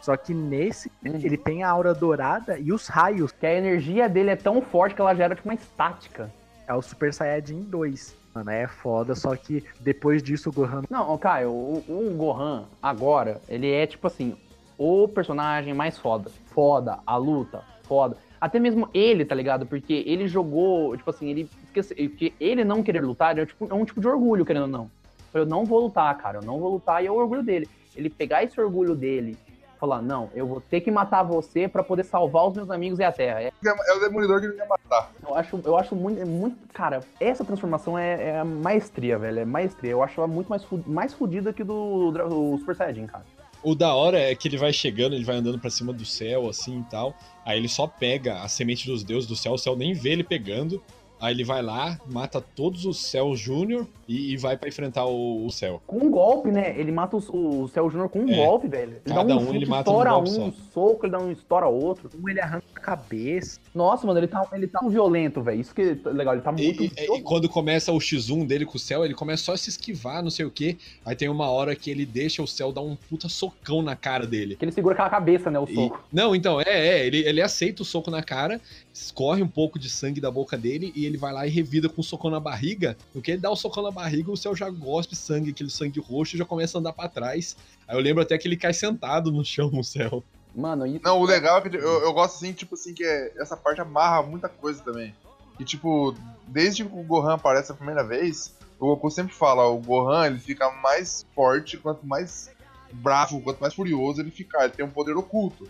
[0.00, 3.32] Só que nesse, ele tem a aura dourada e os raios.
[3.32, 6.32] Que a energia dele é tão forte que ela gera, tipo, uma estática.
[6.66, 8.16] É o Super Saiyajin 2.
[8.34, 13.40] Mano, é foda, só que depois disso o Gohan Não, Caio, o, o Gohan, agora,
[13.48, 14.36] ele é tipo assim,
[14.76, 16.30] o personagem mais foda.
[16.46, 18.16] Foda, a luta, foda.
[18.40, 19.66] Até mesmo ele, tá ligado?
[19.66, 23.74] Porque ele jogou, tipo assim, ele esquece, porque ele não querer lutar é, tipo, é
[23.74, 24.90] um tipo de orgulho, querendo ou não.
[25.34, 27.68] Eu não vou lutar, cara, eu não vou lutar, e é o orgulho dele.
[27.96, 29.36] Ele pegar esse orgulho dele,
[29.78, 33.04] falar, não, eu vou ter que matar você pra poder salvar os meus amigos e
[33.04, 33.42] a Terra.
[33.42, 35.12] É, É o demolidor que ele quer matar.
[35.22, 36.56] eu acho, eu acho muito, é muito.
[36.72, 39.40] Cara, essa transformação é, é a maestria, velho.
[39.40, 39.90] É maestria.
[39.90, 43.24] Eu acho ela muito mais, mais fodida que do, do Super Saiyajin, cara.
[43.62, 46.48] O da hora é que ele vai chegando, ele vai andando pra cima do céu,
[46.48, 47.14] assim e tal.
[47.44, 50.22] Aí ele só pega a semente dos deuses do céu, o céu nem vê ele
[50.22, 50.82] pegando.
[51.20, 55.44] Aí ele vai lá, mata todos os Cell Júnior e, e vai pra enfrentar o,
[55.44, 55.82] o céu.
[55.86, 56.78] Com um golpe, né?
[56.78, 58.36] Ele mata os- o, Cell Júnior com um É.
[58.36, 58.92] golpe, velho.
[59.04, 61.66] Ele Cada dá um, um ele mata estoura um, golpe soco, ele dá um, estoura
[61.66, 62.08] outro.
[62.22, 63.58] Um ele arranca a cabeça.
[63.74, 65.60] Nossa, mano, ele tá, ele tá um violento, velho.
[65.60, 66.82] Isso que é legal, ele tá muito.
[66.82, 69.56] E, e- e quando começa o X1 dele com o céu, ele começa só a
[69.56, 70.78] se esquivar, não sei o que.
[71.04, 74.26] Aí tem uma hora que ele deixa o céu dar um puta socão na cara
[74.26, 74.56] dele.
[74.56, 75.58] Que ele segura aquela cabeça, né?
[75.58, 76.02] O soco.
[76.12, 78.60] não, então, é, é, ele, ele aceita o soco na cara,
[79.04, 82.00] escorre um pouco de sangue da boca dele e ele vai lá e revida com
[82.00, 82.96] um socão na barriga.
[83.14, 86.00] No que ele dá o socão na barriga, o céu já gospe sangue, aquele sangue
[86.00, 87.56] roxo, e já começa a andar pra trás.
[87.86, 90.22] Aí eu lembro até que ele cai sentado no chão no céu.
[90.54, 91.00] Mano, isso.
[91.04, 93.80] Não, o legal é que eu, eu gosto assim, tipo assim, que é- essa parte
[93.80, 95.14] amarra muita coisa também.
[95.60, 96.14] E tipo,
[96.46, 100.38] desde que o Gohan aparece a primeira vez, O Goku sempre fala, o Gohan ele
[100.38, 102.48] fica mais forte quanto mais
[102.92, 104.64] bravo, quanto mais furioso ele ficar.
[104.64, 105.68] Ele tem um poder oculto.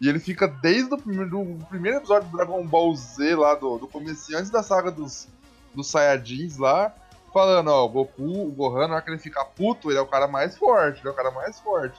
[0.00, 3.88] E ele fica desde o primeiro, primeiro episódio do Dragon Ball Z lá, do, do
[3.88, 5.28] começo, antes da saga dos,
[5.74, 6.94] dos Saiyajins lá,
[7.32, 10.06] falando, ó, o Goku, o Gohan, na hora que ele fica puto, ele é o
[10.06, 11.98] cara mais forte, ele é o cara mais forte.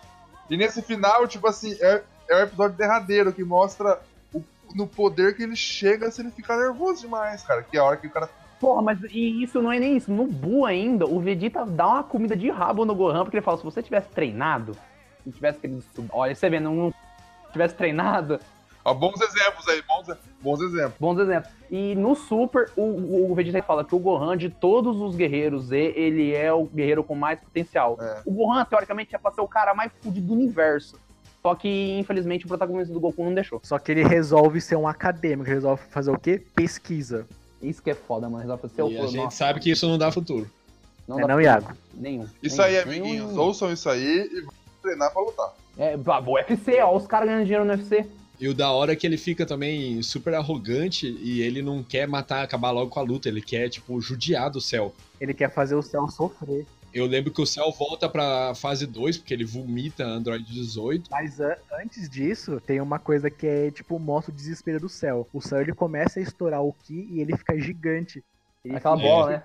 [0.49, 3.99] E nesse final, tipo assim, é, é o episódio derradeiro que mostra
[4.33, 4.41] o,
[4.73, 7.63] no poder que ele chega se ele ficar nervoso demais, cara.
[7.63, 8.29] Que é a hora que o cara
[8.59, 10.11] Porra, mas e isso não é nem isso.
[10.11, 13.57] No Bu ainda, o Vegeta dá uma comida de rabo no Gohan, porque ele fala,
[13.57, 14.75] se você tivesse treinado,
[15.23, 16.93] se tivesse querido estudar, olha, você vê, não
[17.51, 18.39] tivesse treinado...
[18.83, 20.95] Ó, bons exemplos aí, bons, bons exemplos.
[20.99, 21.51] Bons exemplos.
[21.69, 25.93] E no Super, o, o Vegeta fala que o Gohan, de todos os guerreiros Z,
[25.95, 27.97] ele é o guerreiro com mais potencial.
[27.99, 28.21] É.
[28.25, 30.97] O Gohan, teoricamente, é pra ser o cara mais fudido do universo.
[31.41, 33.61] Só que, infelizmente, o protagonista do Goku não deixou.
[33.63, 36.41] Só que ele resolve ser um acadêmico, ele resolve fazer o quê?
[36.55, 37.27] Pesquisa.
[37.61, 38.41] Isso que é foda, mano.
[38.41, 40.49] Resolve ser o E a gente sabe que isso não dá futuro.
[41.17, 41.71] É não, Iago?
[41.93, 42.27] Nenhum.
[42.41, 44.45] Isso aí, amiguinhos, ouçam isso aí e
[44.81, 45.53] treinar pra lutar.
[45.77, 48.05] É, o UFC, ó, os caras ganhando dinheiro no UFC.
[48.39, 52.07] E o da hora é que ele fica também super arrogante e ele não quer
[52.07, 54.93] matar, acabar logo com a luta, ele quer, tipo, judiar do céu.
[55.19, 56.65] Ele quer fazer o céu sofrer.
[56.93, 61.09] Eu lembro que o céu volta pra fase 2, porque ele vomita Android 18.
[61.11, 65.27] Mas a- antes disso, tem uma coisa que é, tipo, mostra o desespero do céu.
[65.33, 68.23] O céu, ele começa a estourar o Ki e ele fica gigante.
[68.65, 69.43] Ele Aquela fica- bola, né?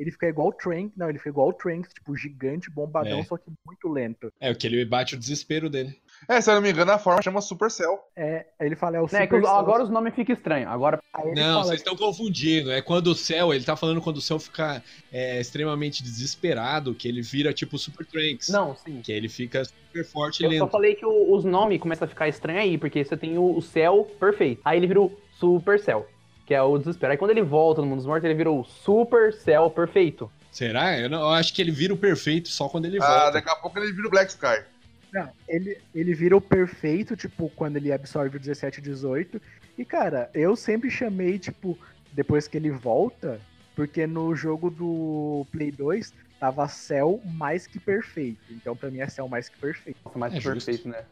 [0.00, 3.22] Ele fica igual o Trank, não, ele fica igual o Trank, tipo, gigante, bombadão, É.
[3.24, 4.32] só que muito lento.
[4.40, 5.94] É, o que ele bate o desespero dele.
[6.26, 7.98] É, se eu não me engano, a forma chama Supercell.
[8.16, 9.50] É, ele fala, é o Né, que Super Cell.
[9.56, 10.68] agora os nomes ficam estranhos.
[10.70, 10.98] Agora.
[11.36, 12.70] Não, vocês estão confundindo.
[12.72, 14.82] É quando o céu, ele tá falando quando o céu fica
[15.12, 18.48] é, extremamente desesperado, que ele vira tipo Super Trunks.
[18.48, 19.02] Não, sim.
[19.02, 20.70] Que ele fica super forte e Eu só lento.
[20.72, 23.60] falei que o- os nomes começam a ficar estranhos aí, porque você tem o, o
[23.60, 24.62] céu perfeito.
[24.64, 26.06] Aí ele vira o Super Cell,
[26.50, 27.12] que é o desespero.
[27.12, 30.28] Aí quando ele volta no mundo dos mortos, ele vira o Super Cell perfeito.
[30.50, 30.98] Será?
[30.98, 33.30] Eu, não, eu acho que ele vira o perfeito só quando ele Ah, volta.
[33.34, 34.64] daqui a pouco ele vira o Black Sky.
[35.12, 39.40] Não, ele, ele vira o perfeito, tipo, quando ele absorve o 17 e 18.
[39.78, 41.78] E, cara, eu sempre chamei, tipo,
[42.12, 43.40] depois que ele volta,
[43.76, 48.40] porque no jogo do Play 2 tava Cell mais que perfeito.
[48.50, 50.00] Então, pra mim, é Cell mais que perfeito.
[50.16, 50.66] Mais É que justo.
[50.66, 51.04] perfeito, né?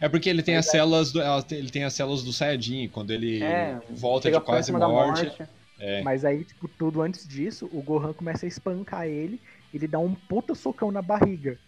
[0.00, 1.20] É porque ele tem as células do,
[1.50, 5.24] ele tem as células do Saiyajin, quando ele É, volta de quase morte.
[5.24, 5.42] morte.
[5.78, 6.02] É.
[6.02, 9.40] Mas aí, tipo, tudo antes disso, o Gohan começa a espancar ele,
[9.72, 11.58] ele dá um puta socão na barriga.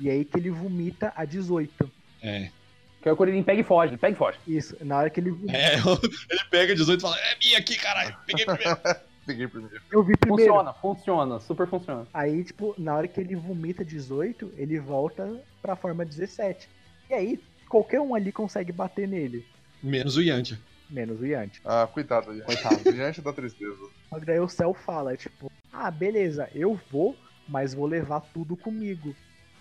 [0.00, 1.90] E aí que ele vomita a 18.
[2.22, 2.50] É.
[3.00, 4.38] Que é o Kuririn pega e foge, ele pega e foge.
[4.46, 5.56] Isso, na hora que ele vomita.
[5.56, 5.74] É,
[6.30, 8.80] ele pega 18 e fala, é minha aqui, caralho, peguei primeiro.
[9.24, 9.80] Peguei primeiro.
[9.92, 10.52] Eu vi primeiro.
[10.52, 12.08] Funciona, funciona, super funciona.
[12.12, 16.68] Aí, tipo, na hora que ele vomita 18, ele volta pra forma 17.
[17.08, 17.40] E aí,
[17.72, 19.46] qualquer um ali consegue bater nele.
[19.82, 20.58] Menos o Yantia.
[20.90, 21.58] Menos o Yanti.
[21.64, 22.44] Ah, coitado do Yanti.
[22.44, 22.90] Coitado.
[22.90, 23.88] O Yanti dá tristeza.
[24.10, 27.16] Que daí o Cell fala, tipo, ah, beleza, eu vou,
[27.48, 29.16] mas vou levar tudo comigo.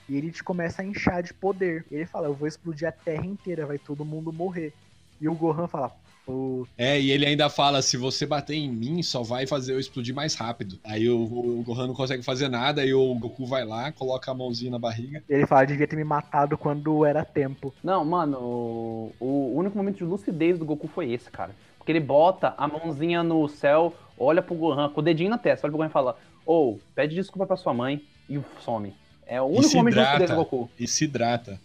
[0.10, 1.86] E ele te começa a inchar de poder.
[1.90, 4.74] Ele fala, eu vou explodir a terra inteira, vai todo mundo morrer.
[5.22, 5.96] E o Gohan fala,
[6.32, 9.80] pô, É, e ele ainda fala, se você bater em mim, só vai fazer eu
[9.80, 10.80] explodir mais rápido.
[10.84, 14.34] Aí o, o Gohan não consegue fazer nada, aí o Goku vai lá, coloca a
[14.34, 15.24] mãozinha na barriga.
[15.30, 17.74] ele fala, devia ter me matado quando era tempo.
[17.84, 21.52] Não, mano, o, o único momento de lucidez do Goku foi esse, cara.
[21.78, 25.66] Porque ele bota a mãozinha no céu, olha pro Gohan, com o dedinho na testa,
[25.66, 28.94] olha pro Gohan e fala, ô, pede desculpa pra sua mãe e some.
[29.26, 30.34] É o E único momento de lucidez hidrata.
[30.34, 30.70] do Goku.
[30.80, 31.60] E se hidrata.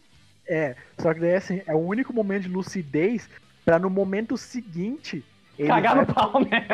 [0.48, 3.28] É, só que daí assim, é o único momento de lucidez
[3.66, 5.22] pra no momento seguinte.
[5.58, 6.66] Ele Cagar vai no pau, né?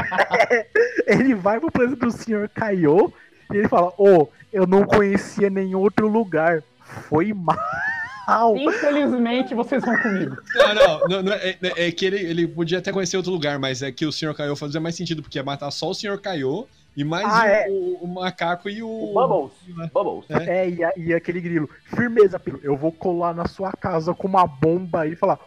[1.08, 2.48] ele vai pro planeta do Sr.
[2.54, 3.10] Kaiô
[3.52, 6.62] e ele fala: Ô, eu não conhecia nenhum outro lugar.
[7.08, 7.56] Foi mal.
[8.56, 10.36] Infelizmente, vocês vão comigo.
[10.54, 13.82] Não, não, não, não, é, é que ele, ele podia até conhecer outro lugar, mas
[13.82, 14.34] é que o Sr.
[14.34, 16.18] Kaiô fazia mais sentido, porque ia matar só o Sr.
[16.20, 17.66] Kaiô e mais Ah, o, é.
[17.70, 19.12] o- o macaco e o.
[19.14, 19.52] Bubbles.
[19.92, 20.26] Bubbles.
[20.46, 24.26] É, e, a- e aquele grilo: Firmeza, Pedro, eu vou colar na sua casa com
[24.28, 25.38] uma bomba e falar: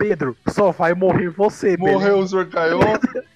[0.00, 2.48] Pedro, só vai morrer você, Morreu o beleza?" Sr.
[2.48, 2.80] Kaiô,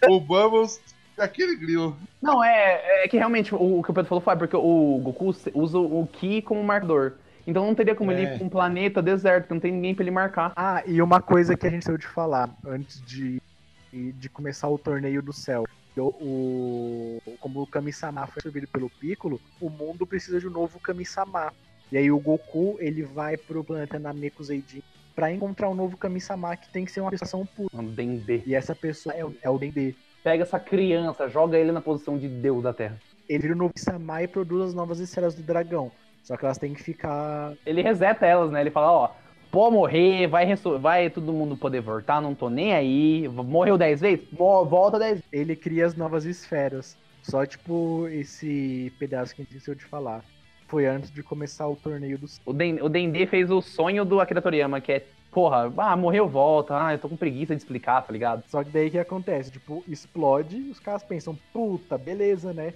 [0.09, 0.81] o Bubbles
[1.17, 1.97] e aquele grilo.
[2.23, 5.35] Não, é, é que realmente o, o que o Pedro falou foi porque o Goku
[5.55, 7.13] usa o Ki como marcador.
[7.47, 8.37] Então não teria como ele ir É.
[8.39, 10.53] pra um planeta deserto, que não tem ninguém pra ele marcar.
[10.57, 13.41] Ah, e uma coisa que a gente saiu de falar antes de,
[13.93, 15.65] de começar o torneio do céu.
[15.97, 20.81] O, o- como o Kami-sama foi absorvido pelo Piccolo, o mundo precisa de um novo
[20.81, 21.53] Kami-sama.
[21.93, 24.83] E aí o Goku, ele vai pro planeta Namekuseidin
[25.15, 27.69] pra encontrar um novo Kami-sama que tem que ser uma pessoa pura.
[27.73, 28.43] Um Dendê.
[28.47, 29.95] E essa pessoa é, o- é o Dendê.
[30.23, 32.99] Pega essa criança, joga ele na posição de Deus da Terra.
[33.29, 35.91] Ele vira o novo Kami-sama e produz as novas esferas do dragão.
[36.23, 38.61] Só que elas têm que ficar Ele reseta elas, né?
[38.61, 39.11] Ele fala, ó,
[39.53, 40.47] pode morrer, vai,
[40.81, 43.29] vai todo mundo poder voltar, não tô nem aí.
[43.29, 44.27] Morreu 10 vezes?
[44.33, 45.25] Volta 10 vezes.
[45.33, 46.97] ele cria as novas esferas.
[47.23, 50.23] Só, tipo, esse pedaço que a gente esqueceu de falar.
[50.67, 52.41] Foi antes de começar o torneio dos.
[52.45, 56.29] O, Den o Dendê fez o sonho do Akira Toriyama, que é, porra, ah, morreu,
[56.29, 58.45] volta, ah, eu tô com preguiça de explicar, tá ligado?
[58.49, 59.51] Só que daí o que acontece?
[59.51, 62.75] Tipo, explode, os caras pensam, puta, beleza, né?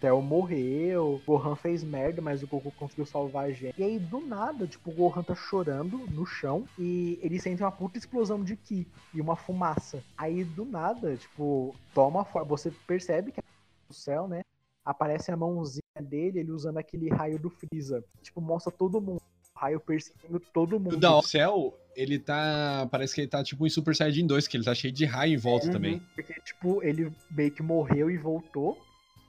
[0.00, 3.74] Theo morreu, Gohan fez merda, mas o Goku conseguiu salvar a gente.
[3.78, 7.72] E aí, do nada, tipo, o Gohan tá chorando no chão e ele sente uma
[7.72, 10.02] puta explosão de Ki e uma fumaça.
[10.16, 12.46] Aí, do nada, tipo, toma forma.
[12.48, 13.40] Você percebe que
[13.88, 14.42] no céu, né?
[14.84, 18.04] Aparece a mãozinha dele, ele usando aquele raio do Freeza.
[18.22, 19.20] Tipo, mostra todo mundo.
[19.54, 20.96] O raio perseguindo todo mundo.
[20.96, 22.86] Da céu, ele tá.
[22.90, 25.34] Parece que ele tá tipo em Super Saiyajin 2, que ele tá cheio de raio
[25.34, 26.02] em volta Uhum, também.
[26.14, 28.78] Porque, tipo, ele meio que morreu e voltou.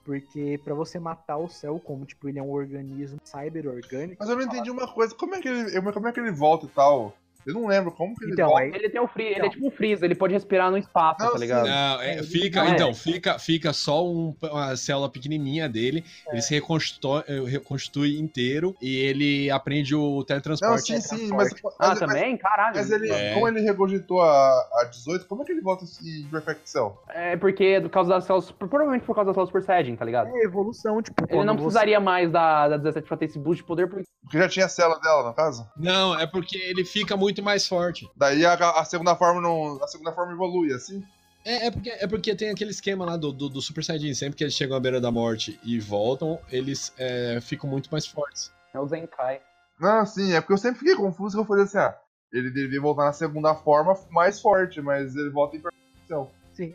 [0.04, 4.16] Porque pra você matar o céu, como tipo, ele é um organismo cyber-orgânico.
[4.18, 6.66] Mas eu não entendi uma coisa, como é que ele, como é que ele volta
[6.66, 7.14] e tal?
[7.46, 8.62] Eu não lembro como que ele Então, volta.
[8.64, 11.24] aí- Ele tem o free, ele é tipo um freeze, ele pode respirar no espaço,
[11.24, 11.66] Não, tá ligado?
[11.66, 12.74] Não, é, fica, Não, é.
[12.74, 18.74] então, fica, fica só um- uma célula pequenininha dele, ele se reconstrói, eh, reconstitui inteiro
[18.80, 21.00] e ele aprende o Não, teletransporte.
[21.00, 22.36] sim, sim, mas, Ah, mas- também?
[22.36, 22.76] Caralho.
[22.76, 23.34] Mas ele, É.
[23.34, 26.96] como ele regurgitou a, a 18, como é que ele volta em Perfect Cell?
[27.08, 28.50] É porque é por causa das células.
[28.50, 30.28] Provavelmente por causa das células Super Saiyajin, tá ligado?
[30.36, 33.38] É evolução, tipo, Ele não quando você- precisaria mais da, da 17 pra ter esse
[33.38, 35.66] boost de poder, porque Porque já tinha a célula dela, no caso?
[35.76, 38.08] Não, é porque ele fica muito mais forte.
[38.16, 39.82] Daí a, a segunda forma não.
[39.82, 41.04] A segunda forma evolui, assim?
[41.44, 44.36] É, é porque, é porque tem aquele esquema lá do, do, do Super Saiyajin, sempre
[44.36, 48.52] que eles chegam à beira da morte e voltam, eles é, ficam muito mais fortes.
[48.74, 49.40] é o Zenkai.
[49.80, 51.96] Não, sim, é porque eu sempre fiquei confuso que eu falei assim, ah,
[52.30, 55.62] ele devia voltar na segunda forma mais forte, mas ele volta em
[56.06, 56.30] Cell.
[56.52, 56.74] Sim.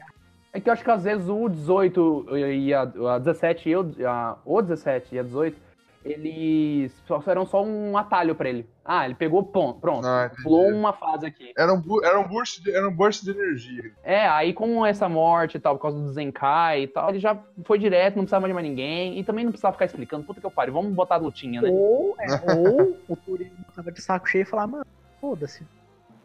[0.51, 3.93] É que eu acho que às vezes o 18 e a, a 17 e o,
[4.07, 5.57] a, o 17 e a 18,
[6.05, 8.69] eles só eram só um atalho pra ele.
[8.85, 11.51] Ah, ele pegou, pon- pronto, Ah, pulou uma fase aqui.
[11.57, 13.83] Era um, era um, burst, de, era um burst de energia.
[14.03, 17.35] É, aí com essa morte e tal, por causa do Zenkai e tal, ele já
[17.65, 20.45] foi direto, não precisava de mais ninguém, e também não precisava ficar explicando, puta que
[20.45, 21.69] eu pariu, vamos botar a lutinha, né?
[21.71, 24.85] Ou, é, ou o Toriyama tava de saco cheio e falar, mano,
[25.19, 25.65] foda-se.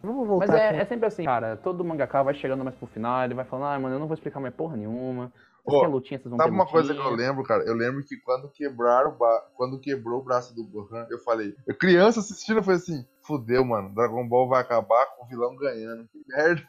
[0.02, 3.24] Vamos voltar Mas é, é sempre assim, cara, todo mangaka vai chegando mais pro final,
[3.24, 5.32] ele vai falando, ah, mano, eu não vou explicar mais porra nenhuma,
[5.64, 7.64] Pô, Essa lutinha, vocês vão Sabe uma coisa que eu lembro, cara?
[7.64, 11.54] Eu lembro que quando quebraram o ba- quando quebrou o braço do Gohan, eu falei,
[11.66, 15.54] eu criança assistindo, eu falei assim, fudeu, mano, Dragon Ball vai acabar com o vilão
[15.56, 16.08] ganhando.
[16.08, 16.62] Que merda.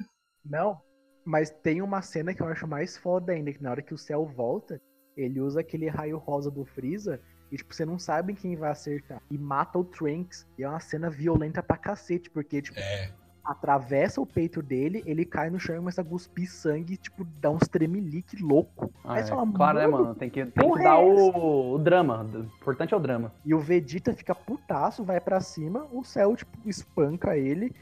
[0.43, 0.79] Não,
[1.23, 3.97] mas tem uma cena que eu acho mais foda ainda, que na hora que o
[3.97, 4.81] céu volta,
[5.15, 9.21] ele usa aquele raio rosa do Freeza e, tipo, você não sabe quem vai acertar.
[9.29, 10.47] E mata o Trunks.
[10.57, 12.79] E é uma cena violenta pra cacete, porque, tipo,
[13.51, 17.49] atravessa o peito dele, ele cai no chão e começa a cuspir sangue, tipo, dá
[17.49, 18.91] uns tremelique louco.
[19.03, 19.25] Ah, Aí é.
[19.25, 20.15] fala, claro, né, "Mano?
[20.15, 22.27] Tem que, tem que dar é essa?" o, o drama.
[22.33, 23.31] O importante é o drama.
[23.45, 27.73] E o Vegeta fica putaço, vai pra cima, o céu, tipo, espanca ele.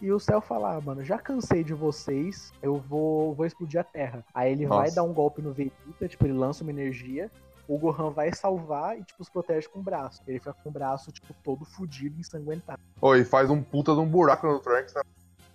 [0.00, 3.84] E o céu fala, ah, mano, já cansei de vocês, eu vou, vou explodir a
[3.84, 4.24] Terra.
[4.34, 4.96] Aí ele vai Nossa.
[4.96, 7.30] dar um golpe no Vegeta, tipo, ele lança uma energia,
[7.74, 10.22] o Gohan vai salvar e, tipo, se protege com o braço.
[10.26, 12.80] Ele fica com o braço, tipo, todo fudido, ensanguentado.
[13.16, 15.00] E faz um puta de um buraco no Trunks, né?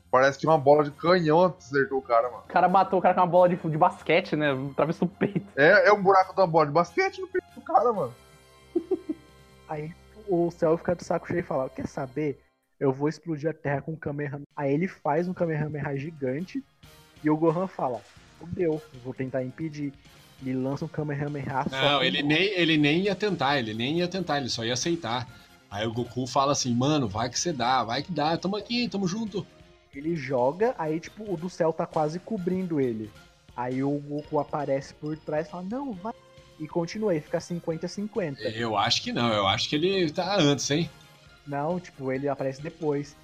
[0.10, 2.44] Parece que uma bola de canhão acertou o cara, mano.
[2.45, 4.52] O cara matou o cara com uma bola de, de basquete, né?
[4.72, 5.45] Atravessou o peito.
[5.56, 8.15] É, é um buraco da bola de basquete no peito do cara, mano.
[9.69, 9.94] Aí
[10.27, 12.41] o céu fica de saco cheio e fala, quer saber?
[12.80, 14.48] Eu vou explodir a Terra com um Kamehameha.
[14.56, 16.64] Aí ele faz um Kamehameha gigante
[17.23, 18.02] e o Gohan fala,
[18.39, 19.94] fudeu, vou tentar impedir.
[20.41, 24.07] Ele lança um Kamehameha só Não, ele nem, ele nem ia tentar, ele nem ia
[24.07, 25.27] tentar, ele só ia aceitar.
[25.69, 28.88] Aí o Goku fala assim, mano, vai que você dá, vai que dá, tamo aqui,
[28.88, 29.45] tamo junto.
[29.93, 33.09] Ele joga, aí tipo, o do céu tá quase cobrindo ele.
[33.55, 36.14] Aí o Goku aparece por trás e fala, não, vai.
[36.59, 38.38] E continua, aí fica 50-50.
[38.55, 40.89] Eu acho que não, eu acho que ele tá antes, hein?
[41.45, 43.15] Não, tipo, ele aparece depois.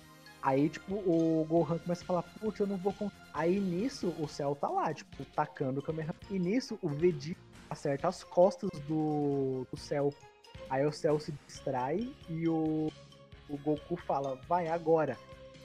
[0.41, 3.11] Aí, tipo, o Gohan começa a falar, putz, eu não vou con-".
[3.33, 6.15] Aí nisso, o céu tá lá, tipo, tacando o Kamehameha.
[6.29, 7.39] E nisso, o Vegeta
[7.69, 10.13] acerta as costas do, do céu.
[10.69, 12.91] Aí o céu se distrai e o,
[13.49, 15.17] o Goku fala, vai agora.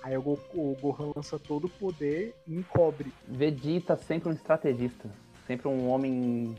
[0.02, 3.12] Aí o, Goku, o Gohan lança todo o poder e encobre.
[3.26, 5.10] Vegeta sempre um estrategista.
[5.46, 6.54] Sempre um homem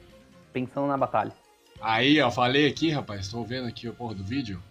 [0.53, 1.33] pensando na batalha.
[1.81, 4.61] Aí, ó, falei aqui, rapaz, tô vendo aqui o porra do vídeo.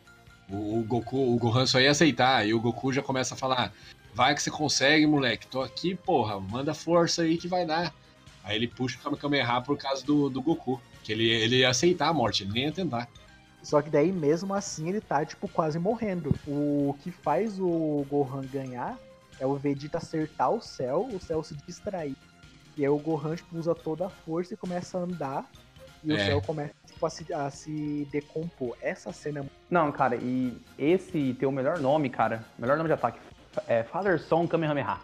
[0.50, 3.72] O, o Goku, o Gohan só ia aceitar, e o Goku já começa a falar:
[4.18, 7.94] vai que você consegue, moleque, tô aqui, porra, manda força aí que vai dar.
[8.42, 12.08] Aí ele puxa o Kamehameha por causa do, do Goku, que ele, ele ia aceitar
[12.08, 13.08] a morte, ele nem ia tentar.
[13.62, 16.34] Só que daí, mesmo assim, ele tá, tipo, quase morrendo.
[16.48, 18.98] O que faz o Gohan ganhar
[19.38, 22.16] é o Vegeta acertar o céu, o céu se distrair.
[22.76, 25.48] E aí o Gohan, tipo, usa toda a força e começa a andar.
[26.02, 26.26] E o É.
[26.26, 28.76] céu começa, tipo, a se, a se decompor.
[28.82, 32.44] Essa cena é muito Não, cara, e esse tem o melhor nome, cara.
[32.58, 33.18] Melhor nome de ataque.
[33.66, 34.98] É Father Son Kamehameha.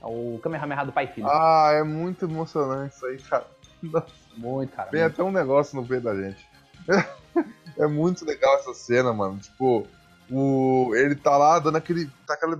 [0.00, 1.26] É o Kamehameha do pai e filho.
[1.28, 3.46] Ah, é muito emocionante isso aí, cara.
[4.36, 4.90] Muito, cara.
[4.90, 6.46] Tem até um negócio no peito da gente.
[7.78, 9.38] é muito legal essa cena, mano.
[9.38, 9.86] Tipo,
[10.30, 12.06] o, ele tá lá dando aquele.
[12.26, 12.56] Tá aquele,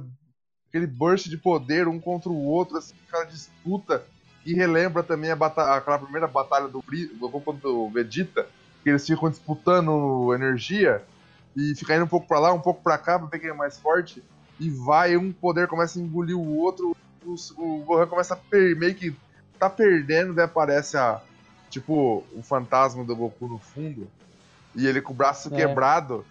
[0.69, 4.05] aquele burst de poder um contra o outro, assim, aquela disputa.
[4.45, 8.47] E relembra também a batalha, aquela primeira batalha do do Goku contra o Vegeta,
[8.83, 11.05] que eles ficam disputando energia
[11.55, 13.55] e fica indo um pouco pra lá, um pouco pra cá pra ver quem é
[13.55, 14.23] mais forte.
[14.61, 18.77] E vai, um poder começa a engolir o outro, o, o Gohan começa a per,
[18.77, 19.17] meio que
[19.59, 21.21] tá perdendo, daí aparece a.
[21.71, 24.07] Tipo, o fantasma do Goku no fundo.
[24.75, 25.57] E ele com o braço É.
[25.57, 26.25] quebrado,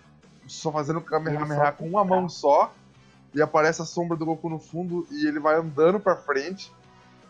[0.47, 2.73] só fazendo Kamehameha com uma mão só.
[3.33, 6.71] E aparece a sombra do Goku no fundo e ele vai andando pra frente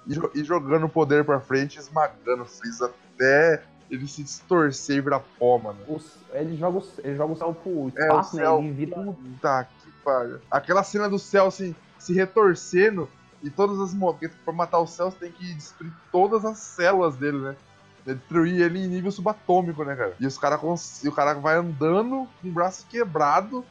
[0.08, 3.62] e, e jogando o poder pra frente, esmagando o Freeza até
[3.92, 5.80] ele se distorcer e virar pó, mano.
[5.90, 8.44] Os- ele, joga o, ele joga o céu pro É, o espaço, né?
[8.44, 8.60] céu.
[8.60, 8.96] Ele vira.
[8.96, 9.68] Puta
[10.04, 10.40] pariu.
[10.50, 13.10] Aquela cena do céu assim, se retorcendo
[13.44, 14.38] e todas as movimentos.
[14.44, 17.56] Pra matar o céu, você tem que destruir todas as células dele, né?
[18.06, 20.14] Destruir ele em nível subatômico, né, cara?
[20.20, 23.64] E os cara cons- e o cara vai andando com o braço quebrado,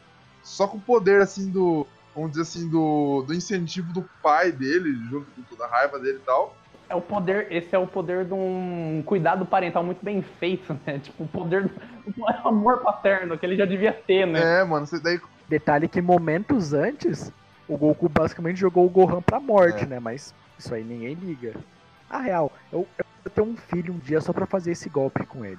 [0.43, 1.87] só com o poder assim do.
[2.15, 6.19] Vamos dizer assim, do, do incentivo do pai dele, junto com toda a raiva dele
[6.21, 6.57] e tal.
[6.89, 10.99] É o poder, esse é o poder de um cuidado parental muito bem feito, né?
[10.99, 14.61] Tipo, o poder do amor paterno que ele já devia ter, né?
[14.61, 15.21] É, mano, você daí.
[15.49, 17.33] Detalhe que momentos antes,
[17.69, 19.87] o Goku basicamente jogou o Gohan pra morte, É.
[19.87, 20.01] né?
[20.01, 21.55] Mas isso aí ninguém liga.
[22.11, 25.25] A real, eu, eu vou ter um filho um dia só pra fazer esse golpe
[25.27, 25.59] com ele.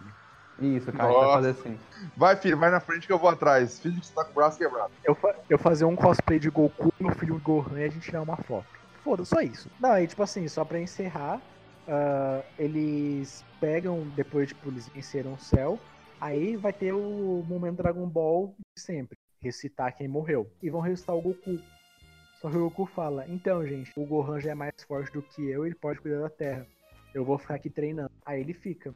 [0.59, 1.79] Isso, cara, vai fazer assim.
[2.17, 3.79] Vai, filho, vai na frente que eu vou atrás.
[3.79, 4.91] Filho que você tá com o braço quebrado.
[5.05, 8.01] Eu, fa- eu fazer um cosplay de Goku no filho do Gohan e a gente
[8.01, 8.67] tirar uma foto.
[9.03, 9.69] Foda, só isso.
[9.79, 11.41] Não, aí tipo assim, só pra encerrar,
[11.87, 15.79] ah, eles pegam, depois tipo, eles venceram o céu,
[16.19, 19.17] aí vai ter o momento Dragon Ball de sempre.
[19.41, 20.51] Recitar quem morreu.
[20.61, 21.59] E vão ressuscitar o Goku.
[22.41, 25.45] Só que o Goku fala, então gente, o Gohan já é mais forte do que
[25.45, 26.65] eu, ele pode cuidar da Terra.
[27.13, 28.11] Eu vou ficar aqui treinando.
[28.25, 28.93] Aí ele fica.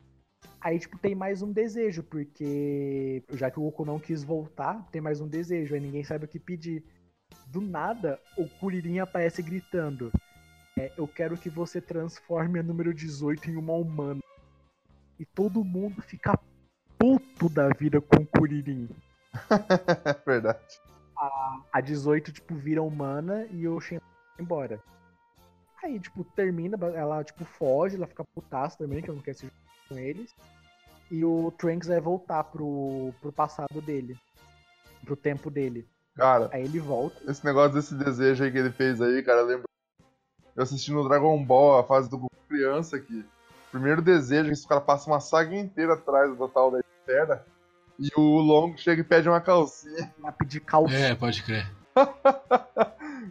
[0.62, 5.02] Aí, tipo, tem mais um desejo, porque já que o Goku não quis voltar, tem
[5.02, 6.84] mais um desejo, aí ninguém sabe o que pedir.
[7.48, 10.12] Do nada, o Kuririn aparece gritando:
[10.78, 14.22] é, Eu quero que você transforme a número 18 em uma humana.
[15.20, 16.40] E todo mundo fica
[16.98, 18.90] puto da vida com o Kuririn.
[19.34, 20.60] É verdade.
[21.18, 24.80] A, a 18, tipo, vira humana e o Shen vai embora.
[25.84, 29.42] Aí, tipo, termina, ela, tipo, foge, ela fica putaça também, que ela não quer se
[29.42, 30.34] juntar com eles.
[31.12, 34.18] E o Trunks vai voltar pro, pro passado dele.
[35.04, 35.88] Pro tempo dele.
[36.16, 37.20] Cara, Aí ele volta.
[37.30, 39.66] esse negócio desse desejo aí que ele fez aí, cara, eu lembro.
[40.56, 43.26] Eu assisti no Dragon Ball a fase do Goku criança aqui.
[43.72, 47.46] Primeiro desejo, que esse cara passa uma saga inteira atrás do total da esfera.
[48.00, 50.14] E o Long chega e pede uma calcinha.
[50.20, 51.08] Vai pedir calcinha.
[51.08, 51.72] É, pode crer.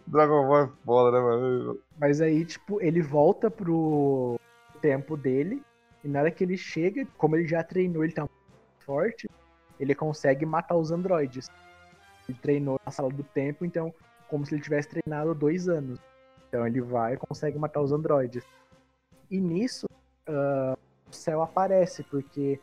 [0.07, 1.79] Dragon Ball é foda, né, mano?
[1.99, 4.39] Mas aí, tipo, ele volta pro
[4.81, 5.61] tempo dele.
[6.03, 9.29] E na hora que ele chega, como ele já treinou, ele tá muito forte,
[9.79, 11.49] ele consegue matar os androides.
[12.27, 13.93] Ele treinou na sala do tempo, então,
[14.29, 15.99] como se ele tivesse treinado dois anos.
[16.47, 18.43] Então ele vai e consegue matar os androides.
[19.29, 19.87] E nisso,
[20.27, 20.77] ah,
[21.09, 22.59] o céu aparece, porque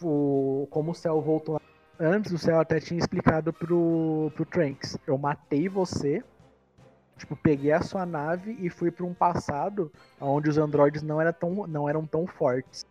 [0.00, 1.60] o, como o céu voltou
[1.98, 6.22] antes, o céu até tinha explicado pro, pro Trunks: Eu matei você,
[7.22, 11.32] Tipo, peguei a sua nave e fui para um passado onde os androides não, era
[11.32, 12.84] tão, não eram tão fortes.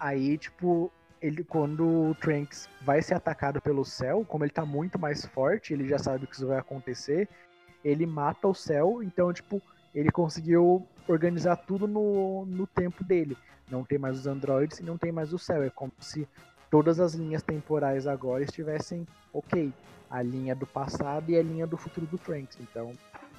[0.00, 4.98] Aí, tipo, ele quando o Trunks vai ser atacado pelo céu, como ele tá muito
[4.98, 7.28] mais forte, ele já sabe que isso vai acontecer,
[7.84, 9.60] ele mata o céu, então, tipo,
[9.94, 13.36] ele conseguiu organizar tudo no, no tempo dele.
[13.70, 15.62] Não tem mais os androides e não tem mais o céu.
[15.62, 16.28] É como se
[16.70, 19.72] todas as linhas temporais agora estivessem ok.
[20.10, 22.56] A linha do passado e a linha do futuro do Trunks.
[22.60, 22.92] Então,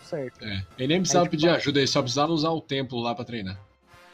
[0.03, 0.45] certo.
[0.45, 0.63] É.
[0.77, 3.25] Ele nem precisava Aí, tipo, pedir ajuda, ele só precisava usar o templo lá pra
[3.25, 3.59] treinar.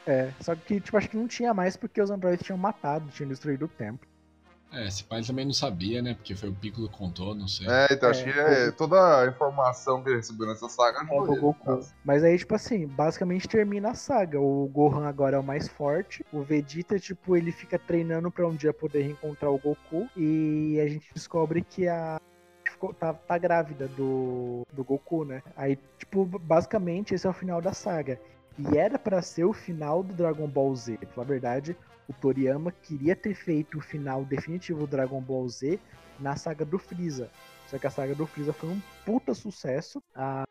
[0.06, 3.28] É, só que, tipo, acho que não tinha mais porque os androides tinham matado, tinham
[3.28, 4.08] destruído o templo.
[4.72, 6.14] É, esse pai também não sabia, né?
[6.14, 7.66] Porque foi o Piccolo que contou, não sei.
[7.68, 11.38] É, então acho que é, toda a informação que ele recebeu nessa saga É, foi
[11.38, 11.64] Goku.
[11.64, 11.94] caso.
[12.04, 14.40] Mas aí, tipo assim, basicamente termina a saga.
[14.40, 16.24] O Gohan agora é o mais forte.
[16.32, 20.08] O Vegeta, tipo, ele fica treinando pra um dia poder reencontrar o Goku.
[20.16, 22.20] E a gente descobre que a.
[22.98, 25.42] Tá, tá grávida do, do Goku, né?
[25.56, 28.20] Aí, tipo, basicamente esse é o final da saga.
[28.58, 30.98] E era pra ser o final do Dragon Ball Z.
[31.16, 31.76] Na verdade,
[32.08, 35.78] o Toriyama queria ter feito o final definitivo do Dragon Ball Z
[36.18, 37.30] na saga do Freeza.
[37.68, 40.02] Só que a saga do Freeza foi um puta sucesso.
[40.14, 40.44] A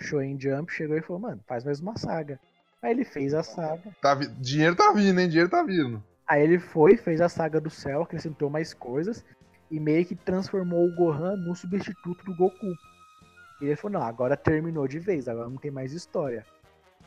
[0.00, 2.40] Shonen Jump chegou e falou, mano, faz mais uma saga.
[2.82, 3.94] Aí ele fez a saga.
[4.02, 5.28] Tá vi- Dinheiro tá vindo, hein?
[5.28, 6.02] Dinheiro tá vindo.
[6.26, 9.24] Aí ele foi, fez a saga do céu, acrescentou mais coisas
[9.70, 12.66] e meio que transformou o Gohan no substituto do Goku.
[13.60, 16.44] E ele falou, não, agora terminou de vez, agora não tem mais história.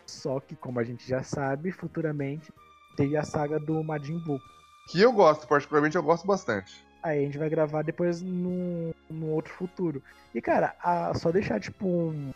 [0.10, 2.52] Só que, como a gente já sabe, futuramente
[2.95, 4.41] teve a saga do Majin Buu.
[4.90, 6.84] Que eu gosto, particularmente eu gosto bastante.
[7.02, 10.03] Aí a gente vai gravar depois num, num outro futuro.
[10.36, 12.31] E, cara, a- só deixar, tipo, um,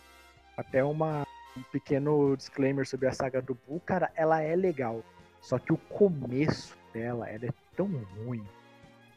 [0.55, 1.23] até uma,
[1.57, 5.03] um pequeno disclaimer sobre a saga do Buu, cara, ela é legal.
[5.41, 7.87] Só que o começo dela, ela é tão
[8.25, 8.45] ruim.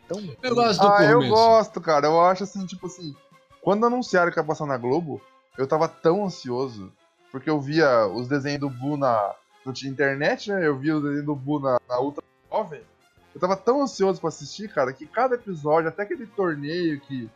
[0.08, 0.36] Tão ruim.
[0.80, 2.06] ah, eu gosto, cara.
[2.06, 3.14] Eu acho assim, tipo assim.
[3.60, 5.20] Quando anunciaram que ia passar na Globo,
[5.58, 6.92] eu tava tão ansioso.
[7.31, 9.35] Porque eu via os desenhos do Buu na.
[9.65, 10.66] Não tinha internet, né?
[10.66, 12.81] Eu via os desenhos do Buu na, na Ultra Jovem.
[13.35, 17.28] Eu tava tão ansioso pra assistir, cara, que cada episódio, até aquele torneio que,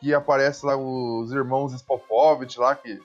[0.00, 3.00] que aparece lá os irmãos Spopovich lá, que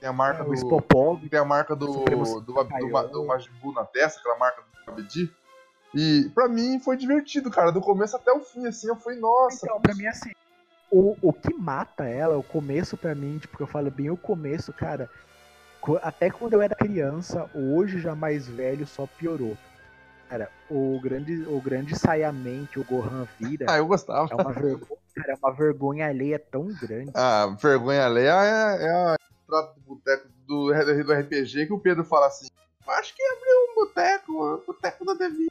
[0.00, 0.54] tem a marca É, do.
[0.56, 1.86] Spopov, tem a marca do.
[1.86, 5.32] Do, do, do, do Majin Buu na testa, aquela marca do Abedi.
[5.94, 7.72] E pra mim foi divertido, cara.
[7.72, 9.64] Do começo até o fim, assim, eu fui, nossa.
[9.64, 10.30] Então, pra mim, assim,
[10.90, 14.16] o, o que mata ela, o começo pra mim, tipo, que eu falo bem o
[14.16, 15.08] começo, cara,
[16.02, 19.56] até quando eu era criança, hoje já mais velho, só piorou.
[20.28, 23.66] Cara, o grande, o grande saiamente, o Gohan vira.
[23.68, 24.28] Ah, eu gostava.
[24.30, 27.12] É uma vergonha, cara, é uma vergonha alheia tão grande.
[27.14, 30.72] A vergonha alheia é, é a entrada do boteco do,
[31.04, 32.48] do RPG que o Pedro fala assim:
[32.88, 35.48] Acho que abriu um boteco, o boteco da D20.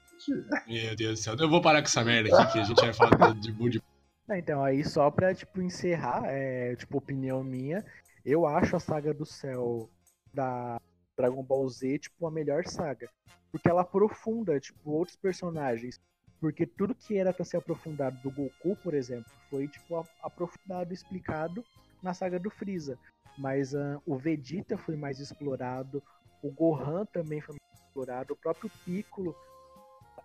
[0.68, 1.36] Meu Deus do céu.
[1.40, 3.82] Eu vou parar com essa merda aqui, que a gente vai falar de
[4.28, 7.86] Não, então, aí só pra, tipo, encerrar, é, tipo, opinião minha,
[8.26, 9.88] eu acho a saga do céu
[10.36, 10.78] da
[11.18, 13.10] Dragon Ball Z, tipo, a melhor saga.
[13.52, 16.00] Porque ela aprofunda, tipo, outros personagens.
[16.40, 20.94] Porque tudo que era pra ser aprofundado do Goku, por exemplo, foi, tipo, aprofundado e
[20.94, 21.64] explicado
[22.04, 23.00] na saga do Freeza.
[23.38, 26.04] Mas ah, o Vegeta foi mais explorado,
[26.44, 29.36] o Gohan também foi mais explorado, o próprio Piccolo.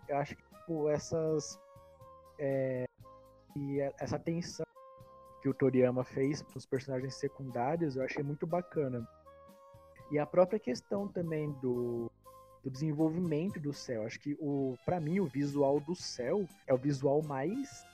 [0.07, 1.57] Eu acho que, tipo, essas...
[2.37, 2.85] é,
[3.55, 4.65] e é- essa tensão
[5.41, 9.07] que o Toriyama fez para os personagens secundários eu achei muito bacana.
[10.11, 12.11] E a própria questão também do,
[12.63, 14.05] do desenvolvimento do céu.
[14.05, 17.85] Acho que o para mim o visual do céu é o visual mais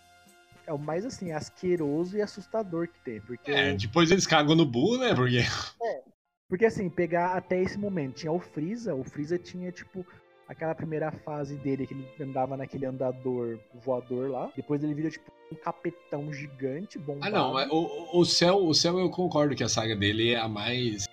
[0.66, 4.66] é o mais assim asqueroso e assustador que tem, porque É, depois eles cagam no
[4.66, 5.16] Buu, né?
[5.16, 5.40] Porque.
[6.50, 10.06] porque assim, pegar até esse momento, tinha o Freeza, o Freeza tinha tipo
[10.48, 15.32] aquela primeira fase dele que ele andava naquele andador voador lá, depois ele vira tipo
[15.52, 17.26] um capetão gigante, bombado.
[17.26, 20.48] Ah, não, o, o céu, o céu eu concordo que a saga dele é a
[20.48, 21.08] mais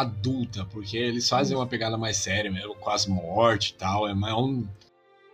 [0.00, 4.34] adulta, porque eles fazem uma pegada mais séria, mesmo, quase morte e tal, é mais,
[4.34, 4.66] um-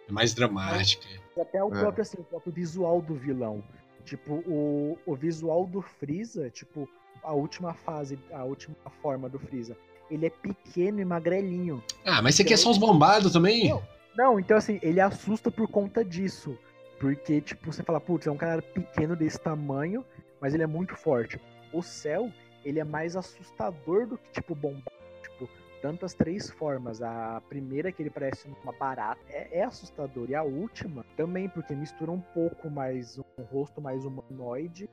[0.08, 1.06] é mais dramática.
[1.40, 1.80] Até o É.
[1.80, 3.62] próprio, assim, o próprio visual do vilão.
[4.04, 6.88] Tipo, o, o visual do Freeza, tipo,
[7.22, 9.76] a última fase, a última forma do Freeza,
[10.10, 11.82] ele é pequeno e magrelinho.
[12.04, 13.74] Ah, mas você quer só os bombados também?
[14.14, 16.56] Não, então assim, ele assusta por conta disso.
[17.00, 20.04] Porque, tipo, você fala, putz, é um cara pequeno desse tamanho,
[20.40, 21.40] mas ele é muito forte.
[21.72, 22.30] O céu,
[22.64, 24.90] ele é mais assustador do que, tipo, bombado.
[25.22, 25.48] Tipo,
[25.82, 27.02] tanto as três formas.
[27.02, 30.30] A primeira, que ele parece uma barata, é, é assustador.
[30.30, 34.88] E a última, também, porque mistura um pouco mais, um rosto mais humanoide,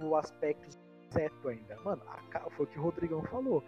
[0.00, 1.76] o aspecto inseto ainda.
[1.84, 3.62] Mano, a foi o que o Rodrigão falou.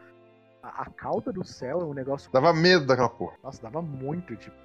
[0.63, 3.37] A, a cauda do céu é um negócio Dava medo daquela porra.
[3.43, 4.57] nossa, dava muito, tipo.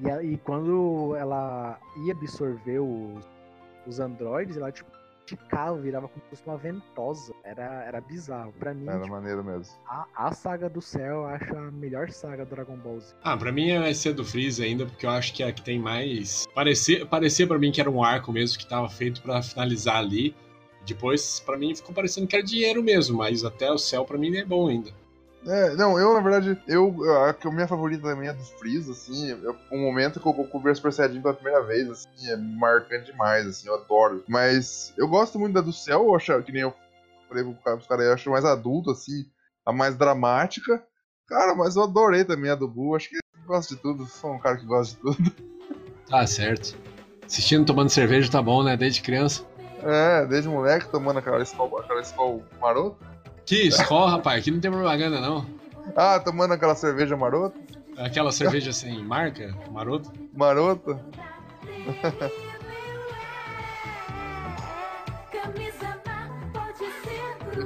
[0.00, 3.24] E, e quando ela ia absorver os,
[3.86, 4.90] os androides, ela, tipo,
[5.24, 7.32] esticava, virava como se fosse uma ventosa.
[7.42, 8.52] Era, era bizarro.
[8.58, 9.74] Pra mim, Era tipo, maneiro mesmo.
[9.86, 13.14] a, a saga do céu eu acho a melhor saga do Dragon Ball Z.
[13.22, 15.62] Ah, pra mim vai ser do Freeza ainda, porque eu acho que é a que
[15.62, 16.46] tem mais.
[16.54, 20.34] Parecia, parecia pra mim que era um arco mesmo que tava feito pra finalizar ali.
[20.86, 24.36] Depois, pra mim, ficou parecendo que era dinheiro mesmo, mas até o céu pra mim
[24.36, 24.90] é bom ainda.
[25.46, 29.28] É, não, eu na verdade, eu, a a minha favorita também é do Freeza, assim,
[29.42, 33.12] eu, um momento que o Goku vê Super Saiyajin pela primeira vez, assim, é marcante
[33.12, 34.24] demais, assim, eu adoro.
[34.26, 36.72] Mas eu gosto muito da do Céu, eu acho, que nem eu
[37.28, 39.26] falei pros caras, eu acho mais adulto, assim,
[39.66, 40.82] a mais dramática.
[41.26, 44.32] Cara, mas eu adorei também a do Buu, acho que eu gosto de tudo, sou
[44.32, 45.32] um cara que gosta de tudo.
[46.08, 46.74] Tá certo.
[47.26, 48.76] Assistindo, tomando cerveja tá bom, né?
[48.76, 49.44] Desde criança.
[49.82, 52.96] É, desde moleque, tomando aquela escola, aquela escola maroto.
[53.46, 54.40] Que escola, rapaz.
[54.40, 55.46] Aqui não tem propaganda, não.
[55.96, 57.58] Ah, tomando aquela cerveja marota.
[57.96, 60.10] Aquela cerveja sem marca, maroto.
[60.34, 60.98] Marota.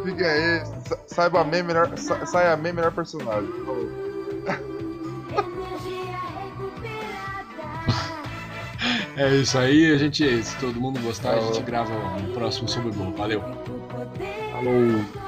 [0.04, 3.50] Fiquem aí, sa- saiba bem melhor, sa- saia bem melhor personagem.
[3.64, 3.88] Falou.
[9.16, 12.90] É isso aí, a gente, se todo mundo gostar, a gente grava um próximo sobre
[12.90, 13.40] o Valeu.
[14.52, 15.27] Falou.